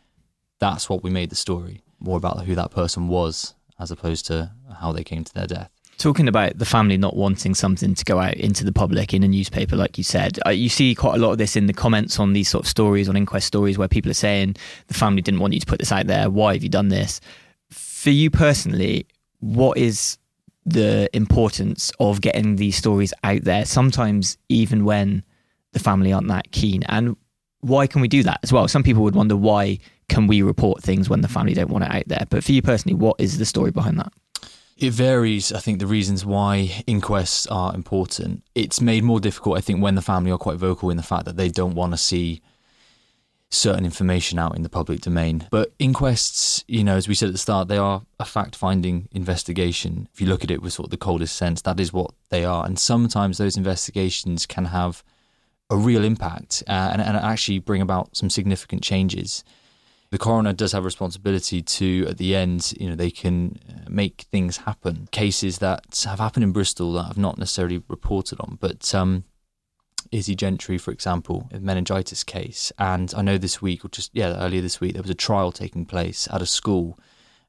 that's 0.59 0.89
what 0.89 1.03
we 1.03 1.09
made 1.09 1.29
the 1.29 1.35
story 1.35 1.83
more 1.99 2.17
about 2.17 2.43
who 2.43 2.55
that 2.55 2.71
person 2.71 3.07
was 3.07 3.53
as 3.79 3.91
opposed 3.91 4.25
to 4.25 4.51
how 4.79 4.91
they 4.91 5.03
came 5.03 5.23
to 5.23 5.33
their 5.33 5.47
death 5.47 5.69
talking 5.98 6.27
about 6.27 6.57
the 6.57 6.65
family 6.65 6.98
not 6.98 7.15
wanting 7.15 7.53
something 7.53 7.93
to 7.93 8.05
go 8.05 8.19
out 8.19 8.36
into 8.36 8.63
the 8.63 8.71
public 8.71 9.13
in 9.13 9.24
a 9.24 9.27
newspaper, 9.27 9.75
like 9.75 9.98
you 9.98 10.03
said, 10.03 10.39
uh, 10.45 10.50
you 10.50 10.69
see 10.69 10.95
quite 10.95 11.15
a 11.15 11.17
lot 11.19 11.31
of 11.31 11.38
this 11.38 11.55
in 11.55 11.67
the 11.67 11.74
comments 11.74 12.19
on 12.19 12.33
these 12.33 12.50
sort 12.50 12.65
of 12.65 12.69
stories, 12.69 13.07
on 13.07 13.15
inquest 13.15 13.48
stories, 13.48 13.77
where 13.77 13.88
people 13.88 14.10
are 14.10 14.15
saying 14.15 14.55
the 14.88 14.93
family 14.93 15.21
didn't 15.21 15.39
want 15.39 15.53
you 15.53 15.60
to 15.60 15.65
put 15.65 15.79
this 15.79 15.91
out 15.91 16.07
there. 16.07 16.29
Why 16.29 16.53
have 16.53 16.63
you 16.63 16.69
done 16.69 16.89
this? 16.89 17.21
For 17.69 18.10
you 18.10 18.29
personally, 18.29 19.05
what 19.39 19.77
is 19.77 20.17
the 20.65 21.10
importance 21.13 21.91
of 22.00 22.21
getting 22.21 22.55
these 22.55 22.75
stories 22.75 23.13
out 23.24 23.43
there? 23.43 23.65
Sometimes, 23.65 24.38
even 24.50 24.86
when 24.86 25.24
the 25.74 25.79
family 25.79 26.12
aren't 26.12 26.27
that 26.27 26.51
keen, 26.51 26.83
and 26.83 27.15
why 27.62 27.86
can 27.88 28.01
we 28.01 28.07
do 28.07 28.24
that 28.24 28.39
as 28.43 28.51
well? 28.51 28.67
Some 28.67 28.83
people 28.83 29.03
would 29.03 29.15
wonder 29.15 29.36
why 29.38 29.77
can 30.12 30.27
we 30.27 30.41
report 30.41 30.83
things 30.83 31.10
when 31.10 31.21
the 31.21 31.27
family 31.27 31.53
don't 31.53 31.69
want 31.69 31.86
it 31.86 31.91
out 31.91 32.03
there. 32.07 32.25
But 32.29 32.43
for 32.43 32.51
you 32.51 32.62
personally, 32.62 32.95
what 32.95 33.15
is 33.19 33.38
the 33.38 33.45
story 33.45 33.71
behind 33.71 33.98
that? 34.00 34.12
It 34.81 34.93
varies, 34.93 35.53
I 35.53 35.59
think, 35.59 35.77
the 35.77 35.85
reasons 35.85 36.25
why 36.25 36.83
inquests 36.88 37.45
are 37.45 37.75
important. 37.75 38.41
It's 38.55 38.81
made 38.81 39.03
more 39.03 39.19
difficult, 39.19 39.59
I 39.59 39.61
think, 39.61 39.79
when 39.79 39.93
the 39.93 40.01
family 40.01 40.31
are 40.31 40.39
quite 40.39 40.57
vocal 40.57 40.89
in 40.89 40.97
the 40.97 41.03
fact 41.03 41.25
that 41.25 41.38
they 41.38 41.50
don't 41.50 41.75
want 41.75 41.93
to 41.93 42.00
see 42.00 42.41
certain 43.51 43.85
information 43.85 44.39
out 44.39 44.55
in 44.55 44.63
the 44.63 44.69
public 44.69 45.01
domain. 45.01 45.47
But 45.51 45.71
inquests, 45.77 46.65
you 46.67 46.83
know, 46.83 46.95
as 46.95 47.07
we 47.07 47.13
said 47.13 47.27
at 47.27 47.33
the 47.33 47.38
start, 47.38 47.67
they 47.67 47.77
are 47.77 48.01
a 48.19 48.25
fact 48.25 48.55
finding 48.55 49.07
investigation. 49.11 50.07
If 50.15 50.19
you 50.19 50.25
look 50.25 50.44
at 50.44 50.50
it 50.50 50.63
with 50.63 50.74
sort 50.74 50.87
of 50.87 50.91
the 50.91 50.98
coldest 50.98 51.35
sense, 51.35 51.61
that 51.61 51.79
is 51.79 51.94
what 51.94 52.15
they 52.29 52.44
are. 52.44 52.65
And 52.65 52.79
sometimes 52.79 53.37
those 53.37 53.57
investigations 53.57 54.48
can 54.48 54.65
have 54.65 55.03
a 55.70 55.77
real 55.77 56.03
impact 56.03 56.63
uh, 56.67 56.89
and, 56.91 57.03
and 57.03 57.15
actually 57.17 57.59
bring 57.59 57.83
about 57.83 58.17
some 58.17 58.31
significant 58.31 58.81
changes 58.81 59.44
the 60.11 60.17
coroner 60.17 60.51
does 60.51 60.74
have 60.74 60.83
responsibility 60.83 61.61
to, 61.61 62.05
at 62.09 62.17
the 62.17 62.35
end, 62.35 62.74
you 62.77 62.89
know, 62.89 62.95
they 62.95 63.09
can 63.09 63.57
uh, 63.69 63.89
make 63.89 64.27
things 64.29 64.57
happen. 64.57 65.07
Cases 65.11 65.59
that 65.59 66.03
have 66.05 66.19
happened 66.19 66.43
in 66.43 66.51
Bristol 66.51 66.93
that 66.93 67.05
I've 67.09 67.17
not 67.17 67.37
necessarily 67.37 67.81
reported 67.87 68.39
on, 68.41 68.57
but 68.59 68.93
um, 68.93 69.24
Izzy 70.11 70.35
Gentry, 70.35 70.77
for 70.77 70.91
example, 70.91 71.47
a 71.53 71.59
meningitis 71.61 72.25
case. 72.25 72.74
And 72.77 73.13
I 73.15 73.21
know 73.21 73.37
this 73.37 73.61
week, 73.61 73.85
or 73.85 73.87
just, 73.87 74.11
yeah, 74.13 74.35
earlier 74.35 74.61
this 74.61 74.81
week, 74.81 74.93
there 74.93 75.01
was 75.01 75.09
a 75.09 75.15
trial 75.15 75.53
taking 75.53 75.85
place 75.85 76.27
at 76.29 76.41
a 76.41 76.45
school 76.45 77.00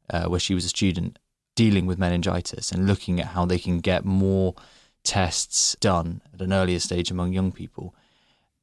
uh, 0.09 0.27
where 0.27 0.41
she 0.41 0.55
was 0.55 0.65
a 0.65 0.69
student 0.69 1.19
dealing 1.57 1.85
with 1.85 1.99
meningitis 1.99 2.71
and 2.71 2.87
looking 2.87 3.19
at 3.21 3.27
how 3.27 3.45
they 3.45 3.59
can 3.59 3.81
get 3.81 4.05
more 4.05 4.55
tests 5.03 5.77
done 5.81 6.23
at 6.33 6.41
an 6.41 6.53
earlier 6.53 6.79
stage 6.79 7.11
among 7.11 7.33
young 7.33 7.51
people 7.51 7.93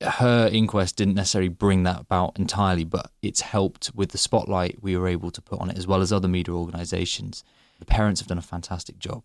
her 0.01 0.49
inquest 0.51 0.95
didn't 0.95 1.15
necessarily 1.15 1.49
bring 1.49 1.83
that 1.83 1.99
about 2.01 2.39
entirely, 2.39 2.85
but 2.85 3.12
it's 3.21 3.41
helped 3.41 3.91
with 3.93 4.12
the 4.12 4.17
spotlight 4.17 4.81
we 4.81 4.95
were 4.95 5.07
able 5.07 5.31
to 5.31 5.41
put 5.41 5.59
on 5.59 5.69
it, 5.69 5.77
as 5.77 5.88
well 5.88 6.01
as 6.01 6.13
other 6.13 6.27
media 6.27 6.53
organisations. 6.53 7.43
The 7.79 7.85
parents 7.85 8.21
have 8.21 8.27
done 8.27 8.38
a 8.38 8.43
fantastic 8.43 8.99
job 8.99 9.23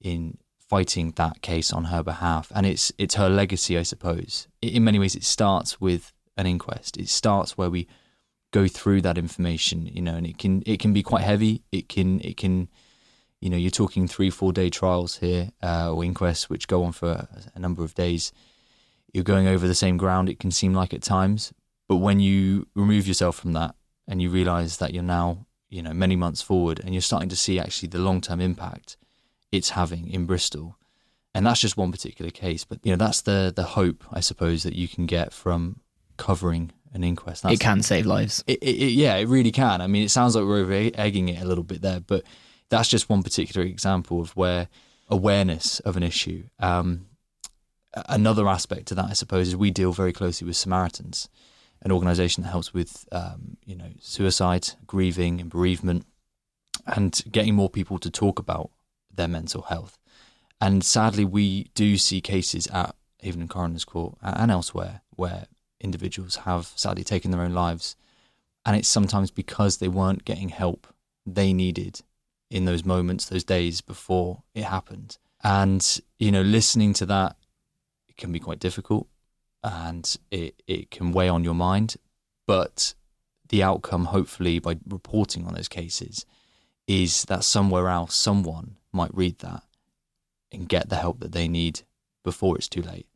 in 0.00 0.38
fighting 0.58 1.12
that 1.12 1.40
case 1.40 1.72
on 1.72 1.84
her 1.84 2.02
behalf, 2.02 2.50
and 2.54 2.66
it's 2.66 2.92
it's 2.98 3.14
her 3.14 3.28
legacy, 3.28 3.78
I 3.78 3.82
suppose. 3.84 4.48
In 4.60 4.84
many 4.84 4.98
ways, 4.98 5.14
it 5.14 5.24
starts 5.24 5.80
with 5.80 6.12
an 6.36 6.46
inquest. 6.46 6.96
It 6.96 7.08
starts 7.08 7.56
where 7.56 7.70
we 7.70 7.86
go 8.50 8.66
through 8.66 9.02
that 9.02 9.18
information, 9.18 9.86
you 9.86 10.02
know, 10.02 10.14
and 10.14 10.26
it 10.26 10.38
can 10.38 10.62
it 10.66 10.80
can 10.80 10.92
be 10.92 11.02
quite 11.02 11.22
heavy. 11.22 11.62
It 11.70 11.88
can 11.88 12.20
it 12.22 12.36
can, 12.36 12.68
you 13.40 13.50
know, 13.50 13.56
you're 13.56 13.70
talking 13.70 14.08
three 14.08 14.30
four 14.30 14.52
day 14.52 14.68
trials 14.68 15.18
here 15.18 15.50
uh, 15.62 15.92
or 15.92 16.04
inquests 16.04 16.50
which 16.50 16.66
go 16.66 16.82
on 16.82 16.90
for 16.90 17.28
a 17.54 17.58
number 17.58 17.84
of 17.84 17.94
days 17.94 18.32
you're 19.12 19.24
going 19.24 19.46
over 19.46 19.66
the 19.66 19.74
same 19.74 19.96
ground, 19.96 20.28
it 20.28 20.38
can 20.38 20.50
seem 20.50 20.74
like 20.74 20.92
at 20.94 21.02
times. 21.02 21.52
But 21.88 21.96
when 21.96 22.20
you 22.20 22.66
remove 22.74 23.06
yourself 23.06 23.36
from 23.36 23.54
that 23.54 23.74
and 24.06 24.20
you 24.20 24.30
realize 24.30 24.76
that 24.78 24.92
you're 24.92 25.02
now, 25.02 25.46
you 25.70 25.82
know, 25.82 25.92
many 25.92 26.16
months 26.16 26.42
forward 26.42 26.80
and 26.80 26.94
you're 26.94 27.00
starting 27.00 27.28
to 27.30 27.36
see 27.36 27.58
actually 27.58 27.88
the 27.88 27.98
long 27.98 28.20
term 28.20 28.40
impact 28.40 28.96
it's 29.50 29.70
having 29.70 30.10
in 30.10 30.26
Bristol. 30.26 30.76
And 31.34 31.46
that's 31.46 31.60
just 31.60 31.76
one 31.76 31.92
particular 31.92 32.30
case. 32.30 32.64
But, 32.64 32.80
you 32.82 32.92
know, 32.92 32.96
that's 32.96 33.22
the, 33.22 33.52
the 33.54 33.62
hope, 33.62 34.04
I 34.12 34.20
suppose, 34.20 34.62
that 34.64 34.74
you 34.74 34.88
can 34.88 35.06
get 35.06 35.32
from 35.32 35.80
covering 36.16 36.72
an 36.92 37.04
inquest. 37.04 37.42
That's 37.42 37.54
it 37.54 37.60
can 37.60 37.82
save 37.82 38.06
lives. 38.06 38.42
It, 38.46 38.58
it, 38.62 38.76
it, 38.76 38.92
yeah, 38.92 39.16
it 39.16 39.28
really 39.28 39.52
can. 39.52 39.80
I 39.80 39.86
mean, 39.86 40.02
it 40.02 40.10
sounds 40.10 40.34
like 40.34 40.44
we're 40.44 40.60
over 40.60 40.72
egging 40.72 41.28
it 41.28 41.40
a 41.40 41.46
little 41.46 41.64
bit 41.64 41.82
there, 41.82 42.00
but 42.00 42.24
that's 42.70 42.88
just 42.88 43.08
one 43.08 43.22
particular 43.22 43.66
example 43.66 44.20
of 44.20 44.36
where 44.36 44.68
awareness 45.08 45.80
of 45.80 45.96
an 45.96 46.02
issue 46.02 46.44
um, 46.60 47.06
another 47.94 48.48
aspect 48.48 48.86
to 48.88 48.94
that, 48.96 49.06
I 49.06 49.12
suppose, 49.12 49.48
is 49.48 49.56
we 49.56 49.70
deal 49.70 49.92
very 49.92 50.12
closely 50.12 50.46
with 50.46 50.56
Samaritans, 50.56 51.28
an 51.82 51.92
organisation 51.92 52.42
that 52.42 52.50
helps 52.50 52.74
with 52.74 53.08
um, 53.12 53.56
you 53.64 53.76
know 53.76 53.90
suicide, 54.00 54.70
grieving, 54.86 55.40
and 55.40 55.50
bereavement, 55.50 56.06
and 56.86 57.20
getting 57.30 57.54
more 57.54 57.70
people 57.70 57.98
to 57.98 58.10
talk 58.10 58.38
about 58.38 58.70
their 59.14 59.28
mental 59.28 59.62
health. 59.62 59.98
And 60.60 60.84
sadly, 60.84 61.24
we 61.24 61.64
do 61.74 61.96
see 61.96 62.20
cases 62.20 62.66
at 62.68 62.94
even 63.20 63.42
in 63.42 63.48
coroner's 63.48 63.84
court 63.84 64.16
and 64.22 64.50
elsewhere 64.50 65.02
where 65.16 65.46
individuals 65.80 66.36
have 66.36 66.72
sadly 66.76 67.04
taken 67.04 67.30
their 67.30 67.42
own 67.42 67.54
lives, 67.54 67.96
and 68.64 68.76
it's 68.76 68.88
sometimes 68.88 69.30
because 69.30 69.78
they 69.78 69.88
weren't 69.88 70.24
getting 70.24 70.50
help 70.50 70.86
they 71.26 71.52
needed 71.52 72.00
in 72.50 72.64
those 72.64 72.84
moments, 72.84 73.26
those 73.26 73.44
days 73.44 73.80
before 73.80 74.42
it 74.54 74.64
happened. 74.64 75.18
And 75.42 76.00
you 76.18 76.32
know, 76.32 76.42
listening 76.42 76.92
to 76.94 77.06
that 77.06 77.36
can 78.18 78.32
be 78.32 78.40
quite 78.40 78.58
difficult 78.58 79.08
and 79.64 80.16
it, 80.30 80.62
it 80.66 80.90
can 80.90 81.12
weigh 81.12 81.28
on 81.28 81.44
your 81.44 81.54
mind. 81.54 81.96
But 82.46 82.94
the 83.48 83.62
outcome, 83.62 84.06
hopefully, 84.06 84.58
by 84.58 84.76
reporting 84.86 85.46
on 85.46 85.54
those 85.54 85.68
cases, 85.68 86.26
is 86.86 87.24
that 87.24 87.44
somewhere 87.44 87.88
else, 87.88 88.14
someone 88.14 88.76
might 88.92 89.14
read 89.14 89.38
that 89.38 89.62
and 90.52 90.68
get 90.68 90.88
the 90.88 90.96
help 90.96 91.20
that 91.20 91.32
they 91.32 91.48
need 91.48 91.82
before 92.24 92.56
it's 92.56 92.68
too 92.68 92.82
late. 92.82 93.06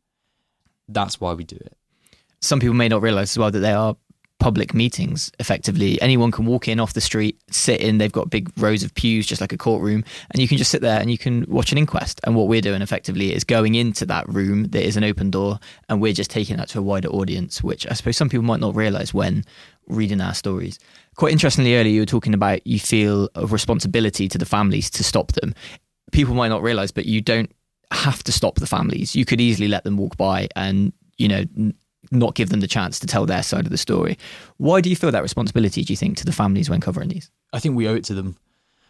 That's 0.87 1.19
why 1.19 1.33
we 1.33 1.43
do 1.43 1.55
it. 1.55 1.77
Some 2.41 2.59
people 2.59 2.75
may 2.75 2.89
not 2.89 3.01
realize 3.01 3.31
as 3.31 3.37
well 3.37 3.51
that 3.51 3.59
they 3.59 3.71
are 3.71 3.95
public 4.43 4.73
meetings 4.73 5.31
effectively. 5.39 6.01
Anyone 6.01 6.29
can 6.29 6.45
walk 6.45 6.67
in 6.67 6.77
off 6.77 6.91
the 6.91 6.99
street 6.99 7.39
sit 7.49 7.79
in 7.79 7.97
they've 7.97 8.11
got 8.11 8.29
big 8.29 8.51
rows 8.57 8.83
of 8.83 8.93
pews 8.93 9.25
just 9.25 9.39
like 9.39 9.53
a 9.53 9.57
courtroom 9.57 10.03
and 10.31 10.41
you 10.41 10.49
can 10.49 10.57
just 10.57 10.69
sit 10.69 10.81
there 10.81 10.99
and 10.99 11.09
you 11.09 11.17
can 11.17 11.45
watch 11.47 11.71
an 11.71 11.77
inquest. 11.77 12.19
And 12.25 12.35
what 12.35 12.49
we're 12.49 12.59
doing 12.59 12.81
effectively 12.81 13.33
is 13.33 13.45
going 13.45 13.75
into 13.75 14.05
that 14.07 14.27
room 14.27 14.65
that 14.65 14.85
is 14.85 14.97
an 14.97 15.05
open 15.05 15.31
door 15.31 15.61
and 15.87 16.01
we're 16.01 16.11
just 16.11 16.29
taking 16.29 16.57
that 16.57 16.67
to 16.69 16.79
a 16.79 16.81
wider 16.81 17.07
audience 17.07 17.63
which 17.63 17.87
i 17.89 17.93
suppose 17.93 18.17
some 18.17 18.27
people 18.27 18.43
might 18.43 18.59
not 18.59 18.75
realize 18.75 19.13
when 19.13 19.45
reading 19.87 20.19
our 20.19 20.33
stories. 20.33 20.77
Quite 21.15 21.31
interestingly 21.31 21.77
earlier 21.77 21.93
you 21.93 22.01
were 22.01 22.05
talking 22.05 22.33
about 22.33 22.67
you 22.67 22.79
feel 22.79 23.29
a 23.35 23.45
responsibility 23.45 24.27
to 24.27 24.37
the 24.37 24.45
families 24.45 24.89
to 24.89 25.05
stop 25.05 25.31
them. 25.31 25.55
People 26.11 26.35
might 26.35 26.49
not 26.49 26.61
realize 26.61 26.91
but 26.91 27.05
you 27.05 27.21
don't 27.21 27.49
have 27.91 28.23
to 28.23 28.33
stop 28.33 28.55
the 28.55 28.67
families. 28.67 29.15
You 29.15 29.23
could 29.23 29.39
easily 29.39 29.69
let 29.69 29.85
them 29.85 29.95
walk 29.95 30.17
by 30.17 30.49
and 30.57 30.91
you 31.17 31.29
know 31.29 31.45
not 32.11 32.35
give 32.35 32.49
them 32.49 32.59
the 32.59 32.67
chance 32.67 32.99
to 32.99 33.07
tell 33.07 33.25
their 33.25 33.43
side 33.43 33.65
of 33.65 33.71
the 33.71 33.77
story. 33.77 34.17
Why 34.57 34.81
do 34.81 34.89
you 34.89 34.95
feel 34.95 35.11
that 35.11 35.23
responsibility, 35.23 35.83
do 35.83 35.93
you 35.93 35.97
think, 35.97 36.17
to 36.17 36.25
the 36.25 36.31
families 36.31 36.69
when 36.69 36.81
covering 36.81 37.09
these? 37.09 37.31
I 37.51 37.59
think 37.59 37.75
we 37.75 37.87
owe 37.87 37.95
it 37.95 38.03
to 38.05 38.13
them. 38.13 38.37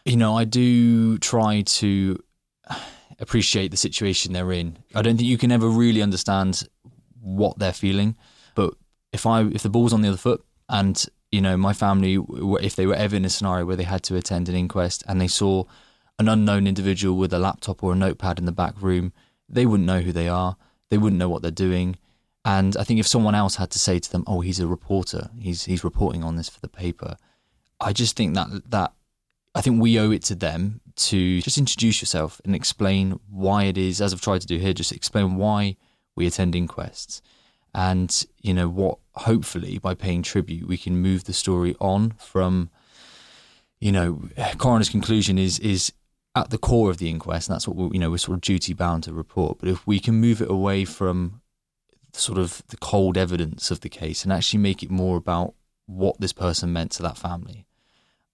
You 0.06 0.18
know, 0.18 0.36
I 0.36 0.44
do 0.44 1.18
try 1.20 1.62
to 1.62 2.22
appreciate 3.20 3.72
the 3.72 3.78
situation 3.78 4.34
they're 4.34 4.52
in. 4.52 4.78
I 4.96 5.02
don't 5.02 5.18
think 5.18 5.30
you 5.30 5.38
can 5.38 5.52
ever 5.52 5.68
really 5.68 6.02
understand 6.02 6.68
what 7.22 7.58
they're 7.60 7.74
feeling, 7.74 8.18
but 8.56 8.74
if 9.12 9.26
I 9.26 9.44
if 9.44 9.64
the 9.64 9.70
ball's 9.70 9.94
on 9.94 10.02
the 10.02 10.10
other 10.10 10.18
foot 10.18 10.44
and 10.68 11.06
you 11.32 11.40
know 11.40 11.56
my 11.56 11.72
family 11.72 12.18
if 12.62 12.76
they 12.76 12.86
were 12.86 12.96
ever 12.96 13.16
in 13.16 13.26
a 13.26 13.30
scenario 13.30 13.66
where 13.66 13.76
they 13.76 13.84
had 13.84 14.04
to 14.04 14.16
attend 14.16 14.50
an 14.50 14.56
inquest 14.56 15.04
and 15.08 15.22
they 15.22 15.28
saw 15.28 15.64
an 16.20 16.28
unknown 16.28 16.68
individual 16.68 17.18
with 17.18 17.34
a 17.34 17.40
laptop 17.40 17.84
or 17.84 17.94
a 17.94 17.96
notepad 17.96 18.40
in 18.40 18.46
the 18.46 18.52
back 18.52 18.80
room, 18.82 19.14
they 19.48 19.66
wouldn't 19.66 19.88
know 19.88 20.02
who 20.02 20.12
they 20.12 20.28
are. 20.28 20.58
They 20.90 20.98
wouldn't 20.98 21.20
know 21.20 21.30
what 21.30 21.42
they're 21.42 21.52
doing. 21.52 21.96
And 22.46 22.76
I 22.76 22.84
think 22.84 23.00
if 23.00 23.08
someone 23.08 23.36
else 23.36 23.56
had 23.56 23.72
to 23.72 23.80
say 23.80 24.00
to 24.00 24.12
them, 24.12 24.24
"Oh, 24.28 24.42
he's 24.42 24.60
a 24.60 24.68
reporter. 24.68 25.30
He's 25.40 25.66
he's 25.66 25.84
reporting 25.84 26.24
on 26.24 26.36
this 26.36 26.50
for 26.50 26.60
the 26.60 26.68
paper," 26.68 27.18
I 27.80 27.94
just 27.94 28.16
think 28.16 28.36
that 28.36 28.70
that 28.72 28.94
I 29.56 29.62
think 29.62 29.82
we 29.82 30.00
owe 30.00 30.12
it 30.12 30.24
to 30.24 30.36
them 30.36 30.82
to 30.96 31.42
just 31.42 31.58
introduce 31.58 32.02
yourself 32.02 32.42
and 32.44 32.56
explain 32.56 33.20
why 33.30 33.66
it 33.66 33.78
is, 33.78 34.02
as 34.02 34.14
I've 34.14 34.22
tried 34.22 34.42
to 34.42 34.48
do 34.48 34.58
here, 34.58 34.74
just 34.74 34.92
explain 34.92 35.36
why 35.36 35.78
we 36.16 36.26
attend 36.26 36.56
inquests. 36.56 37.22
And, 37.76 38.26
you 38.42 38.54
know, 38.54 38.68
what 38.68 39.00
hopefully 39.16 39.78
by 39.80 39.94
paying 39.96 40.22
tribute, 40.22 40.68
we 40.68 40.78
can 40.78 40.98
move 40.98 41.26
the 41.26 41.34
story 41.34 41.76
on 41.80 42.12
from, 42.18 42.70
you 43.80 43.92
know, 43.92 44.22
coroner's 44.58 44.90
conclusion 44.90 45.38
is, 45.38 45.60
is 45.60 45.92
at 46.36 46.50
the 46.50 46.58
core 46.58 46.90
of 46.90 46.98
the 46.98 47.10
inquest. 47.10 47.50
And 47.50 47.56
that's 47.56 47.68
what, 47.68 47.78
we, 47.78 47.96
you 47.96 48.00
know, 48.00 48.12
we're 48.12 48.18
sort 48.18 48.36
of 48.36 48.42
duty 48.42 48.74
bound 48.74 49.04
to 49.04 49.14
report. 49.14 49.58
But 49.60 49.70
if 49.70 49.86
we 49.86 50.00
can 50.00 50.16
move 50.16 50.42
it 50.42 50.50
away 50.50 50.86
from 50.86 51.42
sort 52.14 52.38
of 52.38 52.64
the 52.68 52.78
cold 52.78 53.18
evidence 53.18 53.72
of 53.72 53.82
the 53.82 53.90
case 53.90 54.24
and 54.24 54.32
actually 54.32 54.60
make 54.60 54.84
it 54.84 54.92
more 54.92 55.18
about 55.18 55.54
what 55.86 56.20
this 56.20 56.34
person 56.34 56.72
meant 56.72 56.92
to 56.92 57.04
that 57.04 57.18
family 57.18 57.66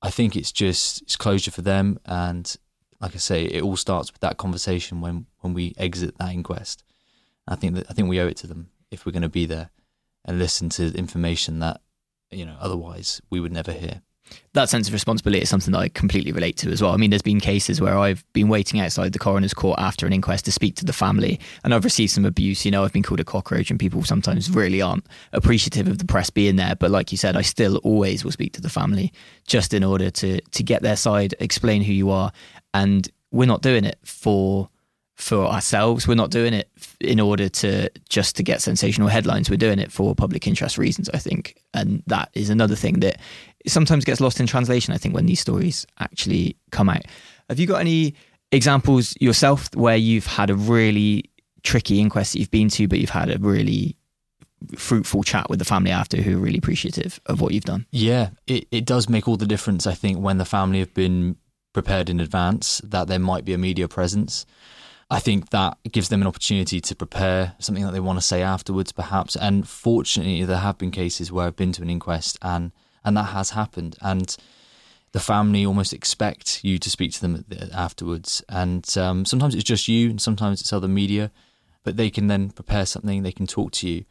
I 0.02 0.10
think 0.10 0.36
it's 0.36 0.52
just 0.52 1.02
it's 1.02 1.16
closure 1.16 1.52
for 1.52 1.62
them, 1.62 2.00
and 2.06 2.56
like 3.02 3.16
I 3.16 3.18
say, 3.18 3.46
it 3.46 3.64
all 3.64 3.76
starts 3.76 4.12
with 4.12 4.22
that 4.22 4.38
conversation 4.38 5.02
when 5.02 5.26
when 5.40 5.54
we 5.54 5.74
exit 5.78 6.18
that 6.18 6.32
inquest. 6.32 6.84
I 7.48 7.56
think 7.56 7.76
that 7.76 7.88
I 7.90 7.94
think 7.94 8.08
we 8.08 8.20
owe 8.20 8.28
it 8.28 8.38
to 8.38 8.48
them 8.48 8.70
if 8.92 9.06
we're 9.06 9.12
going 9.12 9.24
to 9.24 9.30
be 9.30 9.46
there 9.46 9.72
and 10.26 10.40
listen 10.40 10.70
to 10.70 10.96
information 10.98 11.60
that 11.60 11.82
you 12.32 12.46
know 12.46 12.56
otherwise 12.60 13.22
we 13.30 13.40
would 13.40 13.52
never 13.52 13.72
hear 13.72 14.02
that 14.54 14.70
sense 14.70 14.88
of 14.88 14.94
responsibility 14.94 15.44
is 15.44 15.50
something 15.50 15.72
that 15.74 15.80
I 15.80 15.90
completely 15.90 16.32
relate 16.32 16.58
to 16.58 16.72
as 16.72 16.82
well. 16.82 16.92
I 16.92 16.98
mean, 16.98 17.12
there's 17.12 17.22
been 17.22 17.40
cases 17.40 17.80
where 17.80 17.98
I've 17.98 18.24
been 18.34 18.50
waiting 18.50 18.80
outside 18.80 19.14
the 19.14 19.20
coroner's 19.20 19.54
court 19.54 19.80
after 19.80 20.08
an 20.08 20.14
inquest 20.14 20.46
to 20.46 20.52
speak 20.52 20.76
to 20.78 20.86
the 20.86 20.94
family, 20.94 21.40
and 21.64 21.74
I've 21.74 21.84
received 21.84 22.12
some 22.12 22.26
abuse. 22.26 22.66
You 22.66 22.72
know, 22.72 22.84
I've 22.84 22.94
been 22.94 23.04
called 23.04 23.20
a 23.20 23.26
cockroach, 23.26 23.70
and 23.70 23.80
people 23.80 24.04
sometimes 24.04 24.50
really 24.50 24.82
aren't 24.82 25.06
appreciative 25.34 25.88
of 25.88 26.00
the 26.00 26.06
press 26.06 26.30
being 26.30 26.56
there. 26.56 26.76
But 26.76 26.92
like 26.92 27.12
you 27.12 27.18
said, 27.18 27.36
I 27.36 27.42
still 27.42 27.78
always 27.78 28.24
will 28.24 28.32
speak 28.32 28.54
to 28.54 28.62
the 28.62 28.70
family 28.70 29.14
just 29.48 29.74
in 29.74 29.84
order 29.84 30.10
to 30.12 30.42
to 30.42 30.64
get 30.64 30.82
their 30.82 30.96
side, 30.96 31.36
explain 31.40 31.84
who 31.84 31.94
you 31.94 32.10
are, 32.10 32.32
and 32.74 33.08
we're 33.32 33.46
not 33.46 33.62
doing 33.62 33.86
it 33.86 34.00
for 34.04 34.70
for 35.20 35.46
ourselves. 35.46 36.08
We're 36.08 36.16
not 36.16 36.32
doing 36.32 36.54
it 36.54 36.70
in 37.02 37.20
order 37.20 37.50
to 37.50 37.90
just 38.08 38.38
to 38.38 38.44
get 38.44 38.62
sensational 38.62 39.10
headlines. 39.10 39.50
We're 39.50 39.58
doing 39.58 39.80
it 39.80 39.92
for 39.92 40.16
public 40.16 40.48
interest 40.48 40.78
reasons, 40.78 41.10
I 41.14 41.18
think. 41.18 41.62
And 41.74 42.02
that 42.08 42.30
is 42.34 42.50
another 42.50 42.76
thing 42.76 43.02
that 43.02 43.20
sometimes 43.72 44.06
gets 44.06 44.22
lost 44.22 44.40
in 44.40 44.48
translation, 44.48 44.94
I 44.94 44.98
think, 44.98 45.16
when 45.16 45.26
these 45.26 45.40
stories 45.40 45.86
actually 46.00 46.56
come 46.72 46.90
out. 46.90 47.04
Have 47.50 47.60
you 47.60 47.68
got 47.68 47.82
any 47.82 48.16
examples 48.52 49.16
yourself 49.20 49.74
where 49.76 49.98
you've 49.98 50.28
had 50.28 50.50
a 50.50 50.56
really 50.56 51.26
tricky 51.64 52.00
inquest 52.00 52.34
that 52.34 52.40
you've 52.40 52.52
been 52.52 52.70
to, 52.70 52.88
but 52.88 53.00
you've 53.00 53.10
had 53.10 53.30
a 53.30 53.38
really 53.40 53.96
fruitful 54.76 55.24
chat 55.24 55.50
with 55.50 55.60
the 55.60 55.66
family 55.66 55.92
after 55.92 56.18
who 56.22 56.38
are 56.38 56.42
really 56.42 56.58
appreciative 56.58 57.20
of 57.28 57.42
what 57.42 57.54
you've 57.54 57.64
done? 57.64 57.86
Yeah, 57.92 58.32
it, 58.48 58.68
it 58.72 58.86
does 58.86 59.10
make 59.10 59.28
all 59.28 59.38
the 59.38 59.46
difference, 59.46 59.88
I 59.88 59.94
think, 59.94 60.20
when 60.20 60.38
the 60.38 60.46
family 60.46 60.80
have 60.80 60.94
been 60.94 61.38
prepared 61.74 62.10
in 62.10 62.20
advance 62.20 62.82
that 62.84 63.08
there 63.08 63.20
might 63.20 63.46
be 63.46 63.54
a 63.54 63.58
media 63.58 63.88
presence. 63.88 64.46
I 65.12 65.20
think 65.20 65.50
that 65.50 65.78
gives 65.92 66.10
them 66.10 66.22
an 66.22 66.28
opportunity 66.28 66.80
to 66.82 66.96
prepare 66.96 67.56
something 67.60 67.84
that 67.84 67.94
they 67.94 68.00
want 68.00 68.20
to 68.20 68.26
say 68.26 68.42
afterwards, 68.42 68.92
perhaps. 68.92 69.36
And 69.36 69.68
fortunately, 69.68 70.44
there 70.44 70.58
have 70.58 70.78
been 70.78 70.92
cases 70.92 71.32
where 71.32 71.48
I've 71.48 71.56
been 71.56 71.72
to 71.74 71.82
an 71.82 71.90
inquest 71.90 72.38
and 72.42 72.72
and 73.04 73.16
that 73.18 73.24
has 73.24 73.52
happened. 73.52 73.98
And 74.02 74.36
the 75.12 75.20
family 75.20 75.66
almost 75.66 75.94
expect 75.94 76.64
you 76.64 76.78
to 76.80 76.90
speak 76.90 77.14
to 77.14 77.22
them 77.22 77.46
afterwards. 77.74 78.44
And 78.50 78.86
um, 78.98 79.26
sometimes 79.26 79.56
it's 79.56 79.64
just 79.64 79.88
you, 79.88 80.10
and 80.10 80.22
sometimes 80.22 80.62
it's 80.62 80.74
other 80.74 80.88
media, 80.88 81.32
but 81.84 81.98
they 81.98 82.10
can 82.10 82.28
then 82.28 82.50
prepare 82.50 82.86
something. 82.86 83.24
They 83.24 83.32
can 83.32 83.48
talk 83.48 83.72
to 83.74 83.90
you. 83.90 84.06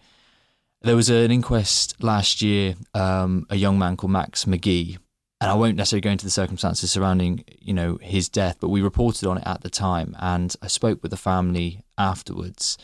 There 0.83 0.97
was 0.97 1.11
an 1.11 1.31
inquest 1.31 2.03
last 2.03 2.43
year. 2.43 2.75
Um, 2.95 3.47
a 3.51 3.57
young 3.57 3.79
man 3.79 3.97
called 3.97 4.13
Max 4.13 4.45
McGee 4.45 4.99
and 5.41 5.51
I 5.51 5.55
won't 5.55 5.77
necessarily 5.77 6.01
go 6.01 6.11
into 6.11 6.25
the 6.25 6.31
circumstances 6.31 6.91
surrounding, 6.91 7.45
you 7.61 7.73
know, 7.73 7.99
his 8.03 8.29
death, 8.29 8.57
but 8.61 8.69
we 8.69 8.83
reported 8.83 9.29
on 9.29 9.39
it 9.39 9.47
at 9.47 9.63
the 9.63 9.71
time, 9.71 10.17
and 10.19 10.55
I 10.63 10.67
spoke 10.67 11.01
with 11.03 11.11
the 11.11 11.17
family 11.17 11.85
afterwards, 11.97 12.77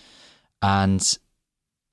and 0.63 1.19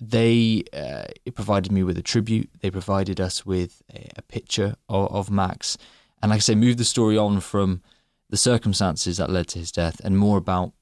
they 0.02 0.64
uh, 0.74 1.04
provided 1.36 1.72
me 1.72 1.84
with 1.84 1.98
a 1.98 2.02
tribute. 2.02 2.50
They 2.60 2.72
provided 2.72 3.22
us 3.22 3.46
with 3.46 3.84
a, 3.94 4.10
a 4.18 4.22
picture 4.24 4.76
of, 4.90 5.14
of, 5.14 5.32
Max, 5.32 5.78
and 6.22 6.32
like 6.32 6.38
I 6.38 6.40
say, 6.40 6.56
moved 6.56 6.80
the 6.80 6.86
story 6.86 7.18
on 7.18 7.40
from 7.40 7.82
the 8.30 8.38
circumstances 8.38 9.18
that 9.18 9.30
led 9.30 9.48
to 9.50 9.60
his 9.60 9.72
death, 9.72 10.02
and 10.04 10.18
more 10.18 10.38
about 10.38 10.74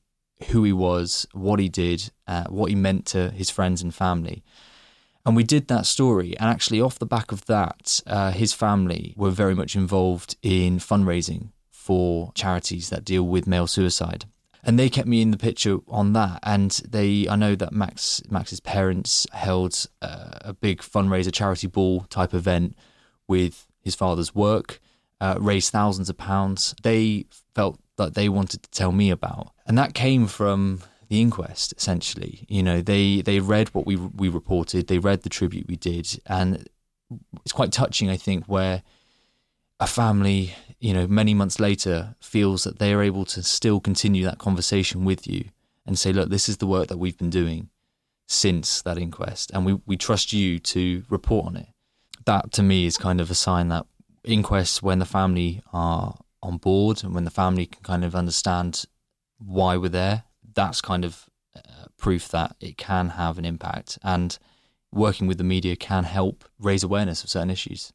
who 0.48 0.64
he 0.64 0.72
was, 0.72 1.28
what 1.34 1.60
he 1.60 1.68
did, 1.68 2.12
uh, 2.28 2.46
what 2.46 2.70
he 2.70 2.76
meant 2.76 3.06
to 3.08 3.30
his 3.32 3.50
friends 3.50 3.82
and 3.82 3.94
family. 3.94 4.42
And 5.26 5.36
we 5.36 5.44
did 5.44 5.68
that 5.68 5.86
story. 5.86 6.38
And 6.38 6.50
actually, 6.50 6.80
off 6.80 6.98
the 6.98 7.06
back 7.06 7.34
of 7.34 7.46
that, 7.46 8.02
uh, 8.08 8.32
his 8.32 8.54
family 8.54 9.14
were 9.18 9.32
very 9.32 9.54
much 9.54 9.76
involved 9.76 10.38
in 10.42 10.80
fundraising 10.80 11.50
for 11.72 12.32
charities 12.36 12.90
that 12.90 13.04
deal 13.04 13.24
with 13.24 13.48
male 13.48 13.68
suicide. 13.68 14.26
And 14.64 14.78
they 14.78 14.90
kept 14.90 15.08
me 15.08 15.22
in 15.22 15.32
the 15.32 15.38
picture 15.38 15.78
on 15.88 16.14
that. 16.14 16.40
And 16.44 16.72
they, 16.88 17.28
I 17.30 17.36
know 17.36 17.56
that 17.56 17.72
Max, 17.72 18.22
Max's 18.30 18.60
parents 18.60 19.26
held 19.32 19.86
uh, 20.02 20.40
a 20.42 20.54
big 20.54 20.82
fundraiser 20.82 21.34
charity 21.34 21.68
ball 21.68 22.02
type 22.10 22.34
event 22.34 22.76
with 23.28 23.68
his 23.82 23.96
father's 23.96 24.36
work, 24.36 24.82
uh, 25.22 25.36
raised 25.40 25.72
thousands 25.72 26.10
of 26.10 26.18
pounds. 26.18 26.76
They 26.84 27.26
felt 27.56 27.80
that 27.96 28.16
they 28.16 28.28
wanted 28.28 28.64
to 28.64 28.70
tell 28.72 28.92
me 28.92 29.10
about. 29.10 29.52
And 29.66 29.78
that 29.78 29.94
came 29.94 30.28
from 30.28 30.82
the 31.10 31.22
inquest 31.22 31.74
essentially 31.76 32.46
you 32.48 32.62
know 32.62 32.82
they 32.82 33.22
they 33.22 33.40
read 33.40 33.68
what 33.70 33.86
we 33.86 33.96
we 33.96 34.30
reported 34.30 34.88
they 34.88 35.00
read 35.00 35.24
the 35.24 35.30
tribute 35.30 35.68
we 35.68 35.76
did 35.76 36.08
and 36.28 36.70
it's 37.44 37.52
quite 37.52 37.72
touching 37.72 38.10
i 38.10 38.16
think 38.16 38.46
where 38.46 38.84
a 39.80 39.88
family 39.88 40.54
you 40.80 40.94
know 40.94 41.08
many 41.08 41.34
months 41.34 41.60
later 41.60 42.16
feels 42.20 42.64
that 42.64 42.80
they 42.80 42.94
are 42.94 43.02
able 43.02 43.26
to 43.26 43.44
still 43.44 43.80
continue 43.80 44.24
that 44.24 44.38
conversation 44.38 45.06
with 45.06 45.28
you 45.28 45.46
and 45.86 45.98
say 45.98 46.12
look 46.12 46.30
this 46.30 46.50
is 46.50 46.58
the 46.58 46.68
work 46.68 46.88
that 46.88 46.98
we've 46.98 47.18
been 47.18 47.30
doing 47.30 47.70
since 48.28 48.82
that 48.82 48.98
inquest 48.98 49.52
and 49.54 49.66
we 49.66 49.80
we 49.86 49.98
trust 49.98 50.34
you 50.34 50.60
to 50.60 51.04
report 51.10 51.48
on 51.48 51.56
it 51.56 51.68
that 52.26 52.52
to 52.52 52.62
me 52.62 52.86
is 52.86 52.98
kind 52.98 53.20
of 53.20 53.32
a 53.32 53.36
sign 53.36 53.70
that 53.70 53.86
inquests 54.24 54.82
when 54.82 55.00
the 55.00 55.06
family 55.06 55.62
are 55.74 56.18
on 56.42 56.58
board 56.58 57.04
and 57.04 57.14
when 57.14 57.26
the 57.26 57.32
family 57.32 57.66
can 57.66 57.82
kind 57.84 58.06
of 58.06 58.16
understand 58.16 58.86
why 59.40 59.76
we're 59.76 59.90
there 59.90 60.24
that's 60.54 60.82
kind 60.82 61.06
of 61.06 61.26
uh, 61.56 61.86
proof 61.98 62.28
that 62.30 62.56
it 62.60 62.78
can 62.78 63.10
have 63.10 63.38
an 63.38 63.46
impact 63.46 63.98
and 64.04 64.38
working 64.92 65.28
with 65.28 65.38
the 65.38 65.44
media 65.44 65.76
can 65.76 66.04
help 66.04 66.44
raise 66.60 66.84
awareness 66.84 67.24
of 67.24 67.30
certain 67.30 67.50
issues. 67.50 67.94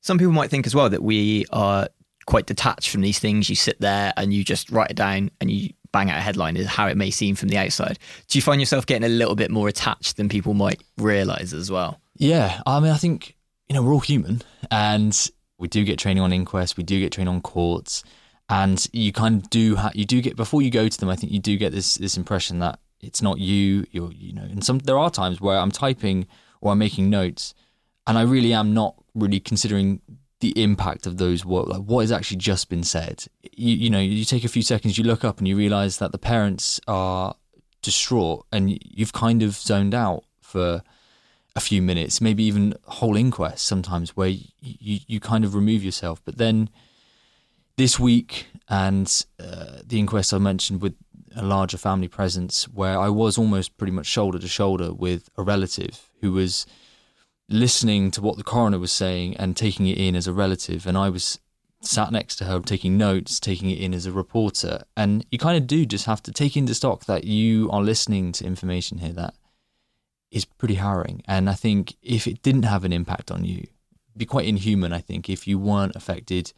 Some 0.00 0.18
people 0.18 0.32
might 0.32 0.50
think 0.50 0.66
as 0.66 0.74
well 0.74 0.90
that 0.90 1.02
we 1.02 1.46
are 1.50 1.88
quite 2.26 2.46
detached 2.46 2.90
from 2.90 3.00
these 3.00 3.18
things. 3.18 3.48
You 3.48 3.56
sit 3.56 3.80
there 3.80 4.12
and 4.16 4.32
you 4.32 4.44
just 4.44 4.70
write 4.70 4.90
it 4.90 4.96
down 4.96 5.30
and 5.40 5.50
you 5.50 5.70
bang 5.94 6.10
out 6.10 6.18
a 6.18 6.20
headline 6.20 6.56
is 6.56 6.66
how 6.66 6.88
it 6.88 6.96
may 6.96 7.10
seem 7.10 7.36
from 7.36 7.48
the 7.48 7.56
outside. 7.56 7.98
Do 8.28 8.36
you 8.36 8.42
find 8.42 8.60
yourself 8.60 8.84
getting 8.84 9.04
a 9.04 9.08
little 9.08 9.36
bit 9.36 9.50
more 9.50 9.68
attached 9.68 10.16
than 10.16 10.28
people 10.28 10.52
might 10.52 10.82
realize 10.98 11.54
as 11.54 11.70
well? 11.70 12.00
Yeah, 12.16 12.60
I 12.66 12.80
mean, 12.80 12.90
I 12.90 12.96
think 12.96 13.36
you 13.68 13.74
know 13.74 13.82
we're 13.82 13.92
all 13.92 14.00
human, 14.00 14.42
and 14.70 15.30
we 15.58 15.68
do 15.68 15.84
get 15.84 15.98
training 15.98 16.22
on 16.22 16.32
inquests, 16.32 16.76
we 16.76 16.82
do 16.82 16.98
get 16.98 17.12
training 17.12 17.32
on 17.32 17.40
courts, 17.40 18.02
and 18.48 18.86
you 18.92 19.12
kind 19.12 19.42
of 19.42 19.50
do 19.50 19.76
ha- 19.76 19.92
you 19.94 20.04
do 20.04 20.20
get 20.20 20.36
before 20.36 20.62
you 20.62 20.70
go 20.70 20.88
to 20.88 21.00
them. 21.00 21.08
I 21.08 21.16
think 21.16 21.32
you 21.32 21.38
do 21.38 21.56
get 21.56 21.72
this 21.72 21.94
this 21.94 22.16
impression 22.16 22.58
that 22.58 22.80
it's 23.00 23.22
not 23.22 23.38
you. 23.38 23.86
You're 23.90 24.12
you 24.12 24.32
know, 24.32 24.42
and 24.42 24.64
some 24.64 24.78
there 24.78 24.98
are 24.98 25.10
times 25.10 25.40
where 25.40 25.58
I'm 25.58 25.70
typing 25.70 26.26
or 26.60 26.72
I'm 26.72 26.78
making 26.78 27.08
notes, 27.08 27.54
and 28.06 28.18
I 28.18 28.22
really 28.22 28.52
am 28.52 28.74
not 28.74 28.96
really 29.14 29.40
considering 29.40 30.00
the 30.40 30.62
impact 30.62 31.06
of 31.06 31.16
those 31.16 31.44
words, 31.44 31.68
like 31.68 31.82
what 31.82 32.00
has 32.00 32.12
actually 32.12 32.38
just 32.38 32.68
been 32.68 32.84
said. 32.84 33.24
You 33.42 33.74
you 33.74 33.90
know, 33.90 34.00
you 34.00 34.24
take 34.24 34.44
a 34.44 34.48
few 34.48 34.62
seconds, 34.62 34.98
you 34.98 35.04
look 35.04 35.24
up, 35.24 35.38
and 35.38 35.48
you 35.48 35.56
realize 35.56 35.98
that 35.98 36.12
the 36.12 36.18
parents 36.18 36.80
are 36.86 37.36
distraught, 37.82 38.46
and 38.52 38.78
you've 38.82 39.12
kind 39.12 39.42
of 39.42 39.54
zoned 39.54 39.94
out 39.94 40.24
for 40.40 40.82
a 41.56 41.60
few 41.60 41.80
minutes, 41.80 42.20
maybe 42.20 42.42
even 42.44 42.74
whole 42.84 43.16
inquest 43.16 43.66
sometimes, 43.66 44.16
where 44.16 44.28
you, 44.28 44.44
you, 44.60 44.98
you 45.06 45.20
kind 45.20 45.44
of 45.44 45.54
remove 45.54 45.84
yourself, 45.84 46.20
but 46.24 46.36
then 46.36 46.68
this 47.76 47.98
week 47.98 48.46
and 48.68 49.24
uh, 49.38 49.78
the 49.84 49.98
inquest 49.98 50.32
I 50.32 50.38
mentioned 50.38 50.80
with 50.80 50.94
a 51.36 51.42
larger 51.42 51.76
family 51.76 52.08
presence, 52.08 52.68
where 52.68 52.98
I 52.98 53.08
was 53.08 53.38
almost 53.38 53.76
pretty 53.76 53.92
much 53.92 54.06
shoulder 54.06 54.38
to 54.38 54.48
shoulder 54.48 54.92
with 54.92 55.28
a 55.36 55.42
relative 55.42 56.10
who 56.20 56.32
was 56.32 56.66
listening 57.54 58.10
to 58.12 58.20
what 58.20 58.36
the 58.36 58.44
coroner 58.44 58.78
was 58.78 58.92
saying 58.92 59.36
and 59.36 59.56
taking 59.56 59.86
it 59.86 59.98
in 59.98 60.16
as 60.16 60.26
a 60.26 60.32
relative, 60.32 60.86
and 60.86 60.98
I 60.98 61.08
was 61.08 61.38
sat 61.80 62.10
next 62.10 62.36
to 62.36 62.44
her 62.44 62.60
taking 62.60 62.96
notes, 62.96 63.38
taking 63.38 63.70
it 63.70 63.78
in 63.78 63.94
as 63.94 64.06
a 64.06 64.12
reporter. 64.12 64.82
And 64.96 65.24
you 65.30 65.38
kind 65.38 65.56
of 65.56 65.66
do 65.66 65.84
just 65.84 66.06
have 66.06 66.22
to 66.24 66.32
take 66.32 66.56
into 66.56 66.74
stock 66.74 67.04
that 67.04 67.24
you 67.24 67.70
are 67.70 67.82
listening 67.82 68.32
to 68.32 68.46
information 68.46 68.98
here 68.98 69.12
that 69.12 69.34
is 70.30 70.44
pretty 70.44 70.74
harrowing. 70.74 71.22
And 71.26 71.48
I 71.48 71.54
think 71.54 71.94
if 72.02 72.26
it 72.26 72.42
didn't 72.42 72.64
have 72.64 72.84
an 72.84 72.92
impact 72.92 73.30
on 73.30 73.44
you, 73.44 73.66
be 74.16 74.24
quite 74.24 74.46
inhuman, 74.46 74.92
I 74.92 75.00
think, 75.00 75.28
if 75.28 75.46
you 75.46 75.58
weren't 75.58 75.96
affected 75.96 76.52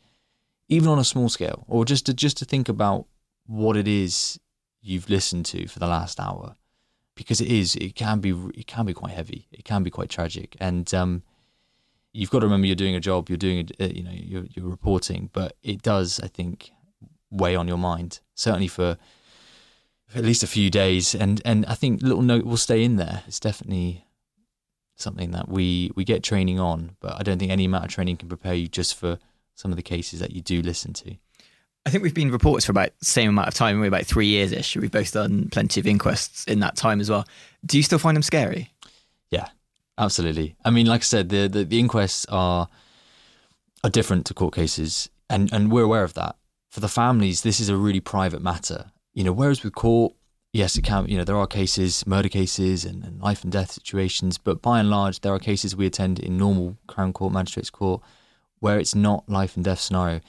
even 0.69 0.89
on 0.89 0.99
a 0.99 1.05
small 1.05 1.29
scale, 1.29 1.65
or 1.69 1.85
just 1.85 2.07
to 2.07 2.15
just 2.15 2.37
to 2.39 2.45
think 2.45 2.69
about 2.69 3.07
what 3.47 3.77
it 3.77 3.87
is 3.87 4.41
you've 4.83 5.09
listened 5.09 5.47
to 5.47 5.69
for 5.69 5.79
the 5.79 5.87
last 5.87 6.19
hour. 6.19 6.57
Because 7.17 7.41
it 7.41 7.49
is, 7.49 7.75
it 7.77 7.97
can 7.97 8.21
be, 8.21 8.31
it 8.55 8.69
can 8.69 8.87
be 8.87 8.95
quite 8.95 9.13
heavy. 9.13 9.49
It 9.51 9.65
can 9.65 9.83
be 9.83 9.91
quite 9.91 10.11
tragic, 10.11 10.57
and 10.61 10.93
um, 10.95 11.23
you've 12.13 12.31
got 12.31 12.41
to 12.41 12.47
remember 12.47 12.67
you're 12.67 12.77
doing 12.77 12.95
a 12.95 13.01
job, 13.01 13.29
you're 13.29 13.39
doing, 13.39 13.69
a, 13.81 13.93
you 13.93 14.03
know, 14.03 14.13
you're, 14.13 14.47
you're 14.51 14.69
reporting, 14.69 15.31
but 15.33 15.57
it 15.63 15.83
does, 15.83 16.21
I 16.23 16.29
think, 16.29 16.73
weigh 17.31 17.57
on 17.57 17.67
your 17.67 17.79
mind. 17.79 18.21
Certainly 18.35 18.69
for, 18.69 18.99
for 20.07 20.19
at 20.19 20.25
least 20.25 20.43
a 20.43 20.47
few 20.47 20.71
days, 20.71 21.15
and 21.15 21.43
and 21.45 21.67
I 21.67 21.75
think 21.75 22.03
little 22.03 22.23
note 22.23 22.45
will 22.45 22.57
stay 22.57 22.85
in 22.85 22.97
there. 22.97 23.23
It's 23.27 23.41
definitely 23.41 24.07
something 24.95 25.31
that 25.33 25.49
we 25.49 25.91
we 25.95 26.05
get 26.05 26.23
training 26.23 26.61
on, 26.61 26.97
but 27.01 27.19
I 27.19 27.23
don't 27.23 27.39
think 27.39 27.51
any 27.51 27.65
amount 27.65 27.85
of 27.85 27.91
training 27.91 28.19
can 28.19 28.29
prepare 28.29 28.55
you 28.55 28.69
just 28.69 28.95
for 28.95 29.19
some 29.55 29.73
of 29.73 29.77
the 29.77 29.83
cases 29.83 30.21
that 30.21 30.33
you 30.33 30.43
do 30.43 30.63
listen 30.63 30.93
to. 30.93 31.17
I 31.87 31.91
think 31.91 32.03
we've 32.03 32.13
been 32.13 32.33
reporters 32.33 32.65
for 32.67 32.73
about 32.73 32.91
the 32.99 33.05
same 33.05 33.31
amount 33.31 33.49
of 33.49 33.55
time. 33.55 33.81
We're 33.81 33.87
about 33.87 34.07
three 34.07 34.27
years 34.27 34.53
ish. 34.53 34.77
We've 34.77 34.91
both 34.91 35.13
done 35.13 35.49
plenty 35.51 35.81
of 35.81 35.87
inquests 35.87 36.45
in 36.45 36.61
that 36.61 36.77
time 36.77 37.01
as 37.01 37.09
well. 37.09 37.25
Do 37.65 37.77
you 37.77 37.83
still 37.83 37.99
find 37.99 38.17
them 38.17 38.23
scary? 38.23 38.71
Yeah, 39.31 39.49
Absolutely. 39.99 40.57
I 40.65 40.71
mean, 40.71 40.87
like 40.87 41.01
I 41.01 41.05
said, 41.05 41.29
the, 41.31 41.49
the, 41.49 41.65
the 41.65 41.79
inquests 41.79 42.27
are 42.29 42.69
are 43.85 43.91
different 43.91 44.27
to 44.27 44.35
court 44.35 44.55
cases, 44.55 45.09
and, 45.31 45.53
and 45.53 45.71
we're 45.71 45.85
aware 45.85 46.03
of 46.03 46.15
that. 46.15 46.37
For 46.71 46.81
the 46.81 46.89
families, 46.89 47.43
this 47.43 47.61
is 47.61 47.69
a 47.69 47.77
really 47.77 48.01
private 48.01 48.43
matter. 48.43 48.91
You 49.15 49.23
know, 49.23 49.33
whereas 49.33 49.63
with 49.63 49.75
court, 49.75 50.15
yes, 50.53 50.77
it 50.77 50.83
can. 50.83 51.07
You 51.09 51.19
know, 51.19 51.25
there 51.25 51.37
are 51.37 51.47
cases, 51.47 52.07
murder 52.07 52.29
cases, 52.29 52.85
and, 52.85 53.05
and 53.05 53.21
life 53.21 53.45
and 53.45 53.53
death 53.53 53.71
situations, 53.71 54.39
but 54.39 54.61
by 54.61 54.81
and 54.81 54.91
large, 54.91 55.21
there 55.21 55.33
are 55.33 55.39
cases 55.39 55.77
we 55.77 55.87
attend 55.87 56.19
in 56.19 56.37
normal 56.37 56.77
Crown 56.87 57.13
Court, 57.13 57.33
Magistrates 57.33 57.71
Court, 57.71 58.03
where 58.59 58.79
it's 58.79 58.95
not 58.95 59.29
life 59.29 59.57
and 59.57 59.65
death 59.65 59.81
scenario. 59.81 60.21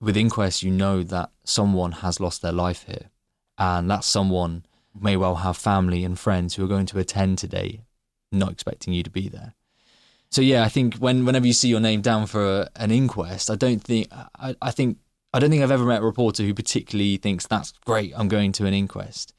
With 0.00 0.16
inquests, 0.16 0.62
you 0.62 0.70
know 0.70 1.02
that 1.02 1.30
someone 1.44 1.92
has 1.92 2.20
lost 2.20 2.40
their 2.40 2.52
life 2.52 2.84
here, 2.86 3.10
and 3.58 3.90
that 3.90 4.04
someone 4.04 4.64
may 4.98 5.16
well 5.16 5.36
have 5.36 5.56
family 5.56 6.04
and 6.04 6.18
friends 6.18 6.54
who 6.54 6.64
are 6.64 6.68
going 6.68 6.86
to 6.86 6.98
attend 6.98 7.38
today 7.38 7.82
not 8.32 8.52
expecting 8.52 8.92
you 8.92 9.02
to 9.02 9.10
be 9.10 9.28
there. 9.28 9.54
So 10.30 10.42
yeah, 10.42 10.62
I 10.62 10.68
think 10.68 10.96
when 10.96 11.24
whenever 11.24 11.46
you 11.46 11.52
see 11.52 11.68
your 11.68 11.80
name 11.80 12.00
down 12.00 12.26
for 12.26 12.60
a, 12.60 12.70
an 12.76 12.90
inquest, 12.90 13.50
I 13.50 13.56
don't 13.56 13.82
think 13.82 14.08
I, 14.12 14.54
I 14.62 14.70
think 14.70 14.98
I 15.34 15.40
don't 15.40 15.50
think 15.50 15.62
I've 15.62 15.70
ever 15.70 15.84
met 15.84 16.02
a 16.02 16.04
reporter 16.04 16.44
who 16.44 16.54
particularly 16.54 17.16
thinks 17.16 17.46
that's 17.46 17.72
great. 17.84 18.12
I'm 18.16 18.28
going 18.28 18.52
to 18.52 18.66
an 18.66 18.74
inquest, 18.74 19.34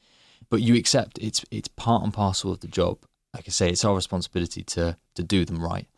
but 0.50 0.60
you 0.60 0.76
accept 0.76 1.18
it's 1.18 1.44
it's 1.50 1.68
part 1.68 2.02
and 2.02 2.12
parcel 2.12 2.52
of 2.52 2.60
the 2.60 2.68
job. 2.68 2.98
Like 3.34 3.44
I 3.46 3.50
say, 3.50 3.70
it's 3.70 3.84
our 3.84 3.94
responsibility 3.94 4.62
to 4.64 4.98
to 5.14 5.22
do 5.22 5.46
them 5.46 5.62
right 5.62 5.88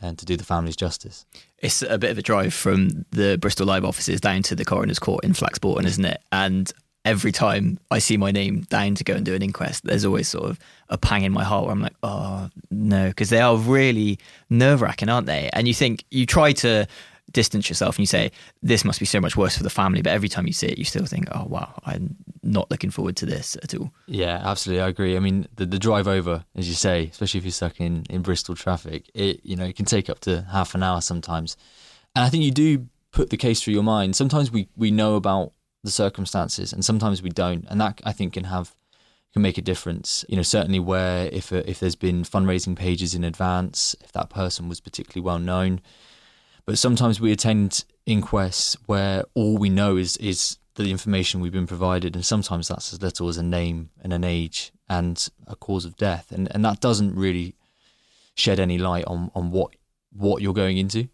and 0.00 0.18
to 0.18 0.24
do 0.24 0.36
the 0.36 0.44
families 0.44 0.76
justice. 0.76 1.24
It's 1.58 1.82
a 1.82 1.98
bit 1.98 2.10
of 2.10 2.18
a 2.18 2.22
drive 2.22 2.54
from 2.54 3.04
the 3.10 3.38
Bristol 3.38 3.66
Live 3.66 3.84
offices 3.84 4.20
down 4.20 4.42
to 4.44 4.54
the 4.54 4.64
coroner's 4.64 4.98
court 4.98 5.24
in 5.24 5.32
Flax 5.32 5.58
Bourton, 5.58 5.86
isn't 5.86 6.04
it? 6.04 6.22
And 6.32 6.72
every 7.04 7.32
time 7.32 7.78
I 7.90 7.98
see 7.98 8.16
my 8.16 8.30
name 8.30 8.62
down 8.62 8.94
to 8.96 9.04
go 9.04 9.14
and 9.14 9.24
do 9.24 9.34
an 9.34 9.42
inquest, 9.42 9.84
there's 9.84 10.04
always 10.04 10.28
sort 10.28 10.50
of 10.50 10.58
a 10.88 10.98
pang 10.98 11.24
in 11.24 11.32
my 11.32 11.44
heart 11.44 11.64
where 11.64 11.72
I'm 11.72 11.82
like, 11.82 11.96
oh 12.02 12.48
no, 12.70 13.08
because 13.08 13.30
they 13.30 13.40
are 13.40 13.56
really 13.56 14.18
nerve 14.50 14.82
wracking, 14.82 15.08
aren't 15.08 15.26
they? 15.26 15.50
And 15.52 15.66
you 15.66 15.74
think 15.74 16.04
you 16.10 16.26
try 16.26 16.52
to 16.52 16.86
distance 17.32 17.68
yourself 17.68 17.96
and 17.96 18.00
you 18.00 18.06
say, 18.06 18.30
this 18.62 18.84
must 18.84 19.00
be 19.00 19.06
so 19.06 19.20
much 19.20 19.36
worse 19.36 19.56
for 19.56 19.62
the 19.62 19.70
family. 19.70 20.02
But 20.02 20.12
every 20.12 20.28
time 20.28 20.46
you 20.46 20.52
see 20.52 20.66
it, 20.66 20.78
you 20.78 20.84
still 20.84 21.06
think, 21.06 21.26
oh 21.32 21.44
wow, 21.44 21.80
I'm 21.84 22.16
not 22.42 22.70
looking 22.70 22.90
forward 22.90 23.16
to 23.16 23.26
this 23.26 23.56
at 23.62 23.74
all. 23.74 23.92
Yeah, 24.06 24.40
absolutely. 24.44 24.82
I 24.82 24.88
agree. 24.88 25.16
I 25.16 25.20
mean, 25.20 25.46
the, 25.56 25.66
the 25.66 25.78
drive 25.78 26.08
over, 26.08 26.44
as 26.54 26.68
you 26.68 26.74
say, 26.74 27.08
especially 27.10 27.38
if 27.38 27.44
you're 27.44 27.52
stuck 27.52 27.80
in, 27.80 28.04
in 28.10 28.22
Bristol 28.22 28.54
traffic, 28.54 29.10
it, 29.14 29.40
you 29.44 29.56
know, 29.56 29.64
it 29.64 29.76
can 29.76 29.86
take 29.86 30.10
up 30.10 30.20
to 30.20 30.42
half 30.52 30.74
an 30.74 30.82
hour 30.82 31.00
sometimes. 31.00 31.56
And 32.14 32.24
I 32.24 32.28
think 32.28 32.44
you 32.44 32.50
do 32.50 32.88
put 33.10 33.30
the 33.30 33.36
case 33.36 33.62
through 33.62 33.74
your 33.74 33.82
mind. 33.82 34.16
Sometimes 34.16 34.50
we, 34.50 34.68
we 34.76 34.90
know 34.90 35.16
about 35.16 35.52
the 35.82 35.90
circumstances, 35.90 36.72
and 36.72 36.84
sometimes 36.84 37.22
we 37.22 37.30
don't, 37.30 37.66
and 37.68 37.80
that 37.80 38.00
I 38.04 38.12
think 38.12 38.34
can 38.34 38.44
have 38.44 38.74
can 39.32 39.42
make 39.42 39.58
a 39.58 39.62
difference. 39.62 40.24
You 40.28 40.36
know, 40.36 40.42
certainly 40.42 40.78
where 40.78 41.28
if 41.32 41.52
if 41.52 41.80
there's 41.80 41.96
been 41.96 42.22
fundraising 42.22 42.76
pages 42.76 43.14
in 43.14 43.24
advance, 43.24 43.96
if 44.00 44.12
that 44.12 44.30
person 44.30 44.68
was 44.68 44.80
particularly 44.80 45.24
well 45.24 45.38
known, 45.38 45.80
but 46.64 46.78
sometimes 46.78 47.20
we 47.20 47.32
attend 47.32 47.84
inquests 48.06 48.76
where 48.86 49.24
all 49.34 49.56
we 49.56 49.70
know 49.70 49.96
is 49.96 50.16
is 50.18 50.58
the 50.74 50.90
information 50.90 51.40
we've 51.40 51.52
been 51.52 51.66
provided, 51.66 52.14
and 52.14 52.24
sometimes 52.24 52.68
that's 52.68 52.92
as 52.92 53.02
little 53.02 53.28
as 53.28 53.36
a 53.36 53.42
name 53.42 53.90
and 54.02 54.12
an 54.12 54.24
age 54.24 54.72
and 54.88 55.28
a 55.46 55.56
cause 55.56 55.84
of 55.84 55.96
death, 55.96 56.32
and 56.32 56.48
and 56.54 56.64
that 56.64 56.80
doesn't 56.80 57.14
really 57.14 57.54
shed 58.34 58.58
any 58.58 58.78
light 58.78 59.04
on 59.06 59.30
on 59.34 59.50
what 59.50 59.74
what 60.12 60.42
you're 60.42 60.54
going 60.54 60.78
into. 60.78 61.08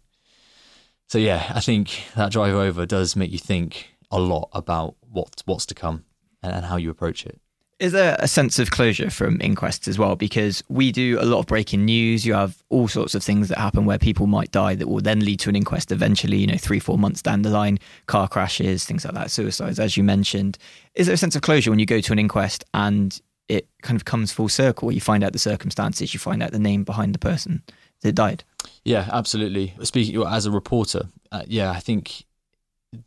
So 1.07 1.17
yeah, 1.17 1.51
I 1.55 1.59
think 1.59 2.03
that 2.15 2.31
drive 2.31 2.53
over 2.53 2.85
does 2.85 3.15
make 3.15 3.31
you 3.31 3.39
think 3.39 3.95
a 4.11 4.19
lot 4.19 4.49
about 4.53 4.95
what 5.01 5.41
what's 5.45 5.65
to 5.67 5.75
come 5.75 6.05
and, 6.43 6.53
and 6.53 6.65
how 6.65 6.77
you 6.77 6.89
approach 6.89 7.25
it. 7.25 7.41
Is 7.79 7.93
there 7.93 8.17
a 8.19 8.27
sense 8.27 8.59
of 8.59 8.71
closure 8.71 9.09
from 9.09 9.39
inquests 9.39 9.87
as 9.87 9.97
well? 9.97 10.17
Because 10.17 10.61
we 10.67 10.91
do 10.91 11.17
a 11.17 11.23
lot 11.23 11.39
of 11.39 11.45
breaking 11.45 11.85
news. 11.85 12.25
You 12.25 12.33
have 12.33 12.61
all 12.67 12.89
sorts 12.89 13.15
of 13.15 13.23
things 13.23 13.47
that 13.47 13.57
happen 13.57 13.85
where 13.85 13.97
people 13.97 14.27
might 14.27 14.51
die 14.51 14.75
that 14.75 14.87
will 14.87 14.99
then 14.99 15.21
lead 15.21 15.39
to 15.41 15.49
an 15.49 15.55
inquest 15.55 15.89
eventually, 15.89 16.37
you 16.37 16.47
know, 16.47 16.57
three, 16.57 16.79
four 16.79 16.97
months 16.97 17.21
down 17.21 17.41
the 17.41 17.49
line, 17.49 17.79
car 18.07 18.27
crashes, 18.27 18.83
things 18.83 19.05
like 19.05 19.13
that, 19.13 19.31
suicides, 19.31 19.79
as 19.79 19.95
you 19.95 20.03
mentioned. 20.03 20.57
Is 20.95 21.07
there 21.07 21.13
a 21.13 21.17
sense 21.17 21.37
of 21.37 21.41
closure 21.41 21.69
when 21.69 21.79
you 21.79 21.85
go 21.85 22.01
to 22.01 22.11
an 22.11 22.19
inquest 22.19 22.65
and 22.73 23.17
it 23.47 23.69
kind 23.81 23.95
of 23.95 24.03
comes 24.03 24.33
full 24.33 24.49
circle? 24.49 24.91
You 24.91 24.99
find 24.99 25.23
out 25.23 25.31
the 25.31 25.39
circumstances, 25.39 26.13
you 26.13 26.19
find 26.19 26.43
out 26.43 26.51
the 26.51 26.59
name 26.59 26.83
behind 26.83 27.15
the 27.15 27.19
person 27.19 27.63
that 28.01 28.11
died? 28.11 28.43
Yeah, 28.83 29.07
absolutely. 29.09 29.73
Speaking 29.83 30.21
as 30.27 30.45
a 30.45 30.51
reporter, 30.51 31.07
uh, 31.31 31.43
yeah, 31.47 31.71
I 31.71 31.79
think 31.79 32.25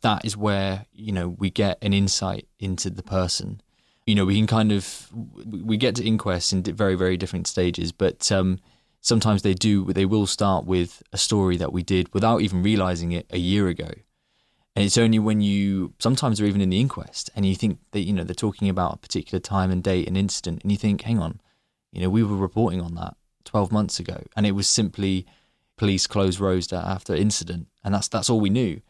that 0.01 0.25
is 0.25 0.35
where 0.35 0.87
you 0.93 1.11
know 1.11 1.29
we 1.29 1.51
get 1.51 1.77
an 1.83 1.93
insight 1.93 2.47
into 2.57 2.89
the 2.89 3.03
person 3.03 3.61
you 4.05 4.15
know 4.15 4.25
we 4.25 4.35
can 4.35 4.47
kind 4.47 4.71
of 4.71 5.09
we 5.45 5.77
get 5.77 5.95
to 5.95 6.05
inquests 6.05 6.53
in 6.53 6.63
very 6.63 6.95
very 6.95 7.17
different 7.17 7.47
stages 7.47 7.91
but 7.91 8.31
um, 8.31 8.59
sometimes 9.01 9.41
they 9.41 9.53
do 9.53 9.85
they 9.85 10.05
will 10.05 10.27
start 10.27 10.65
with 10.65 11.03
a 11.11 11.17
story 11.17 11.57
that 11.57 11.73
we 11.73 11.83
did 11.83 12.13
without 12.13 12.41
even 12.41 12.63
realizing 12.63 13.11
it 13.11 13.27
a 13.31 13.37
year 13.37 13.67
ago. 13.67 13.89
And 14.75 14.83
it's 14.83 14.97
only 14.97 15.19
when 15.19 15.39
you 15.39 15.93
sometimes 15.99 16.39
they're 16.39 16.47
even 16.47 16.61
in 16.61 16.71
the 16.71 16.79
inquest 16.79 17.29
and 17.35 17.45
you 17.45 17.53
think 17.53 17.77
that 17.91 18.01
you 18.01 18.13
know 18.13 18.23
they're 18.23 18.33
talking 18.33 18.69
about 18.69 18.95
a 18.95 18.97
particular 18.97 19.39
time 19.39 19.69
and 19.69 19.83
date 19.83 20.07
and 20.07 20.17
incident 20.17 20.63
and 20.63 20.71
you 20.71 20.77
think 20.77 21.01
hang 21.01 21.19
on 21.19 21.39
you 21.91 22.01
know 22.01 22.09
we 22.09 22.23
were 22.23 22.35
reporting 22.35 22.81
on 22.81 22.95
that 22.95 23.15
12 23.45 23.71
months 23.71 23.99
ago. 23.99 24.23
And 24.35 24.45
it 24.45 24.53
was 24.53 24.67
simply 24.67 25.25
police 25.77 26.07
closed 26.07 26.39
roads 26.39 26.71
after 26.71 27.15
incident. 27.15 27.67
And 27.83 27.93
that's 27.93 28.07
that's 28.07 28.29
all 28.29 28.39
we 28.39 28.49
knew. 28.49 28.81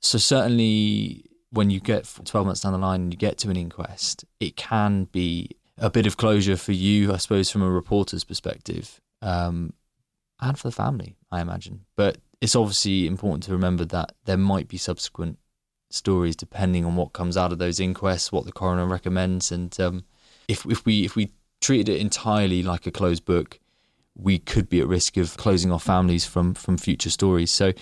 So 0.00 0.18
certainly 0.18 1.24
when 1.54 1.70
you 1.70 1.80
get 1.80 2.12
12 2.24 2.46
months 2.46 2.60
down 2.60 2.72
the 2.72 2.78
line 2.78 3.02
and 3.02 3.12
you 3.12 3.16
get 3.16 3.38
to 3.38 3.50
an 3.50 3.56
inquest, 3.56 4.24
it 4.40 4.56
can 4.56 5.04
be 5.04 5.50
a 5.78 5.88
bit 5.88 6.06
of 6.06 6.16
closure 6.16 6.56
for 6.56 6.72
you, 6.72 7.12
I 7.12 7.16
suppose, 7.16 7.50
from 7.50 7.62
a 7.62 7.70
reporter's 7.70 8.24
perspective, 8.24 9.00
um, 9.22 9.72
and 10.40 10.58
for 10.58 10.68
the 10.68 10.74
family, 10.74 11.16
I 11.30 11.40
imagine. 11.40 11.84
But 11.96 12.18
it's 12.40 12.56
obviously 12.56 13.06
important 13.06 13.44
to 13.44 13.52
remember 13.52 13.84
that 13.86 14.12
there 14.24 14.36
might 14.36 14.68
be 14.68 14.76
subsequent 14.76 15.38
stories 15.90 16.34
depending 16.36 16.84
on 16.84 16.96
what 16.96 17.12
comes 17.12 17.36
out 17.36 17.52
of 17.52 17.58
those 17.58 17.80
inquests, 17.80 18.32
what 18.32 18.44
the 18.44 18.52
coroner 18.52 18.86
recommends, 18.86 19.52
and 19.52 19.78
um, 19.80 20.04
if 20.48 20.66
if 20.66 20.84
we 20.84 21.04
if 21.04 21.16
we 21.16 21.32
treated 21.60 21.88
it 21.88 22.00
entirely 22.00 22.62
like 22.62 22.86
a 22.86 22.90
closed 22.90 23.24
book, 23.24 23.58
we 24.16 24.38
could 24.38 24.68
be 24.68 24.80
at 24.80 24.86
risk 24.86 25.16
of 25.16 25.36
closing 25.36 25.72
our 25.72 25.80
families 25.80 26.26
from 26.26 26.54
from 26.54 26.76
future 26.76 27.10
stories. 27.10 27.50
So 27.50 27.72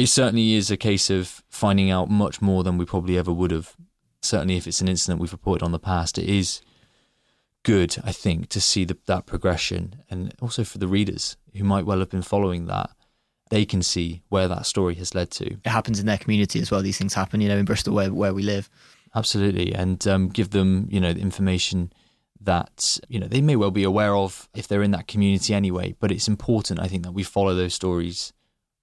it 0.00 0.08
certainly 0.08 0.54
is 0.54 0.70
a 0.70 0.78
case 0.78 1.10
of 1.10 1.44
finding 1.50 1.90
out 1.90 2.08
much 2.08 2.40
more 2.40 2.64
than 2.64 2.78
we 2.78 2.86
probably 2.86 3.18
ever 3.18 3.32
would 3.32 3.50
have. 3.50 3.76
Certainly, 4.22 4.56
if 4.56 4.66
it's 4.66 4.80
an 4.80 4.88
incident 4.88 5.20
we've 5.20 5.32
reported 5.32 5.62
on 5.62 5.72
the 5.72 5.78
past, 5.78 6.16
it 6.16 6.26
is 6.26 6.62
good, 7.64 7.96
I 8.02 8.12
think, 8.12 8.48
to 8.50 8.60
see 8.62 8.84
the, 8.84 8.96
that 9.06 9.26
progression. 9.26 10.02
And 10.08 10.34
also 10.40 10.64
for 10.64 10.78
the 10.78 10.88
readers 10.88 11.36
who 11.54 11.64
might 11.64 11.84
well 11.84 11.98
have 11.98 12.08
been 12.08 12.22
following 12.22 12.66
that, 12.66 12.90
they 13.50 13.66
can 13.66 13.82
see 13.82 14.22
where 14.30 14.48
that 14.48 14.64
story 14.64 14.94
has 14.94 15.14
led 15.14 15.30
to. 15.32 15.44
It 15.52 15.66
happens 15.66 16.00
in 16.00 16.06
their 16.06 16.16
community 16.16 16.60
as 16.60 16.70
well. 16.70 16.80
These 16.80 16.96
things 16.96 17.12
happen, 17.12 17.42
you 17.42 17.48
know, 17.48 17.58
in 17.58 17.66
Bristol 17.66 17.94
where, 17.94 18.12
where 18.12 18.32
we 18.32 18.42
live. 18.42 18.70
Absolutely. 19.14 19.74
And 19.74 20.06
um, 20.06 20.28
give 20.28 20.50
them, 20.50 20.88
you 20.90 21.00
know, 21.00 21.12
the 21.12 21.20
information 21.20 21.92
that, 22.40 22.98
you 23.08 23.20
know, 23.20 23.26
they 23.26 23.42
may 23.42 23.56
well 23.56 23.70
be 23.70 23.84
aware 23.84 24.16
of 24.16 24.48
if 24.54 24.66
they're 24.66 24.82
in 24.82 24.92
that 24.92 25.08
community 25.08 25.52
anyway. 25.52 25.94
But 25.98 26.10
it's 26.10 26.28
important, 26.28 26.80
I 26.80 26.88
think, 26.88 27.02
that 27.02 27.12
we 27.12 27.22
follow 27.22 27.54
those 27.54 27.74
stories 27.74 28.32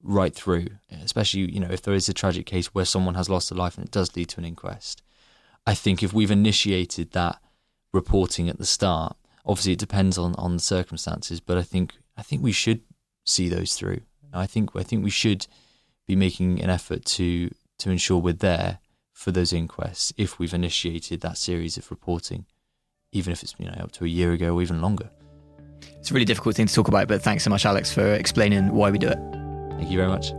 right 0.07 0.33
through, 0.33 0.67
especially 1.03 1.51
you 1.51 1.59
know 1.59 1.69
if 1.69 1.83
there 1.83 1.93
is 1.93 2.09
a 2.09 2.13
tragic 2.13 2.45
case 2.45 2.67
where 2.67 2.85
someone 2.85 3.15
has 3.15 3.29
lost 3.29 3.51
a 3.51 3.53
life 3.53 3.77
and 3.77 3.85
it 3.85 3.91
does 3.91 4.15
lead 4.15 4.29
to 4.29 4.39
an 4.39 4.45
inquest. 4.45 5.03
I 5.65 5.73
think 5.73 6.01
if 6.01 6.13
we've 6.13 6.31
initiated 6.31 7.11
that 7.11 7.39
reporting 7.93 8.49
at 8.49 8.57
the 8.57 8.65
start, 8.65 9.17
Obviously, 9.47 9.73
it 9.73 9.79
depends 9.79 10.17
on, 10.17 10.35
on 10.35 10.57
the 10.57 10.61
circumstances, 10.61 11.39
but 11.39 11.57
I 11.57 11.63
think 11.63 11.93
I 12.17 12.21
think 12.21 12.43
we 12.43 12.51
should 12.51 12.81
see 13.25 13.47
those 13.47 13.75
through. 13.75 14.01
I 14.33 14.45
think 14.45 14.75
I 14.75 14.83
think 14.83 15.03
we 15.03 15.09
should 15.09 15.47
be 16.05 16.17
making 16.17 16.61
an 16.61 16.69
effort 16.69 17.05
to 17.05 17.49
to 17.79 17.89
ensure 17.89 18.17
we're 18.17 18.33
there 18.33 18.79
for 19.13 19.31
those 19.31 19.53
inquests 19.53 20.13
if 20.17 20.37
we've 20.37 20.53
initiated 20.53 21.21
that 21.21 21.37
series 21.37 21.77
of 21.77 21.89
reporting, 21.89 22.45
even 23.13 23.31
if 23.31 23.41
it's 23.41 23.55
you 23.57 23.65
know 23.65 23.77
up 23.79 23.93
to 23.93 24.03
a 24.03 24.09
year 24.09 24.33
ago 24.33 24.53
or 24.53 24.61
even 24.61 24.81
longer. 24.81 25.09
It's 25.97 26.11
a 26.11 26.13
really 26.13 26.25
difficult 26.25 26.55
thing 26.55 26.67
to 26.67 26.73
talk 26.73 26.89
about, 26.89 27.07
but 27.07 27.21
thanks 27.21 27.43
so 27.45 27.49
much, 27.49 27.65
Alex, 27.65 27.93
for 27.93 28.13
explaining 28.15 28.73
why 28.73 28.91
we 28.91 28.97
do 28.97 29.07
it. 29.07 29.36
Thank 29.77 29.91
you 29.91 29.97
very 29.97 30.09
much. 30.09 30.33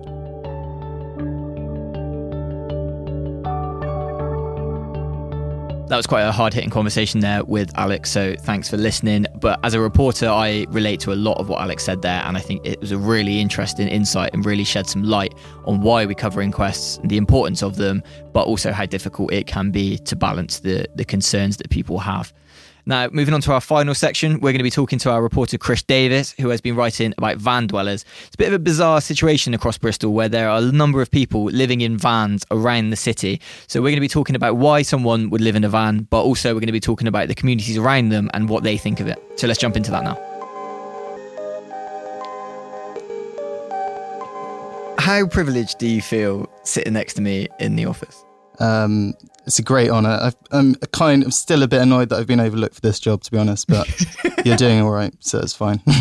That 5.89 5.97
was 5.97 6.07
quite 6.07 6.21
a 6.21 6.33
hard 6.33 6.53
hitting 6.53 6.69
conversation 6.69 7.21
there 7.21 7.43
with 7.45 7.71
Alex. 7.79 8.11
So 8.11 8.35
thanks 8.41 8.69
for 8.69 8.77
listening. 8.77 9.25
But 9.37 9.59
as 9.65 9.73
a 9.73 9.81
reporter, 9.81 10.29
I 10.29 10.67
relate 10.69 11.01
to 11.01 11.13
a 11.13 11.17
lot 11.17 11.39
of 11.39 11.49
what 11.49 11.63
Alex 11.63 11.83
said 11.83 12.03
there. 12.03 12.21
And 12.27 12.37
I 12.37 12.41
think 12.41 12.67
it 12.67 12.79
was 12.79 12.93
a 12.93 12.99
really 12.99 13.41
interesting 13.41 13.89
insight 13.89 14.35
and 14.35 14.45
really 14.45 14.65
shed 14.65 14.87
some 14.87 15.03
light 15.03 15.33
on 15.65 15.81
why 15.81 16.05
we 16.05 16.15
cover 16.15 16.43
inquests 16.43 16.99
and 16.99 17.11
the 17.11 17.17
importance 17.17 17.63
of 17.63 17.77
them, 17.77 18.03
but 18.35 18.47
also 18.47 18.71
how 18.71 18.85
difficult 18.85 19.33
it 19.33 19.47
can 19.47 19.71
be 19.71 19.97
to 20.01 20.15
balance 20.15 20.59
the, 20.59 20.87
the 20.95 21.07
concerns 21.07 21.57
that 21.57 21.71
people 21.71 21.99
have. 22.01 22.35
Now, 22.89 23.07
moving 23.13 23.35
on 23.35 23.43
to 23.43 23.53
our 23.53 23.61
final 23.61 23.95
section, 23.95 24.41
we're 24.41 24.53
going 24.53 24.61
to 24.61 24.63
be 24.63 24.71
talking 24.71 24.99
to 25.01 25.11
our 25.11 25.23
reporter 25.23 25.59
Chris 25.59 25.83
Davis, 25.83 26.35
who 26.41 26.49
has 26.49 26.63
been 26.63 26.75
writing 26.75 27.13
about 27.19 27.37
van 27.37 27.67
dwellers. 27.67 28.03
It's 28.25 28.35
a 28.35 28.39
bit 28.39 28.49
of 28.49 28.55
a 28.55 28.59
bizarre 28.59 29.03
situation 29.03 29.53
across 29.53 29.77
Bristol 29.77 30.15
where 30.15 30.31
there 30.31 30.49
are 30.49 30.59
a 30.59 30.73
number 30.73 31.03
of 31.03 31.11
people 31.11 31.45
living 31.45 31.83
in 31.83 31.99
vans 31.99 32.47
around 32.51 32.89
the 32.89 32.97
city. 32.97 33.43
So, 33.67 33.83
we're 33.83 33.91
going 33.91 33.97
to 33.97 34.01
be 34.01 34.09
talking 34.09 34.35
about 34.35 34.57
why 34.57 34.81
someone 34.81 35.29
would 35.29 35.43
live 35.43 35.55
in 35.55 35.65
a 35.65 35.69
van, 35.69 36.05
but 36.09 36.23
also 36.23 36.55
we're 36.55 36.61
going 36.61 36.69
to 36.69 36.73
be 36.73 36.81
talking 36.81 37.07
about 37.07 37.29
the 37.29 37.35
communities 37.35 37.77
around 37.77 38.09
them 38.09 38.31
and 38.33 38.49
what 38.49 38.63
they 38.63 38.79
think 38.79 39.01
of 39.01 39.07
it. 39.07 39.23
So, 39.37 39.47
let's 39.47 39.61
jump 39.61 39.77
into 39.77 39.91
that 39.91 40.05
now. 40.05 40.15
How 44.97 45.27
privileged 45.27 45.77
do 45.77 45.87
you 45.87 46.01
feel 46.01 46.51
sitting 46.63 46.95
next 46.95 47.15
to 47.15 47.21
me 47.21 47.49
in 47.61 47.77
the 47.77 47.85
office? 47.85 48.25
Um, 48.61 49.13
it's 49.49 49.59
a 49.59 49.63
great 49.63 49.89
honour. 49.89 50.31
I'm 50.51 50.75
kind 50.93 51.25
of 51.25 51.33
still 51.33 51.63
a 51.63 51.69
bit 51.69 51.81
annoyed 51.81 52.11
that 52.11 52.19
I've 52.19 52.27
been 52.27 52.39
overlooked 52.39 52.75
for 52.75 52.81
this 52.83 53.01
job, 53.01 53.23
to 53.23 53.31
be 53.31 53.39
honest, 53.39 53.67
but 53.67 53.89
you're 54.45 54.59
doing 54.59 54.83
all 54.83 54.91
right, 54.91 55.15
so 55.21 55.39
it's 55.39 55.55
fine. 55.55 55.83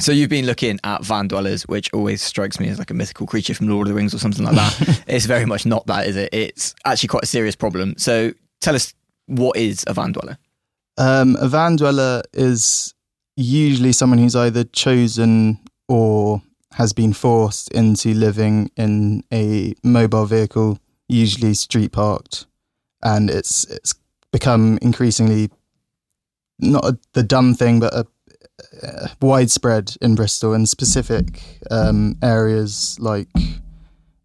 So 0.00 0.12
you've 0.12 0.30
been 0.30 0.46
looking 0.46 0.78
at 0.84 1.04
van 1.04 1.26
dwellers, 1.26 1.66
which 1.66 1.92
always 1.92 2.22
strikes 2.22 2.60
me 2.60 2.68
as 2.68 2.78
like 2.78 2.92
a 2.92 2.94
mythical 2.94 3.26
creature 3.26 3.52
from 3.52 3.68
Lord 3.68 3.88
of 3.88 3.88
the 3.88 3.96
Rings 3.96 4.14
or 4.14 4.18
something 4.18 4.44
like 4.44 4.54
that. 4.54 5.02
it's 5.08 5.26
very 5.26 5.44
much 5.44 5.66
not 5.66 5.88
that, 5.88 6.06
is 6.06 6.14
it? 6.14 6.28
It's 6.32 6.72
actually 6.84 7.08
quite 7.08 7.24
a 7.24 7.26
serious 7.26 7.56
problem. 7.56 7.96
So 7.98 8.32
tell 8.60 8.76
us, 8.76 8.94
what 9.26 9.56
is 9.56 9.82
a 9.88 9.94
van 9.94 10.12
dweller? 10.12 10.38
Um, 10.98 11.36
a 11.40 11.48
van 11.48 11.74
dweller 11.74 12.22
is 12.32 12.94
usually 13.34 13.90
someone 13.90 14.20
who's 14.20 14.36
either 14.36 14.62
chosen 14.62 15.58
or 15.88 16.42
has 16.74 16.92
been 16.92 17.12
forced 17.12 17.68
into 17.72 18.14
living 18.14 18.70
in 18.76 19.24
a 19.32 19.74
mobile 19.82 20.26
vehicle 20.26 20.78
usually 21.08 21.54
street 21.54 21.92
parked, 21.92 22.46
and 23.02 23.30
it's 23.30 23.64
it's 23.64 23.94
become 24.32 24.78
increasingly 24.82 25.50
not 26.58 26.84
a, 26.84 26.98
the 27.12 27.22
dumb 27.22 27.54
thing, 27.54 27.80
but 27.80 27.94
a, 27.94 28.06
a 28.82 29.10
widespread 29.20 29.96
in 30.00 30.14
Bristol 30.14 30.54
in 30.54 30.66
specific 30.66 31.42
um, 31.70 32.16
areas 32.22 32.96
like 33.00 33.28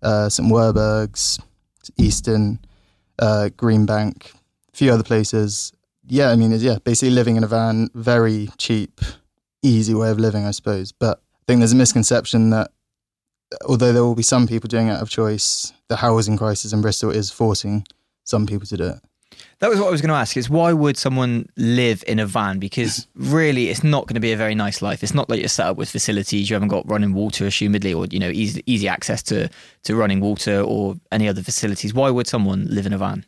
uh, 0.02 0.30
St 0.30 0.52
Werburgh's, 0.52 1.40
Easton, 1.98 2.60
uh, 3.20 3.50
Greenbank, 3.56 4.34
a 4.34 4.78
few 4.78 4.92
other 4.92 5.04
places. 5.04 5.72
Yeah, 6.06 6.30
I 6.30 6.36
mean, 6.36 6.52
yeah, 6.52 6.80
basically 6.84 7.12
living 7.12 7.38
in 7.38 7.44
a 7.44 7.48
van, 7.48 7.90
very 7.94 8.50
cheap, 8.58 9.00
easy 9.62 9.94
way 9.94 10.10
of 10.10 10.20
living, 10.20 10.46
I 10.46 10.52
suppose. 10.52 10.92
But 10.92 11.20
I 11.20 11.44
think 11.48 11.60
there's 11.60 11.72
a 11.72 11.78
misconception 11.78 12.50
that 12.50 12.72
although 13.66 13.94
there 13.94 14.04
will 14.04 14.16
be 14.16 14.24
some 14.24 14.48
people 14.48 14.68
doing 14.68 14.88
it 14.88 14.92
out 14.92 15.02
of 15.02 15.10
choice, 15.10 15.74
the 15.88 15.98
housing 15.98 16.38
crisis 16.38 16.74
in 16.74 16.82
Bristol 16.82 17.12
is 17.12 17.30
forcing 17.30 17.86
some 18.24 18.46
people 18.46 18.68
to 18.68 18.78
do 18.78 18.88
it. 18.88 19.00
That 19.60 19.70
was 19.70 19.80
what 19.80 19.88
I 19.88 19.92
was 19.92 20.02
going 20.02 20.10
to 20.10 20.16
ask: 20.16 20.36
is 20.36 20.50
why 20.50 20.74
would 20.74 20.98
someone 20.98 21.48
live 21.56 22.04
in 22.08 22.20
a 22.20 22.26
van? 22.26 22.60
Because 22.60 23.08
really, 23.16 23.70
it's 23.70 23.84
not 23.84 24.08
going 24.08 24.16
to 24.16 24.22
be 24.22 24.32
a 24.32 24.38
very 24.38 24.56
nice 24.56 24.82
life. 24.82 25.04
It's 25.04 25.14
not 25.14 25.30
like 25.30 25.40
you're 25.40 25.48
set 25.48 25.68
up 25.68 25.78
with 25.78 25.90
facilities. 25.90 26.50
You 26.50 26.56
haven't 26.56 26.70
got 26.70 26.90
running 26.90 27.14
water, 27.14 27.46
assumedly, 27.46 27.96
or 27.96 28.08
you 28.12 28.20
know, 28.20 28.30
easy 28.30 28.62
easy 28.66 28.88
access 28.88 29.24
to 29.24 29.50
to 29.84 29.96
running 29.96 30.20
water 30.20 30.62
or 30.62 30.96
any 31.12 31.28
other 31.28 31.42
facilities. 31.42 31.94
Why 31.94 32.10
would 32.10 32.28
someone 32.28 32.68
live 32.70 32.86
in 32.86 32.94
a 32.94 32.98
van? 32.98 33.26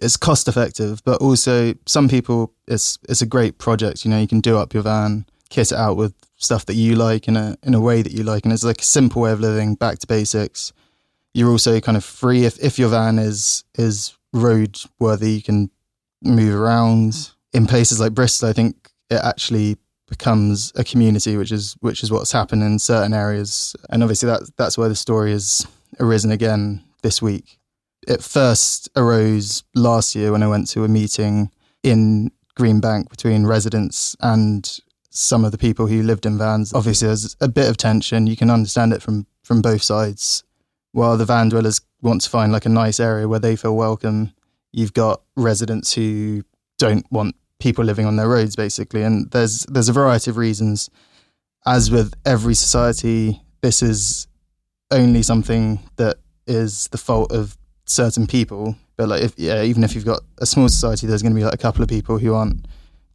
It's 0.00 0.16
cost 0.16 0.46
effective, 0.46 1.02
but 1.04 1.20
also 1.20 1.74
some 1.86 2.08
people, 2.08 2.52
it's 2.66 2.98
it's 3.08 3.22
a 3.22 3.26
great 3.26 3.58
project. 3.58 4.04
You 4.04 4.10
know, 4.10 4.18
you 4.18 4.28
can 4.28 4.40
do 4.40 4.58
up 4.58 4.74
your 4.74 4.82
van, 4.82 5.26
kit 5.50 5.72
it 5.72 5.78
out 5.78 5.96
with 5.96 6.14
stuff 6.38 6.64
that 6.66 6.74
you 6.74 6.94
like 6.94 7.28
in 7.28 7.36
a 7.36 7.56
in 7.62 7.74
a 7.74 7.80
way 7.80 8.00
that 8.02 8.12
you 8.12 8.24
like, 8.24 8.44
and 8.44 8.52
it's 8.52 8.64
like 8.64 8.80
a 8.80 8.84
simple 8.84 9.22
way 9.22 9.32
of 9.32 9.40
living, 9.40 9.74
back 9.74 9.98
to 9.98 10.06
basics. 10.06 10.72
You're 11.34 11.50
also 11.50 11.80
kind 11.80 11.96
of 11.96 12.04
free 12.04 12.44
if 12.44 12.58
if 12.62 12.78
your 12.78 12.88
van 12.88 13.18
is 13.18 13.64
is 13.76 14.16
road 14.32 14.80
worthy, 14.98 15.32
you 15.32 15.42
can 15.42 15.70
move 16.22 16.54
around. 16.54 17.12
Mm. 17.12 17.34
In 17.54 17.66
places 17.66 17.98
like 17.98 18.12
Bristol, 18.12 18.50
I 18.50 18.52
think 18.52 18.90
it 19.08 19.20
actually 19.24 19.78
becomes 20.08 20.72
a 20.76 20.84
community, 20.84 21.36
which 21.36 21.52
is 21.52 21.76
which 21.80 22.02
is 22.02 22.10
what's 22.10 22.32
happened 22.32 22.62
in 22.62 22.78
certain 22.78 23.14
areas, 23.14 23.74
and 23.90 24.02
obviously 24.02 24.28
that 24.28 24.50
that's 24.56 24.78
where 24.78 24.88
the 24.88 24.96
story 24.96 25.32
has 25.32 25.66
arisen 26.00 26.30
again 26.30 26.82
this 27.02 27.22
week. 27.22 27.58
It 28.06 28.22
first 28.22 28.88
arose 28.96 29.64
last 29.74 30.14
year 30.14 30.32
when 30.32 30.42
I 30.42 30.48
went 30.48 30.68
to 30.70 30.84
a 30.84 30.88
meeting 30.88 31.50
in 31.82 32.30
Greenbank 32.58 33.08
between 33.08 33.46
residents 33.46 34.16
and 34.20 34.78
some 35.18 35.44
of 35.44 35.50
the 35.50 35.58
people 35.58 35.88
who 35.88 36.00
lived 36.00 36.26
in 36.26 36.38
vans. 36.38 36.72
Obviously, 36.72 37.08
there's 37.08 37.36
a 37.40 37.48
bit 37.48 37.68
of 37.68 37.76
tension. 37.76 38.28
You 38.28 38.36
can 38.36 38.50
understand 38.50 38.92
it 38.92 39.02
from 39.02 39.26
from 39.42 39.60
both 39.60 39.82
sides. 39.82 40.44
While 40.92 41.16
the 41.16 41.24
van 41.24 41.48
dwellers 41.48 41.80
want 42.00 42.22
to 42.22 42.30
find 42.30 42.52
like 42.52 42.66
a 42.66 42.70
nice 42.70 43.00
area 43.00 43.26
where 43.26 43.40
they 43.40 43.56
feel 43.56 43.76
welcome, 43.76 44.32
you've 44.72 44.92
got 44.92 45.22
residents 45.36 45.92
who 45.92 46.44
don't 46.78 47.04
want 47.10 47.34
people 47.58 47.84
living 47.84 48.06
on 48.06 48.14
their 48.14 48.28
roads, 48.28 48.54
basically. 48.54 49.02
And 49.02 49.28
there's 49.32 49.64
there's 49.64 49.88
a 49.88 49.92
variety 49.92 50.30
of 50.30 50.36
reasons. 50.36 50.88
As 51.66 51.90
with 51.90 52.14
every 52.24 52.54
society, 52.54 53.42
this 53.60 53.82
is 53.82 54.28
only 54.92 55.22
something 55.22 55.80
that 55.96 56.18
is 56.46 56.86
the 56.88 56.98
fault 56.98 57.32
of 57.32 57.58
certain 57.86 58.28
people. 58.28 58.76
But 58.96 59.08
like, 59.08 59.22
if 59.22 59.34
yeah, 59.36 59.64
even 59.64 59.82
if 59.82 59.96
you've 59.96 60.04
got 60.04 60.20
a 60.38 60.46
small 60.46 60.68
society, 60.68 61.08
there's 61.08 61.22
going 61.22 61.34
to 61.34 61.38
be 61.38 61.44
like 61.44 61.54
a 61.54 61.58
couple 61.58 61.82
of 61.82 61.88
people 61.88 62.18
who 62.18 62.34
aren't 62.34 62.66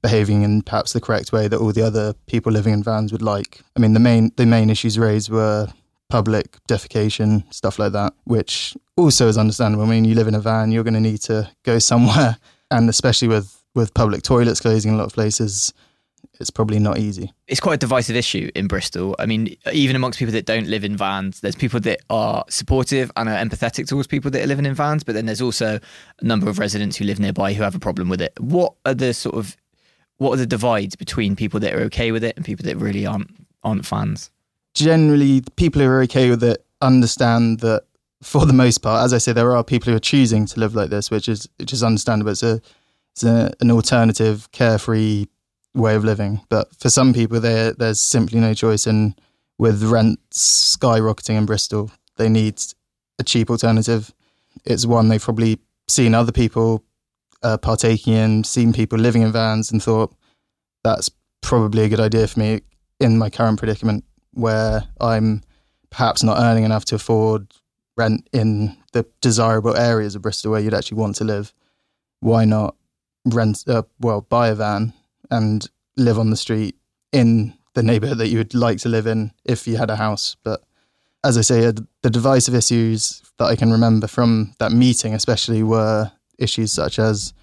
behaving 0.04 0.44
in 0.44 0.62
perhaps 0.62 0.94
the 0.94 1.02
correct 1.02 1.32
way 1.32 1.48
that 1.48 1.58
all 1.58 1.72
the 1.72 1.82
other 1.82 2.13
people 2.28 2.52
living 2.52 2.74
in 2.74 2.84
vans 2.84 3.12
would 3.12 3.24
like. 3.24 3.62
I 3.76 3.80
mean, 3.80 3.94
the 3.94 4.00
main 4.00 4.32
the 4.36 4.46
main 4.46 4.70
issues 4.70 5.00
raised 5.00 5.32
were 5.32 5.68
public 6.10 6.58
defecation, 6.68 7.52
stuff 7.52 7.80
like 7.80 7.94
that, 7.94 8.13
which 8.26 8.78
also 8.98 9.28
is 9.28 9.38
understandable. 9.38 9.86
I 9.86 9.88
mean, 9.88 10.06
you 10.06 10.13
live 10.13 10.28
in 10.28 10.36
a 10.36 10.39
van, 10.39 10.72
you're 10.72 10.84
going 10.84 10.94
to 10.94 11.00
need 11.00 11.22
to 11.22 11.50
go 11.63 11.80
somewhere, 11.80 12.38
and 12.72 12.88
especially 12.89 13.30
with 13.30 13.63
with 13.74 13.96
public 13.96 14.22
toilets 14.22 14.60
closing 14.60 14.89
in 14.89 14.96
a 14.96 14.98
lot 15.00 15.08
of 15.08 15.13
places, 15.13 15.74
it's 16.39 16.52
probably 16.52 16.78
not 16.78 17.00
easy. 17.00 17.32
It's 17.48 17.60
quite 17.60 17.76
a 17.76 17.78
divisive 17.78 18.16
issue 18.16 18.52
in 18.54 18.68
Bristol. 18.68 19.16
I 19.18 19.26
mean, 19.26 19.56
even 19.72 19.96
amongst 19.96 20.20
people 20.20 20.34
that 20.34 20.46
don't 20.46 20.68
live 20.68 20.84
in 20.84 20.96
vans, 20.96 21.39
there's 21.39 21.56
people 21.56 21.80
that 21.80 22.02
are 22.10 22.44
supportive 22.50 23.12
and 23.16 23.30
are 23.30 23.38
empathetic 23.38 23.88
towards 23.88 24.08
people 24.08 24.30
that 24.32 24.44
are 24.44 24.48
living 24.48 24.66
in 24.66 24.74
vans, 24.74 25.04
but 25.04 25.16
then 25.16 25.26
there's 25.26 25.42
also 25.42 25.80
a 26.20 26.26
number 26.26 26.50
of 26.50 26.60
residents 26.60 26.98
who 26.98 27.06
live 27.06 27.20
nearby 27.20 27.54
who 27.54 27.63
have 27.63 27.76
a 27.76 27.80
problem 27.80 28.10
with 28.10 28.22
it. 28.22 28.34
What 28.39 28.74
are 28.86 28.94
the 28.94 29.13
sort 29.13 29.36
of 29.36 29.58
what 30.24 30.34
are 30.34 30.38
the 30.38 30.46
divides 30.46 30.96
between 30.96 31.36
people 31.36 31.60
that 31.60 31.74
are 31.74 31.82
okay 31.82 32.12
with 32.14 32.24
it 32.24 32.36
and 32.38 32.46
people 32.46 32.64
that 32.64 32.78
really 32.78 33.06
aren't 33.06 33.30
aren't 33.64 33.86
fans? 33.86 34.32
Generally, 34.74 35.44
people 35.58 35.82
who 35.82 35.88
are 35.88 36.02
okay 36.04 36.30
with 36.30 36.44
it 36.44 36.66
understand 36.82 37.60
that 37.60 37.84
for 38.22 38.46
the 38.46 38.54
most 38.54 38.78
part, 38.78 39.04
as 39.04 39.14
I 39.14 39.18
say, 39.18 39.34
there 39.34 39.54
are 39.56 39.64
people 39.64 39.92
who 39.92 39.98
are 39.98 40.12
choosing 40.14 40.46
to 40.48 40.60
live 40.60 40.76
like 40.76 40.90
this, 40.90 41.12
which 41.12 41.28
is 41.28 41.48
which 41.58 41.74
is 41.74 41.84
understandable. 41.84 42.32
It's 42.32 42.42
a 42.42 42.62
it's 43.12 43.24
a, 43.24 43.54
an 43.60 43.70
alternative, 43.70 44.52
carefree 44.52 45.28
way 45.76 45.96
of 45.96 46.06
living. 46.06 46.41
But 46.50 46.74
for 46.80 46.89
some 46.89 47.14
people, 47.14 47.39
there 47.39 47.74
there's 47.74 48.00
simply 48.00 48.39
no 48.39 48.54
choice, 48.54 48.88
and 48.88 49.20
with 49.58 49.84
rents 49.84 50.78
skyrocketing 50.78 51.38
in 51.38 51.45
Bristol, 51.45 51.91
they 52.16 52.30
need 52.30 52.62
a 53.20 53.24
cheap 53.24 53.50
alternative. 53.50 54.14
It's 54.66 54.86
one 54.86 55.10
they've 55.10 55.22
probably 55.22 55.60
seen 55.88 56.16
other 56.16 56.32
people 56.32 56.84
uh, 57.43 57.58
partaking 57.58 58.14
in, 58.14 58.43
seen 58.43 58.74
people 58.74 58.97
living 58.97 59.22
in 59.22 59.32
vans, 59.32 59.72
and 59.72 59.84
thought 59.84 60.16
that's 60.84 61.10
probably 61.42 61.84
a 61.84 61.90
good 61.90 62.00
idea 62.00 62.28
for 62.28 62.40
me 62.40 62.62
in 63.00 63.18
my 63.18 63.30
current 63.30 63.60
predicament, 63.60 64.04
where 64.32 64.84
I'm 65.00 65.42
perhaps 65.90 66.24
not 66.24 66.40
earning 66.40 66.64
enough 66.64 66.86
to 66.86 66.96
afford 66.96 67.54
rent 67.96 68.28
in 68.34 68.76
the 68.94 69.06
desirable 69.22 69.76
areas 69.76 70.16
of 70.16 70.22
Bristol 70.22 70.52
where 70.52 70.62
you'd 70.62 70.74
actually 70.74 70.98
want 70.98 71.16
to 71.18 71.24
live. 71.24 71.54
Why 72.20 72.46
not 72.46 72.76
rent? 73.26 73.64
Uh, 73.68 73.84
well, 74.00 74.22
buy 74.22 74.50
a 74.50 74.56
van 74.56 74.94
and 75.30 75.70
live 75.98 76.18
on 76.18 76.30
the 76.30 76.38
street 76.38 76.76
in 77.12 77.54
the 77.74 77.84
neighborhood 77.84 78.18
that 78.20 78.30
you 78.30 78.38
would 78.38 78.54
like 78.54 78.80
to 78.80 78.90
live 78.90 79.08
in 79.08 79.32
if 79.46 79.68
you 79.68 79.78
had 79.78 79.90
a 79.90 79.96
house. 79.96 80.36
But 80.44 80.64
as 81.24 81.38
I 81.38 81.42
say, 81.42 81.66
uh, 81.66 81.74
the 82.02 82.10
divisive 82.10 82.56
issues 82.56 83.22
that 83.38 83.46
I 83.46 83.56
can 83.56 83.72
remember 83.72 84.08
from 84.08 84.54
that 84.60 84.72
meeting, 84.72 85.14
especially, 85.14 85.64
were 85.64 86.12
issues 86.38 86.72
such 86.72 87.00
as 87.00 87.34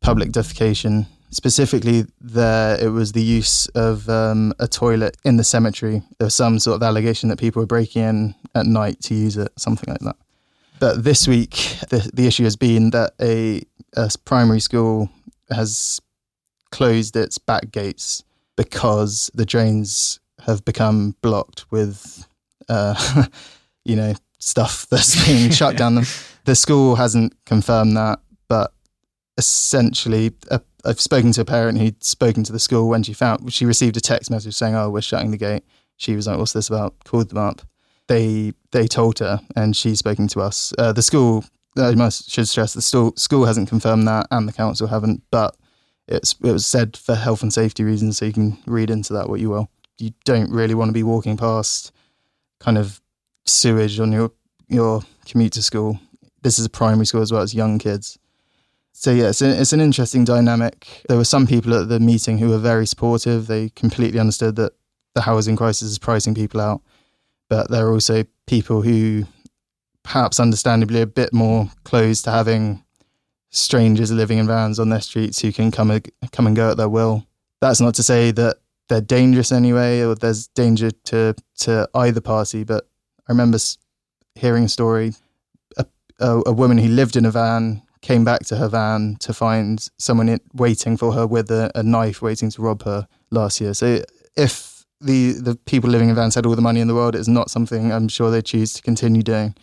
public 0.00 0.30
defecation, 0.30 1.06
specifically 1.34 2.06
there 2.20 2.82
it 2.82 2.88
was 2.88 3.12
the 3.12 3.22
use 3.22 3.66
of 3.68 4.08
um, 4.08 4.52
a 4.58 4.68
toilet 4.68 5.16
in 5.24 5.36
the 5.36 5.44
cemetery. 5.44 6.02
There 6.18 6.26
was 6.26 6.34
some 6.34 6.58
sort 6.58 6.76
of 6.76 6.82
allegation 6.82 7.28
that 7.28 7.38
people 7.38 7.60
were 7.60 7.66
breaking 7.66 8.02
in 8.02 8.34
at 8.54 8.66
night 8.66 9.00
to 9.02 9.14
use 9.14 9.36
it, 9.36 9.52
something 9.56 9.88
like 9.88 10.00
that. 10.00 10.16
But 10.80 11.04
this 11.04 11.26
week, 11.26 11.50
the, 11.90 12.08
the 12.12 12.26
issue 12.26 12.44
has 12.44 12.56
been 12.56 12.90
that 12.90 13.14
a, 13.20 13.62
a 13.96 14.10
primary 14.24 14.60
school 14.60 15.08
has 15.50 16.00
closed 16.70 17.16
its 17.16 17.38
back 17.38 17.70
gates 17.70 18.24
because 18.56 19.30
the 19.34 19.46
drains 19.46 20.20
have 20.40 20.64
become 20.64 21.16
blocked 21.22 21.70
with, 21.70 22.26
uh, 22.68 23.24
you 23.84 23.96
know, 23.96 24.14
stuff 24.38 24.86
that's 24.88 25.26
being 25.26 25.50
shut 25.50 25.76
down 25.76 25.96
them. 25.96 26.04
The 26.46 26.54
school 26.54 26.96
hasn't 26.96 27.32
confirmed 27.46 27.96
that, 27.96 28.20
but 28.48 28.74
essentially, 29.36 30.32
I've 30.84 31.00
spoken 31.00 31.32
to 31.32 31.40
a 31.40 31.44
parent 31.44 31.78
who'd 31.78 32.04
spoken 32.04 32.44
to 32.44 32.52
the 32.52 32.58
school 32.58 32.88
when 32.88 33.02
she 33.02 33.12
found 33.12 33.52
she 33.52 33.64
received 33.64 33.96
a 33.96 34.00
text 34.00 34.30
message 34.30 34.54
saying, 34.54 34.74
"Oh, 34.74 34.90
we're 34.90 35.00
shutting 35.00 35.30
the 35.30 35.36
gate." 35.36 35.64
She 35.96 36.14
was 36.14 36.26
like, 36.26 36.38
"What's 36.38 36.52
this 36.52 36.68
about?" 36.68 36.94
Called 37.04 37.30
them 37.30 37.38
up. 37.38 37.62
They 38.08 38.52
they 38.72 38.86
told 38.86 39.18
her, 39.20 39.40
and 39.56 39.76
she's 39.76 39.98
spoken 39.98 40.28
to 40.28 40.40
us. 40.40 40.72
Uh, 40.78 40.92
the 40.92 41.02
school, 41.02 41.44
I 41.76 41.94
must 41.94 42.30
should 42.30 42.48
stress, 42.48 42.74
the 42.74 42.82
school 42.82 43.14
school 43.16 43.46
hasn't 43.46 43.68
confirmed 43.68 44.06
that, 44.08 44.26
and 44.30 44.46
the 44.46 44.52
council 44.52 44.88
haven't, 44.88 45.22
but 45.30 45.56
it's 46.06 46.34
it 46.44 46.52
was 46.52 46.66
said 46.66 46.96
for 46.96 47.14
health 47.14 47.42
and 47.42 47.52
safety 47.52 47.82
reasons, 47.82 48.18
so 48.18 48.26
you 48.26 48.32
can 48.32 48.58
read 48.66 48.90
into 48.90 49.12
that 49.14 49.28
what 49.28 49.40
you 49.40 49.50
will. 49.50 49.70
You 49.98 50.10
don't 50.24 50.50
really 50.50 50.74
want 50.74 50.90
to 50.90 50.92
be 50.92 51.02
walking 51.02 51.36
past 51.36 51.92
kind 52.60 52.78
of 52.78 53.00
sewage 53.46 53.98
on 54.00 54.12
your 54.12 54.32
your 54.68 55.02
commute 55.26 55.52
to 55.54 55.62
school. 55.62 55.98
This 56.42 56.58
is 56.58 56.66
a 56.66 56.70
primary 56.70 57.06
school 57.06 57.22
as 57.22 57.32
well 57.32 57.42
as 57.42 57.54
young 57.54 57.78
kids. 57.78 58.18
So 58.96 59.10
yeah, 59.10 59.28
it's, 59.28 59.42
a, 59.42 59.60
it's 59.60 59.72
an 59.72 59.80
interesting 59.80 60.24
dynamic. 60.24 61.02
There 61.08 61.16
were 61.16 61.24
some 61.24 61.46
people 61.46 61.74
at 61.74 61.88
the 61.88 62.00
meeting 62.00 62.38
who 62.38 62.48
were 62.48 62.58
very 62.58 62.86
supportive. 62.86 63.48
They 63.48 63.68
completely 63.70 64.20
understood 64.20 64.54
that 64.56 64.72
the 65.14 65.22
housing 65.22 65.56
crisis 65.56 65.90
is 65.90 65.98
pricing 65.98 66.34
people 66.34 66.60
out, 66.60 66.80
but 67.48 67.70
there 67.70 67.86
are 67.86 67.92
also 67.92 68.24
people 68.46 68.82
who, 68.82 69.24
perhaps 70.04 70.38
understandably, 70.38 71.00
a 71.00 71.06
bit 71.06 71.32
more 71.32 71.70
closed 71.82 72.24
to 72.24 72.30
having 72.30 72.84
strangers 73.50 74.10
living 74.10 74.38
in 74.38 74.46
vans 74.46 74.78
on 74.78 74.88
their 74.88 75.00
streets 75.00 75.40
who 75.40 75.52
can 75.52 75.70
come 75.70 76.00
come 76.32 76.46
and 76.46 76.56
go 76.56 76.70
at 76.70 76.76
their 76.76 76.88
will. 76.88 77.26
That's 77.60 77.80
not 77.80 77.94
to 77.96 78.02
say 78.02 78.30
that 78.30 78.58
they're 78.88 79.00
dangerous 79.00 79.52
anyway, 79.52 80.02
or 80.02 80.14
there's 80.14 80.46
danger 80.48 80.90
to 80.90 81.34
to 81.58 81.88
either 81.94 82.20
party. 82.20 82.62
But 82.64 82.84
I 83.28 83.32
remember 83.32 83.58
hearing 84.34 84.64
a 84.64 84.68
story: 84.68 85.14
a, 85.76 85.84
a, 86.20 86.42
a 86.46 86.52
woman 86.52 86.78
who 86.78 86.88
lived 86.88 87.16
in 87.16 87.26
a 87.26 87.30
van 87.30 87.82
came 88.04 88.22
back 88.22 88.44
to 88.44 88.56
her 88.56 88.68
van 88.68 89.16
to 89.18 89.32
find 89.32 89.88
someone 89.98 90.28
in, 90.28 90.38
waiting 90.52 90.94
for 90.96 91.14
her 91.14 91.26
with 91.26 91.50
a, 91.50 91.70
a 91.74 91.82
knife, 91.82 92.20
waiting 92.20 92.50
to 92.50 92.60
rob 92.60 92.82
her 92.82 93.08
last 93.30 93.62
year. 93.62 93.72
So 93.72 94.02
if 94.36 94.84
the 95.00 95.32
the 95.32 95.56
people 95.64 95.88
living 95.88 96.10
in 96.10 96.14
vans 96.14 96.34
had 96.34 96.44
all 96.46 96.54
the 96.54 96.62
money 96.62 96.80
in 96.80 96.86
the 96.86 96.94
world, 96.94 97.16
it's 97.16 97.28
not 97.28 97.50
something 97.50 97.92
I'm 97.92 98.08
sure 98.08 98.30
they 98.30 98.42
choose 98.42 98.74
to 98.74 98.82
continue 98.82 99.22
doing. 99.22 99.56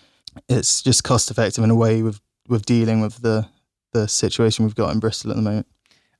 It's 0.50 0.82
just 0.82 1.04
cost 1.04 1.30
effective 1.30 1.64
in 1.64 1.70
a 1.70 1.76
way 1.76 2.02
with 2.02 2.20
with 2.50 2.66
dealing 2.66 3.00
with 3.00 3.22
the 3.22 3.48
the 3.94 4.08
situation 4.08 4.66
we've 4.66 4.76
got 4.76 4.92
in 4.92 5.00
Bristol 5.00 5.30
at 5.32 5.38
the 5.38 5.44
moment. 5.44 5.68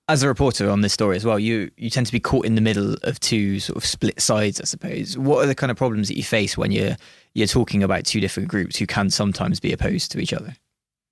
As 0.08 0.22
a 0.22 0.28
reporter 0.28 0.70
on 0.70 0.82
this 0.82 0.94
story 0.94 1.16
as 1.16 1.26
well, 1.26 1.40
you 1.40 1.72
you 1.76 1.90
tend 1.90 2.06
to 2.06 2.12
be 2.12 2.20
caught 2.20 2.46
in 2.46 2.54
the 2.54 2.62
middle 2.62 2.98
of 3.02 3.20
two 3.20 3.60
sort 3.60 3.78
of 3.78 3.86
split 3.86 4.22
sides, 4.22 4.62
I 4.62 4.66
suppose. 4.66 5.18
What 5.18 5.44
are 5.44 5.48
the 5.48 5.56
kind 5.56 5.72
of 5.72 5.78
problems 5.78 6.08
that 6.10 6.18
you 6.18 6.24
face 6.24 6.56
when 6.56 6.72
you're 6.72 6.98
you're 7.34 7.48
talking 7.48 7.82
about 7.82 8.06
two 8.06 8.20
different 8.20 8.48
groups 8.48 8.78
who 8.78 8.86
can 8.86 9.10
sometimes 9.10 9.60
be 9.60 9.74
opposed 9.74 10.12
to 10.12 10.20
each 10.20 10.34
other? 10.34 10.54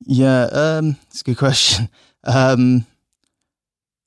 Yeah, 0.02 0.44
um, 0.52 0.98
it's 1.08 1.22
a 1.22 1.24
good 1.24 1.38
question. 1.38 1.90
Um, 2.26 2.86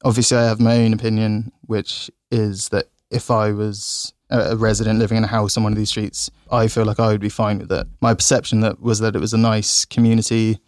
obviously, 0.04 0.36
I 0.36 0.44
have 0.44 0.60
my 0.60 0.76
own 0.76 0.92
opinion, 0.92 1.50
which 1.62 2.10
is 2.30 2.68
that 2.68 2.90
if 3.10 3.30
I 3.30 3.52
was 3.52 4.12
a 4.28 4.54
resident 4.54 4.98
living 4.98 5.16
in 5.16 5.24
a 5.24 5.28
house 5.28 5.56
on 5.56 5.62
one 5.62 5.72
of 5.72 5.78
these 5.78 5.88
streets, 5.88 6.30
I 6.50 6.68
feel 6.68 6.84
like 6.84 7.00
I 7.00 7.08
would 7.08 7.22
be 7.22 7.30
fine 7.30 7.58
with 7.58 7.72
it. 7.72 7.86
My 8.02 8.12
perception 8.12 8.60
that 8.60 8.82
was 8.82 8.98
that 9.00 9.16
it 9.16 9.18
was 9.18 9.32
a 9.32 9.38
nice 9.38 9.86
community, 9.86 10.58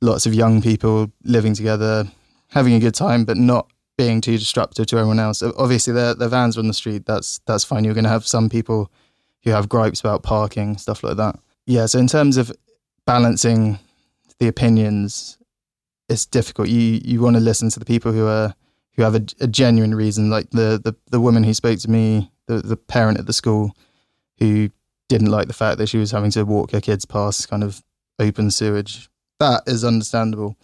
lots 0.00 0.26
of 0.26 0.34
young 0.34 0.60
people 0.60 1.12
living 1.22 1.54
together, 1.54 2.10
having 2.48 2.74
a 2.74 2.80
good 2.80 2.94
time, 2.94 3.24
but 3.24 3.36
not 3.36 3.70
being 3.96 4.20
too 4.20 4.36
disruptive 4.36 4.86
to 4.86 4.96
everyone 4.96 5.20
else. 5.20 5.42
Obviously, 5.42 5.92
their 5.92 6.14
vans 6.14 6.56
are 6.56 6.60
on 6.60 6.68
the 6.68 6.74
street. 6.74 7.06
That's 7.06 7.38
that's 7.46 7.64
fine. 7.64 7.84
You're 7.84 7.94
going 7.94 8.04
to 8.04 8.10
have 8.10 8.26
some 8.26 8.48
people 8.48 8.90
who 9.44 9.50
have 9.50 9.68
gripes 9.68 10.00
about 10.00 10.22
parking, 10.22 10.76
stuff 10.76 11.02
like 11.02 11.16
that. 11.16 11.38
Yeah. 11.66 11.86
So 11.86 11.98
in 11.98 12.06
terms 12.06 12.36
of 12.36 12.52
balancing 13.06 13.78
the 14.40 14.48
opinions, 14.48 15.38
it's 16.08 16.26
difficult. 16.26 16.68
You 16.68 17.00
you 17.04 17.20
want 17.20 17.36
to 17.36 17.40
listen 17.40 17.70
to 17.70 17.78
the 17.78 17.84
people 17.84 18.10
who 18.10 18.26
are 18.26 18.54
who 18.96 19.02
have 19.02 19.14
a, 19.14 19.24
a, 19.40 19.46
genuine 19.46 19.94
reason, 19.94 20.28
like 20.28 20.50
the, 20.50 20.80
the 20.82 20.96
the 21.10 21.20
woman 21.20 21.44
who 21.44 21.54
spoke 21.54 21.78
to 21.80 21.90
me, 21.90 22.32
the 22.46 22.58
the 22.58 22.76
parent 22.76 23.18
at 23.18 23.26
the 23.26 23.32
school, 23.32 23.76
who 24.38 24.70
didn't 25.08 25.30
like 25.30 25.46
the 25.46 25.52
fact 25.52 25.78
that 25.78 25.88
she 25.88 25.98
was 25.98 26.10
having 26.10 26.30
to 26.32 26.44
walk 26.44 26.72
her 26.72 26.80
kids 26.80 27.04
past 27.04 27.48
kind 27.48 27.62
of 27.62 27.82
open 28.18 28.50
sewage. 28.50 29.08
That 29.38 29.62
is 29.66 29.84
understandable. 29.84 30.56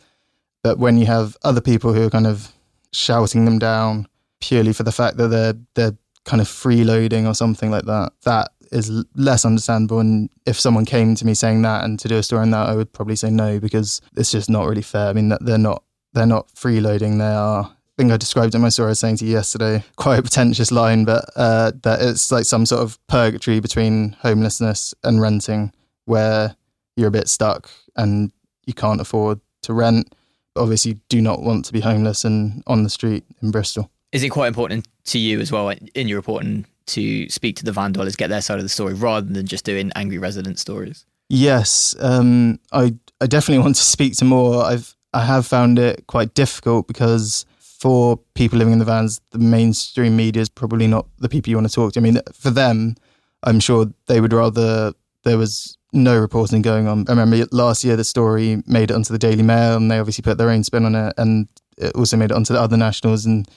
But 0.62 0.78
when 0.78 0.98
you 0.98 1.06
have 1.06 1.36
other 1.44 1.60
people 1.60 1.92
who 1.92 2.06
are 2.06 2.10
kind 2.10 2.26
of 2.26 2.52
shouting 2.92 3.44
them 3.44 3.58
down 3.58 4.08
purely 4.40 4.72
for 4.72 4.82
the 4.82 4.92
fact 4.92 5.16
that 5.18 5.28
they're 5.28 5.54
they're 5.74 5.96
kind 6.24 6.40
of 6.40 6.48
freeloading 6.48 7.26
or 7.26 7.34
something 7.34 7.70
like 7.70 7.84
that, 7.84 8.12
that 8.24 8.52
is 8.72 9.04
less 9.14 9.44
understandable. 9.44 10.00
And 10.00 10.30
if 10.46 10.58
someone 10.58 10.84
came 10.84 11.14
to 11.14 11.26
me 11.26 11.34
saying 11.34 11.62
that 11.62 11.84
and 11.84 11.98
to 12.00 12.08
do 12.08 12.16
a 12.16 12.22
story 12.22 12.42
on 12.42 12.50
that, 12.50 12.68
I 12.68 12.74
would 12.74 12.92
probably 12.92 13.16
say 13.16 13.30
no 13.30 13.60
because 13.60 14.00
it's 14.16 14.30
just 14.30 14.50
not 14.50 14.66
really 14.66 14.82
fair. 14.82 15.08
I 15.08 15.12
mean, 15.12 15.28
that 15.28 15.44
they're 15.44 15.58
not 15.58 15.82
they're 16.12 16.26
not 16.26 16.48
freeloading. 16.54 17.18
They 17.18 17.24
are. 17.24 17.64
I 17.64 18.02
think 18.02 18.12
I 18.12 18.16
described 18.16 18.54
in 18.54 18.60
my 18.60 18.68
story. 18.68 18.88
I 18.88 18.90
was 18.90 19.00
saying 19.00 19.18
to 19.18 19.26
you 19.26 19.32
yesterday, 19.32 19.84
quite 19.96 20.18
a 20.18 20.22
pretentious 20.22 20.70
line, 20.70 21.04
but 21.04 21.24
uh, 21.36 21.72
that 21.82 22.02
it's 22.02 22.30
like 22.30 22.44
some 22.44 22.66
sort 22.66 22.82
of 22.82 22.98
purgatory 23.06 23.60
between 23.60 24.16
homelessness 24.20 24.94
and 25.04 25.20
renting, 25.20 25.72
where 26.04 26.56
you're 26.96 27.08
a 27.08 27.12
bit 27.12 27.28
stuck 27.28 27.70
and 27.96 28.32
you 28.66 28.74
can't 28.74 29.00
afford 29.00 29.40
to 29.62 29.72
rent. 29.72 30.14
But 30.54 30.62
obviously, 30.62 30.92
you 30.92 31.00
do 31.08 31.20
not 31.20 31.42
want 31.42 31.64
to 31.66 31.72
be 31.72 31.80
homeless 31.80 32.24
and 32.24 32.62
on 32.66 32.82
the 32.82 32.90
street 32.90 33.24
in 33.42 33.50
Bristol. 33.50 33.90
Is 34.12 34.22
it 34.22 34.30
quite 34.30 34.48
important 34.48 34.86
to 35.04 35.18
you 35.18 35.40
as 35.40 35.52
well 35.52 35.68
in 35.68 36.08
your 36.08 36.18
reporting 36.18 36.66
to 36.86 37.28
speak 37.28 37.56
to 37.56 37.64
the 37.64 37.72
van 37.72 37.92
dwellers, 37.92 38.16
get 38.16 38.28
their 38.30 38.40
side 38.40 38.58
of 38.58 38.64
the 38.64 38.68
story, 38.68 38.94
rather 38.94 39.26
than 39.26 39.46
just 39.46 39.64
doing 39.64 39.92
angry 39.94 40.18
resident 40.18 40.58
stories? 40.58 41.04
Yes, 41.28 41.94
um, 42.00 42.60
I 42.72 42.94
I 43.20 43.26
definitely 43.26 43.62
want 43.64 43.76
to 43.76 43.82
speak 43.82 44.16
to 44.16 44.24
more. 44.24 44.64
I've 44.64 44.94
I 45.12 45.24
have 45.24 45.46
found 45.46 45.78
it 45.78 46.06
quite 46.06 46.34
difficult 46.34 46.86
because 46.86 47.46
for 47.58 48.18
people 48.34 48.58
living 48.58 48.72
in 48.72 48.78
the 48.78 48.84
vans, 48.84 49.20
the 49.30 49.38
mainstream 49.38 50.16
media 50.16 50.42
is 50.42 50.48
probably 50.48 50.86
not 50.86 51.06
the 51.18 51.28
people 51.28 51.50
you 51.50 51.56
want 51.56 51.68
to 51.68 51.74
talk 51.74 51.92
to. 51.92 52.00
I 52.00 52.02
mean, 52.02 52.20
for 52.32 52.50
them, 52.50 52.96
I'm 53.42 53.60
sure 53.60 53.86
they 54.06 54.20
would 54.20 54.32
rather 54.32 54.92
there 55.24 55.38
was 55.38 55.76
no 55.92 56.18
reporting 56.18 56.62
going 56.62 56.86
on. 56.86 57.04
I 57.08 57.12
remember 57.12 57.46
last 57.52 57.84
year 57.84 57.96
the 57.96 58.04
story 58.04 58.62
made 58.66 58.90
it 58.90 58.94
onto 58.94 59.12
the 59.12 59.18
Daily 59.18 59.42
Mail, 59.42 59.76
and 59.76 59.90
they 59.90 59.98
obviously 59.98 60.22
put 60.22 60.38
their 60.38 60.50
own 60.50 60.64
spin 60.64 60.84
on 60.84 60.94
it, 60.94 61.14
and 61.16 61.48
it 61.78 61.94
also 61.94 62.16
made 62.16 62.30
it 62.30 62.36
onto 62.36 62.54
the 62.54 62.60
other 62.60 62.76
nationals, 62.76 63.26
and 63.26 63.48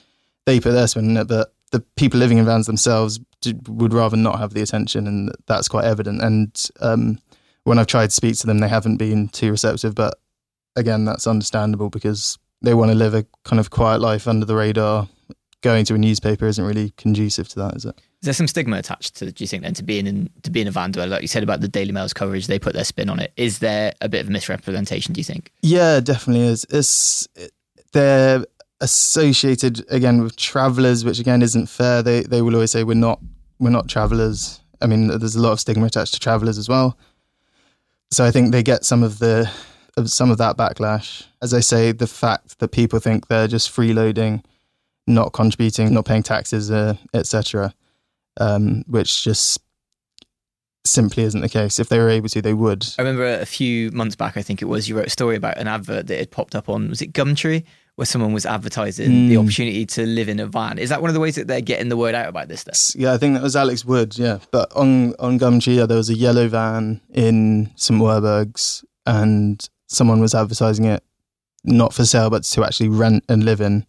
they 0.45 0.59
put 0.59 0.71
their 0.71 0.87
spin 0.87 1.09
on 1.09 1.17
it. 1.17 1.27
But 1.27 1.53
the 1.71 1.81
people 1.95 2.19
living 2.19 2.37
in 2.37 2.45
vans 2.45 2.67
themselves 2.67 3.19
would 3.67 3.93
rather 3.93 4.17
not 4.17 4.39
have 4.39 4.53
the 4.53 4.61
attention, 4.61 5.07
and 5.07 5.31
that's 5.47 5.67
quite 5.67 5.85
evident. 5.85 6.21
And 6.21 6.69
um, 6.81 7.19
when 7.63 7.79
I've 7.79 7.87
tried 7.87 8.07
to 8.07 8.15
speak 8.15 8.37
to 8.39 8.47
them, 8.47 8.59
they 8.59 8.67
haven't 8.67 8.97
been 8.97 9.29
too 9.29 9.51
receptive. 9.51 9.95
But 9.95 10.15
again, 10.75 11.05
that's 11.05 11.27
understandable 11.27 11.89
because 11.89 12.37
they 12.61 12.73
want 12.73 12.91
to 12.91 12.95
live 12.97 13.13
a 13.13 13.25
kind 13.43 13.59
of 13.59 13.69
quiet 13.69 14.01
life 14.01 14.27
under 14.27 14.45
the 14.45 14.55
radar. 14.55 15.07
Going 15.61 15.83
to 15.85 15.95
a 15.95 15.97
newspaper 15.97 16.45
isn't 16.45 16.63
really 16.63 16.91
conducive 16.91 17.49
to 17.49 17.59
that, 17.59 17.75
is 17.75 17.83
it? 17.83 17.99
Is 18.21 18.25
there 18.25 18.33
some 18.33 18.47
stigma 18.47 18.77
attached 18.77 19.15
to? 19.17 19.29
Do 19.29 19.43
you 19.43 19.47
think 19.47 19.63
then 19.63 19.73
to 19.73 19.83
being 19.83 20.07
in 20.07 20.29
to 20.43 20.51
being 20.51 20.67
a 20.67 20.71
van 20.71 20.91
dweller? 20.91 21.09
Like 21.09 21.21
you 21.21 21.27
said 21.27 21.43
about 21.43 21.59
the 21.59 21.67
Daily 21.67 21.91
Mail's 21.91 22.13
coverage, 22.13 22.47
they 22.47 22.59
put 22.59 22.73
their 22.73 22.85
spin 22.85 23.09
on 23.09 23.19
it. 23.19 23.33
Is 23.35 23.59
there 23.59 23.93
a 23.99 24.07
bit 24.07 24.21
of 24.21 24.29
a 24.29 24.31
misrepresentation? 24.31 25.13
Do 25.13 25.19
you 25.19 25.25
think? 25.25 25.51
Yeah, 25.61 25.99
definitely 25.99 26.47
is. 26.47 26.65
It's 26.69 27.27
they're 27.91 28.45
associated 28.81 29.85
again 29.89 30.23
with 30.23 30.35
travelers, 30.35 31.03
which 31.03 31.19
again 31.19 31.41
isn't 31.41 31.67
fair. 31.67 32.01
They 32.01 32.21
they 32.21 32.41
will 32.41 32.55
always 32.55 32.71
say 32.71 32.83
we're 32.83 32.93
not 32.93 33.19
we're 33.59 33.69
not 33.69 33.89
travelers. 33.89 34.61
I 34.81 34.87
mean, 34.87 35.07
there's 35.07 35.35
a 35.35 35.41
lot 35.41 35.51
of 35.51 35.59
stigma 35.59 35.85
attached 35.85 36.13
to 36.13 36.19
travelers 36.19 36.57
as 36.57 36.69
well. 36.69 36.97
So 38.11 38.23
I 38.25 38.31
think 38.31 38.51
they 38.51 38.63
get 38.63 38.85
some 38.85 39.03
of 39.03 39.19
the 39.19 39.51
of 39.97 40.09
some 40.09 40.31
of 40.31 40.37
that 40.37 40.57
backlash. 40.57 41.25
As 41.41 41.53
I 41.53 41.59
say, 41.59 41.91
the 41.91 42.07
fact 42.07 42.59
that 42.59 42.69
people 42.69 42.99
think 42.99 43.27
they're 43.27 43.47
just 43.47 43.73
freeloading, 43.73 44.43
not 45.07 45.33
contributing, 45.33 45.93
not 45.93 46.05
paying 46.05 46.23
taxes, 46.23 46.71
uh, 46.71 46.95
etc., 47.13 47.73
um, 48.39 48.83
which 48.87 49.23
just 49.23 49.59
simply 50.85 51.23
isn't 51.23 51.41
the 51.41 51.49
case. 51.49 51.79
If 51.79 51.89
they 51.89 51.99
were 51.99 52.09
able 52.09 52.29
to, 52.29 52.41
they 52.41 52.53
would. 52.53 52.85
I 52.97 53.01
remember 53.01 53.25
a 53.25 53.45
few 53.45 53.91
months 53.91 54.15
back, 54.15 54.37
I 54.37 54.41
think 54.41 54.61
it 54.61 54.65
was, 54.65 54.87
you 54.87 54.97
wrote 54.97 55.07
a 55.07 55.11
story 55.11 55.35
about 55.35 55.57
an 55.57 55.67
advert 55.67 56.07
that 56.07 56.17
had 56.17 56.31
popped 56.31 56.55
up 56.55 56.69
on, 56.69 56.89
was 56.89 57.01
it 57.01 57.13
Gumtree? 57.13 57.63
Where 57.99 58.05
someone 58.05 58.31
was 58.31 58.45
advertising 58.45 59.11
mm. 59.11 59.27
the 59.27 59.35
opportunity 59.35 59.85
to 59.85 60.05
live 60.05 60.29
in 60.29 60.39
a 60.39 60.47
van. 60.47 60.77
Is 60.79 60.87
that 60.87 61.01
one 61.01 61.09
of 61.09 61.13
the 61.13 61.19
ways 61.19 61.35
that 61.35 61.47
they're 61.47 61.59
getting 61.59 61.89
the 61.89 61.97
word 61.97 62.15
out 62.15 62.29
about 62.29 62.47
this 62.47 62.61
stuff? 62.61 62.97
Yeah, 62.97 63.11
I 63.11 63.17
think 63.17 63.33
that 63.33 63.43
was 63.43 63.57
Alex 63.57 63.83
Wood. 63.83 64.17
Yeah, 64.17 64.39
but 64.51 64.71
on 64.73 65.15
on 65.19 65.37
yeah, 65.65 65.85
there 65.85 65.97
was 65.97 66.09
a 66.09 66.15
yellow 66.15 66.47
van 66.47 67.01
in 67.09 67.69
St 67.75 67.99
Werburgh's, 67.99 68.85
and 69.05 69.69
someone 69.87 70.21
was 70.21 70.33
advertising 70.33 70.85
it 70.85 71.03
not 71.65 71.93
for 71.93 72.05
sale, 72.05 72.29
but 72.29 72.43
to 72.43 72.63
actually 72.63 72.87
rent 72.87 73.25
and 73.27 73.43
live 73.43 73.59
in. 73.59 73.85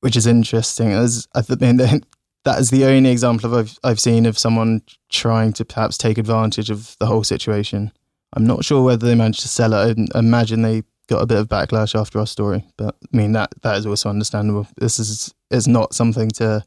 which 0.00 0.14
is 0.14 0.26
interesting. 0.26 0.92
As 0.92 1.26
I 1.34 1.42
mean, 1.58 1.78
that 2.44 2.58
is 2.58 2.68
the 2.68 2.84
only 2.84 3.10
example 3.10 3.56
I've 3.56 3.78
I've 3.82 3.98
seen 3.98 4.26
of 4.26 4.38
someone 4.38 4.82
trying 5.08 5.54
to 5.54 5.64
perhaps 5.64 5.96
take 5.96 6.18
advantage 6.18 6.68
of 6.68 6.96
the 7.00 7.06
whole 7.06 7.24
situation. 7.24 7.92
I'm 8.34 8.46
not 8.46 8.62
sure 8.62 8.82
whether 8.82 9.06
they 9.06 9.14
managed 9.14 9.40
to 9.40 9.48
sell 9.48 9.72
it. 9.72 9.98
I 10.14 10.18
imagine 10.18 10.60
they 10.60 10.82
got 11.08 11.22
a 11.22 11.26
bit 11.26 11.38
of 11.38 11.48
backlash 11.48 11.98
after 11.98 12.18
our 12.18 12.26
story, 12.26 12.64
but 12.76 12.96
I 13.12 13.16
mean 13.16 13.32
that 13.32 13.50
that 13.62 13.76
is 13.76 13.86
also 13.86 14.08
understandable. 14.08 14.66
This 14.76 14.98
is 14.98 15.34
is 15.50 15.68
not 15.68 15.94
something 15.94 16.30
to 16.32 16.64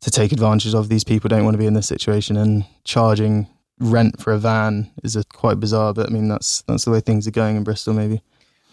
to 0.00 0.10
take 0.10 0.32
advantage 0.32 0.74
of. 0.74 0.88
These 0.88 1.04
people 1.04 1.28
don't 1.28 1.44
want 1.44 1.54
to 1.54 1.58
be 1.58 1.66
in 1.66 1.74
this 1.74 1.88
situation, 1.88 2.36
and 2.36 2.64
charging 2.84 3.46
rent 3.78 4.20
for 4.20 4.32
a 4.32 4.38
van 4.38 4.90
is 5.02 5.16
a, 5.16 5.24
quite 5.24 5.60
bizarre. 5.60 5.94
But 5.94 6.08
I 6.08 6.10
mean 6.10 6.28
that's 6.28 6.62
that's 6.62 6.84
the 6.84 6.90
way 6.90 7.00
things 7.00 7.26
are 7.26 7.32
going 7.32 7.56
in 7.56 7.64
Bristol, 7.64 7.94
maybe. 7.94 8.20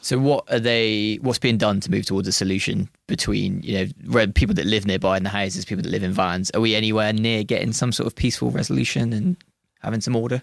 So 0.01 0.17
what 0.17 0.51
are 0.51 0.59
they? 0.59 1.19
What's 1.21 1.39
being 1.39 1.57
done 1.57 1.81
to 1.81 1.91
move 1.91 2.05
towards 2.05 2.27
a 2.27 2.31
solution 2.31 2.89
between 3.07 3.61
you 3.61 3.91
know 4.07 4.27
people 4.27 4.55
that 4.55 4.65
live 4.65 4.87
nearby 4.87 5.17
in 5.17 5.23
the 5.23 5.29
houses, 5.29 5.65
people 5.65 5.83
that 5.83 5.89
live 5.89 6.03
in 6.03 6.13
vans? 6.13 6.49
Are 6.51 6.61
we 6.61 6.75
anywhere 6.75 7.13
near 7.13 7.43
getting 7.43 7.73
some 7.73 7.91
sort 7.91 8.07
of 8.07 8.15
peaceful 8.15 8.49
resolution 8.51 9.13
and 9.13 9.37
having 9.81 10.01
some 10.01 10.15
order? 10.15 10.41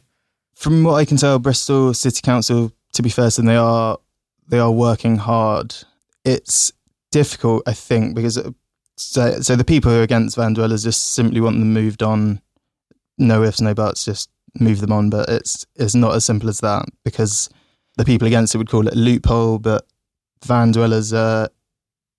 From 0.54 0.84
what 0.84 0.94
I 0.94 1.04
can 1.04 1.16
tell, 1.18 1.38
Bristol 1.38 1.92
City 1.92 2.22
Council, 2.22 2.72
to 2.94 3.02
be 3.02 3.10
fair, 3.10 3.30
and 3.36 3.48
they 3.48 3.56
are 3.56 3.98
they 4.48 4.58
are 4.58 4.70
working 4.70 5.16
hard. 5.16 5.74
It's 6.24 6.72
difficult, 7.10 7.62
I 7.66 7.72
think, 7.72 8.14
because 8.14 8.36
it, 8.36 8.54
so 8.96 9.40
so 9.40 9.56
the 9.56 9.64
people 9.64 9.90
who 9.90 9.98
are 9.98 10.02
against 10.02 10.36
van 10.36 10.54
dwellers 10.54 10.84
just 10.84 11.12
simply 11.12 11.40
want 11.40 11.58
them 11.58 11.72
moved 11.72 12.02
on. 12.02 12.40
No 13.18 13.42
ifs, 13.42 13.60
no 13.60 13.74
buts, 13.74 14.04
just 14.04 14.30
move 14.58 14.80
them 14.80 14.92
on. 14.92 15.10
But 15.10 15.28
it's 15.28 15.66
it's 15.76 15.94
not 15.94 16.14
as 16.14 16.24
simple 16.24 16.48
as 16.48 16.60
that 16.60 16.86
because 17.04 17.48
the 17.96 18.04
people 18.04 18.26
against 18.26 18.54
it 18.54 18.58
would 18.58 18.70
call 18.70 18.86
it 18.86 18.94
a 18.94 18.98
loophole, 18.98 19.58
but 19.58 19.86
van 20.44 20.72
dwellers 20.72 21.12
are 21.12 21.48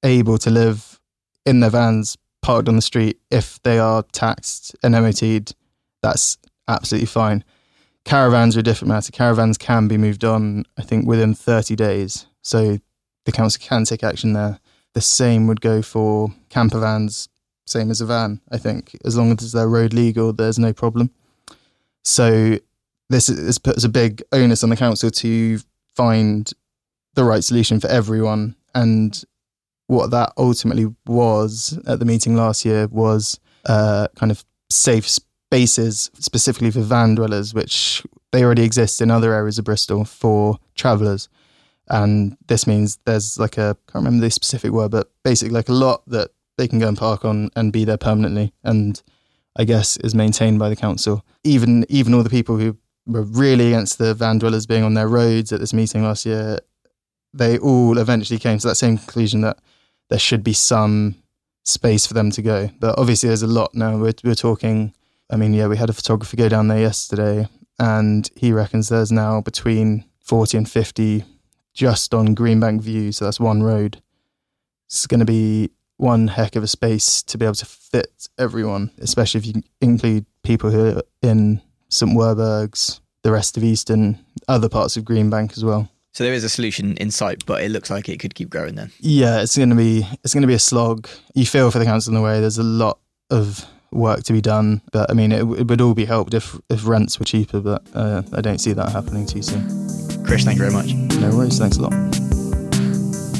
able 0.04 0.38
to 0.40 0.50
live 0.50 1.00
in 1.46 1.60
their 1.60 1.70
vans 1.70 2.18
parked 2.42 2.70
on 2.70 2.76
the 2.76 2.82
street 2.82 3.20
if 3.32 3.62
they 3.64 3.80
are 3.80 4.04
taxed 4.12 4.76
and 4.84 4.94
MOT'd. 4.94 5.54
That's 6.02 6.38
absolutely 6.68 7.08
fine. 7.08 7.44
Caravans 8.08 8.56
are 8.56 8.62
a 8.62 8.64
different 8.64 8.88
matter. 8.88 9.12
Caravans 9.12 9.58
can 9.58 9.90
be 9.90 9.98
moved 9.98 10.24
on, 10.24 10.64
I 10.78 10.82
think, 10.82 11.06
within 11.06 11.34
30 11.34 11.76
days. 11.76 12.26
So 12.42 12.80
the 13.26 13.32
council 13.34 13.62
can 13.62 13.84
take 13.84 14.02
action 14.02 14.32
there. 14.32 14.62
The 14.94 15.02
same 15.02 15.46
would 15.48 15.60
go 15.60 15.82
for 15.82 16.34
camper 16.50 16.80
vans, 16.80 17.28
same 17.66 17.92
as 17.92 18.00
a 18.00 18.06
van, 18.06 18.40
I 18.50 18.60
think. 18.60 18.96
As 19.04 19.18
long 19.18 19.34
as 19.34 19.52
they're 19.52 19.68
road 19.68 19.94
legal, 19.94 20.32
there's 20.32 20.58
no 20.58 20.72
problem. 20.72 21.12
So 22.06 22.58
this, 23.10 23.28
this 23.28 23.58
puts 23.58 23.84
a 23.84 23.90
big 23.90 24.24
onus 24.32 24.64
on 24.64 24.70
the 24.70 24.78
council 24.78 25.12
to 25.12 25.60
find 25.94 26.50
the 27.16 27.26
right 27.26 27.44
solution 27.44 27.82
for 27.82 27.90
everyone. 27.90 28.56
And 28.74 29.22
what 29.88 30.12
that 30.12 30.32
ultimately 30.38 30.86
was 31.06 31.78
at 31.86 32.00
the 32.00 32.06
meeting 32.06 32.38
last 32.38 32.64
year 32.64 32.88
was 32.88 33.38
uh, 33.66 34.08
kind 34.16 34.32
of 34.32 34.46
safe 34.70 35.10
spaces 35.50 36.12
specifically 36.20 36.72
for 36.72 36.82
van 36.82 37.16
dwellers, 37.16 37.54
which 37.54 38.04
they 38.32 38.44
already 38.44 38.64
exist 38.64 39.02
in 39.02 39.10
other 39.10 39.34
areas 39.34 39.58
of 39.58 39.66
Bristol 39.66 40.04
for 40.04 40.58
travellers. 40.76 41.30
And 41.90 42.38
this 42.48 42.68
means 42.68 43.00
there's 43.06 43.40
like 43.40 43.58
a, 43.58 43.78
I 43.88 43.92
can't 43.92 44.06
remember 44.06 44.26
the 44.26 44.32
specific 44.32 44.72
word, 44.72 44.92
but 44.92 45.10
basically 45.24 45.54
like 45.54 45.70
a 45.70 45.74
lot 45.74 46.04
that 46.08 46.32
they 46.58 46.68
can 46.68 46.80
go 46.80 46.88
and 46.88 46.98
park 46.98 47.24
on 47.24 47.50
and 47.56 47.72
be 47.72 47.86
there 47.86 47.98
permanently. 47.98 48.54
And 48.64 49.02
I 49.56 49.64
guess 49.64 49.98
is 49.98 50.14
maintained 50.14 50.60
by 50.60 50.70
the 50.70 50.76
council. 50.76 51.26
Even 51.44 51.86
even 51.90 52.14
all 52.14 52.24
the 52.24 52.30
people 52.30 52.58
who 52.58 52.78
were 53.06 53.24
really 53.24 53.68
against 53.68 53.98
the 53.98 54.14
van 54.14 54.40
dwellers 54.40 54.66
being 54.66 54.84
on 54.84 54.94
their 54.94 55.08
roads 55.08 55.54
at 55.54 55.60
this 55.60 55.74
meeting 55.74 56.04
last 56.04 56.26
year, 56.26 56.60
they 57.34 57.58
all 57.58 57.98
eventually 57.98 58.40
came 58.40 58.60
to 58.60 58.68
that 58.68 58.76
same 58.76 58.98
conclusion 58.98 59.42
that 59.42 59.60
there 60.10 60.20
should 60.20 60.44
be 60.44 60.54
some 60.54 61.16
space 61.64 62.06
for 62.06 62.14
them 62.14 62.32
to 62.32 62.42
go. 62.42 62.70
But 62.80 63.00
obviously, 63.00 63.28
there's 63.28 63.44
a 63.44 63.48
lot 63.48 63.74
now. 63.74 63.98
We're, 63.98 64.14
we're 64.24 64.36
talking, 64.36 64.94
I 65.30 65.36
mean, 65.36 65.54
yeah, 65.54 65.68
we 65.68 65.78
had 65.78 65.90
a 65.90 65.94
photographer 65.94 66.38
go 66.38 66.50
down 66.50 66.68
there 66.68 66.80
yesterday, 66.80 67.48
and 67.80 68.30
he 68.36 68.52
reckons 68.52 68.90
there's 68.90 69.12
now 69.12 69.42
between 69.42 70.06
40 70.22 70.58
and 70.58 70.70
50 70.70 71.24
just 71.74 72.14
on 72.14 72.36
Greenbank 72.36 72.82
View. 72.82 73.12
So 73.12 73.26
that's 73.26 73.40
one 73.40 73.62
road. 73.64 74.02
It's 74.88 75.06
going 75.06 75.20
to 75.20 75.26
be 75.26 75.72
one 75.98 76.28
heck 76.28 76.56
of 76.56 76.64
a 76.64 76.68
space 76.68 77.22
to 77.24 77.38
be 77.38 77.46
able 77.46 77.56
to 77.56 77.66
fit 77.66 78.28
everyone, 78.38 78.92
especially 79.00 79.40
if 79.40 79.46
you 79.48 79.64
include 79.82 80.26
people 80.44 80.70
who 80.70 80.98
are 80.98 81.02
in 81.22 81.62
St 81.90 82.16
Werburgh's, 82.16 83.02
the 83.24 83.32
rest 83.32 83.58
of 83.58 83.64
Easton, 83.64 84.24
other 84.48 84.70
parts 84.70 84.96
of 84.96 85.04
Greenbank 85.04 85.58
as 85.58 85.66
well. 85.66 85.90
So 86.14 86.24
there 86.24 86.34
is 86.34 86.44
a 86.44 86.50
solution 86.50 86.98
in 86.98 87.12
sight, 87.12 87.46
but 87.46 87.62
it 87.62 87.70
looks 87.70 87.90
like 87.90 88.10
it 88.10 88.20
could 88.20 88.34
keep 88.34 88.50
growing 88.50 88.76
then. 88.76 88.92
Yeah, 89.00 89.42
it's 89.42 89.56
going 89.56 89.70
to 89.70 89.76
be 89.76 90.08
it's 90.24 90.34
going 90.34 90.42
to 90.42 90.48
be 90.48 90.56
a 90.56 90.60
slog. 90.60 91.08
You 91.36 91.46
feel 91.46 91.70
for 91.70 91.78
the 91.78 91.86
council 91.86 92.12
in 92.12 92.16
the 92.16 92.26
way. 92.26 92.40
There's 92.40 92.58
a 92.58 92.64
lot 92.64 93.00
of 93.30 93.66
work 93.92 94.24
to 94.24 94.34
be 94.34 94.42
done, 94.42 94.82
but 94.92 95.10
I 95.10 95.14
mean, 95.14 95.32
it, 95.32 95.40
it 95.40 95.68
would 95.68 95.82
all 95.82 95.94
be 95.94 96.06
helped 96.06 96.34
if 96.34 96.60
if 96.70 96.86
rents 96.86 97.20
were 97.20 97.26
cheaper. 97.26 97.60
But 97.60 97.84
uh, 97.94 98.24
I 98.34 98.42
don't 98.42 98.60
see 98.60 98.74
that 98.74 98.90
happening 98.90 99.26
too 99.26 99.42
soon. 99.42 99.68
Chris, 100.26 100.44
thank 100.44 100.58
you 100.58 100.70
very 100.70 100.74
much. 100.74 100.94
No 101.20 101.36
worries. 101.36 101.58
Thanks 101.58 101.78
a 101.78 101.82
lot. 101.82 101.94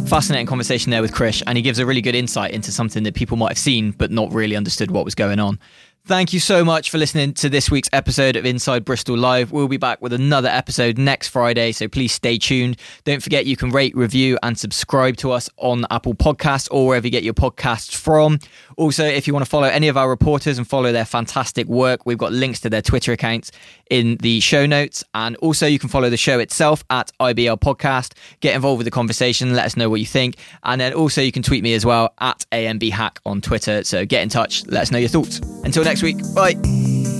Fascinating 0.08 0.48
conversation 0.48 0.90
there 0.90 1.02
with 1.02 1.14
Chris, 1.14 1.44
and 1.46 1.58
he 1.58 1.62
gives 1.62 1.80
a 1.80 1.86
really 1.86 2.02
good 2.02 2.16
insight 2.16 2.52
into 2.52 2.72
something 2.72 3.04
that 3.04 3.14
people 3.14 3.36
might 3.36 3.50
have 3.50 3.58
seen 3.58 3.92
but 3.92 4.10
not 4.10 4.32
really 4.32 4.56
understood 4.56 4.90
what 4.90 5.04
was 5.04 5.16
going 5.16 5.38
on. 5.38 5.60
Thank 6.08 6.32
you 6.32 6.40
so 6.40 6.64
much 6.64 6.90
for 6.90 6.98
listening 6.98 7.34
to 7.34 7.50
this 7.50 7.70
week's 7.70 7.90
episode 7.92 8.38
of 8.38 8.46
Inside 8.46 8.86
Bristol 8.86 9.18
Live. 9.18 9.52
We'll 9.52 9.68
be 9.68 9.76
back 9.76 10.02
with 10.02 10.14
another 10.14 10.48
episode 10.48 10.98
next 10.98 11.28
Friday, 11.28 11.74
so 11.74 11.90
please 11.90 12.14
stay 12.14 12.38
tuned. 12.38 12.78
Don't 13.04 13.22
forget 13.22 13.46
you 13.46 13.58
can 13.58 13.72
rate, 13.72 13.94
review, 13.94 14.40
and 14.42 14.58
subscribe 14.58 15.18
to 15.18 15.34
us 15.34 15.50
on 15.58 15.86
Apple 15.92 16.14
Podcasts 16.14 16.70
or 16.72 16.88
wherever 16.88 17.06
you 17.06 17.12
get 17.12 17.24
your 17.24 17.34
podcasts 17.34 17.94
from. 17.94 18.40
Also, 18.78 19.04
if 19.04 19.28
you 19.28 19.34
want 19.34 19.44
to 19.44 19.50
follow 19.50 19.68
any 19.68 19.90
of 19.90 19.98
our 19.98 20.10
reporters 20.10 20.58
and 20.58 20.66
follow 20.66 20.94
their 20.94 21.04
fantastic 21.04 21.68
work, 21.68 22.06
we've 22.06 22.18
got 22.18 22.32
links 22.32 22.62
to 22.62 22.70
their 22.70 22.82
Twitter 22.82 23.12
accounts 23.12 23.52
in 23.90 24.18
the 24.18 24.40
show 24.40 24.66
notes. 24.66 25.04
And 25.14 25.36
also, 25.38 25.68
you 25.68 25.80
can 25.80 25.90
follow 25.90 26.10
the 26.10 26.18
show 26.18 26.40
itself 26.40 26.84
at 26.90 27.12
IBL 27.20 27.60
Podcast. 27.60 28.14
Get 28.40 28.56
involved 28.56 28.78
with 28.80 28.86
the 28.86 28.92
conversation, 28.92 29.54
let 29.54 29.66
us 29.66 29.78
know 29.78 29.90
what 29.90 30.00
you 30.00 30.06
think. 30.06 30.36
And 30.64 30.80
then 30.80 30.94
also, 30.94 31.22
you 31.22 31.32
can 31.32 31.44
tweet 31.44 31.64
me 31.64 31.74
as 31.74 31.86
well 31.86 32.14
at 32.20 32.46
AMB 32.52 32.92
Hack 32.92 33.20
on 33.26 33.42
Twitter. 33.42 33.84
So 33.84 34.06
get 34.06 34.24
in 34.24 34.30
touch, 34.30 34.66
let 34.68 34.84
us 34.84 34.92
know 34.92 35.00
your 35.00 35.10
thoughts. 35.10 35.40
Until 35.64 35.84
next 35.84 36.04
week. 36.04 36.18
Bye. 36.36 37.17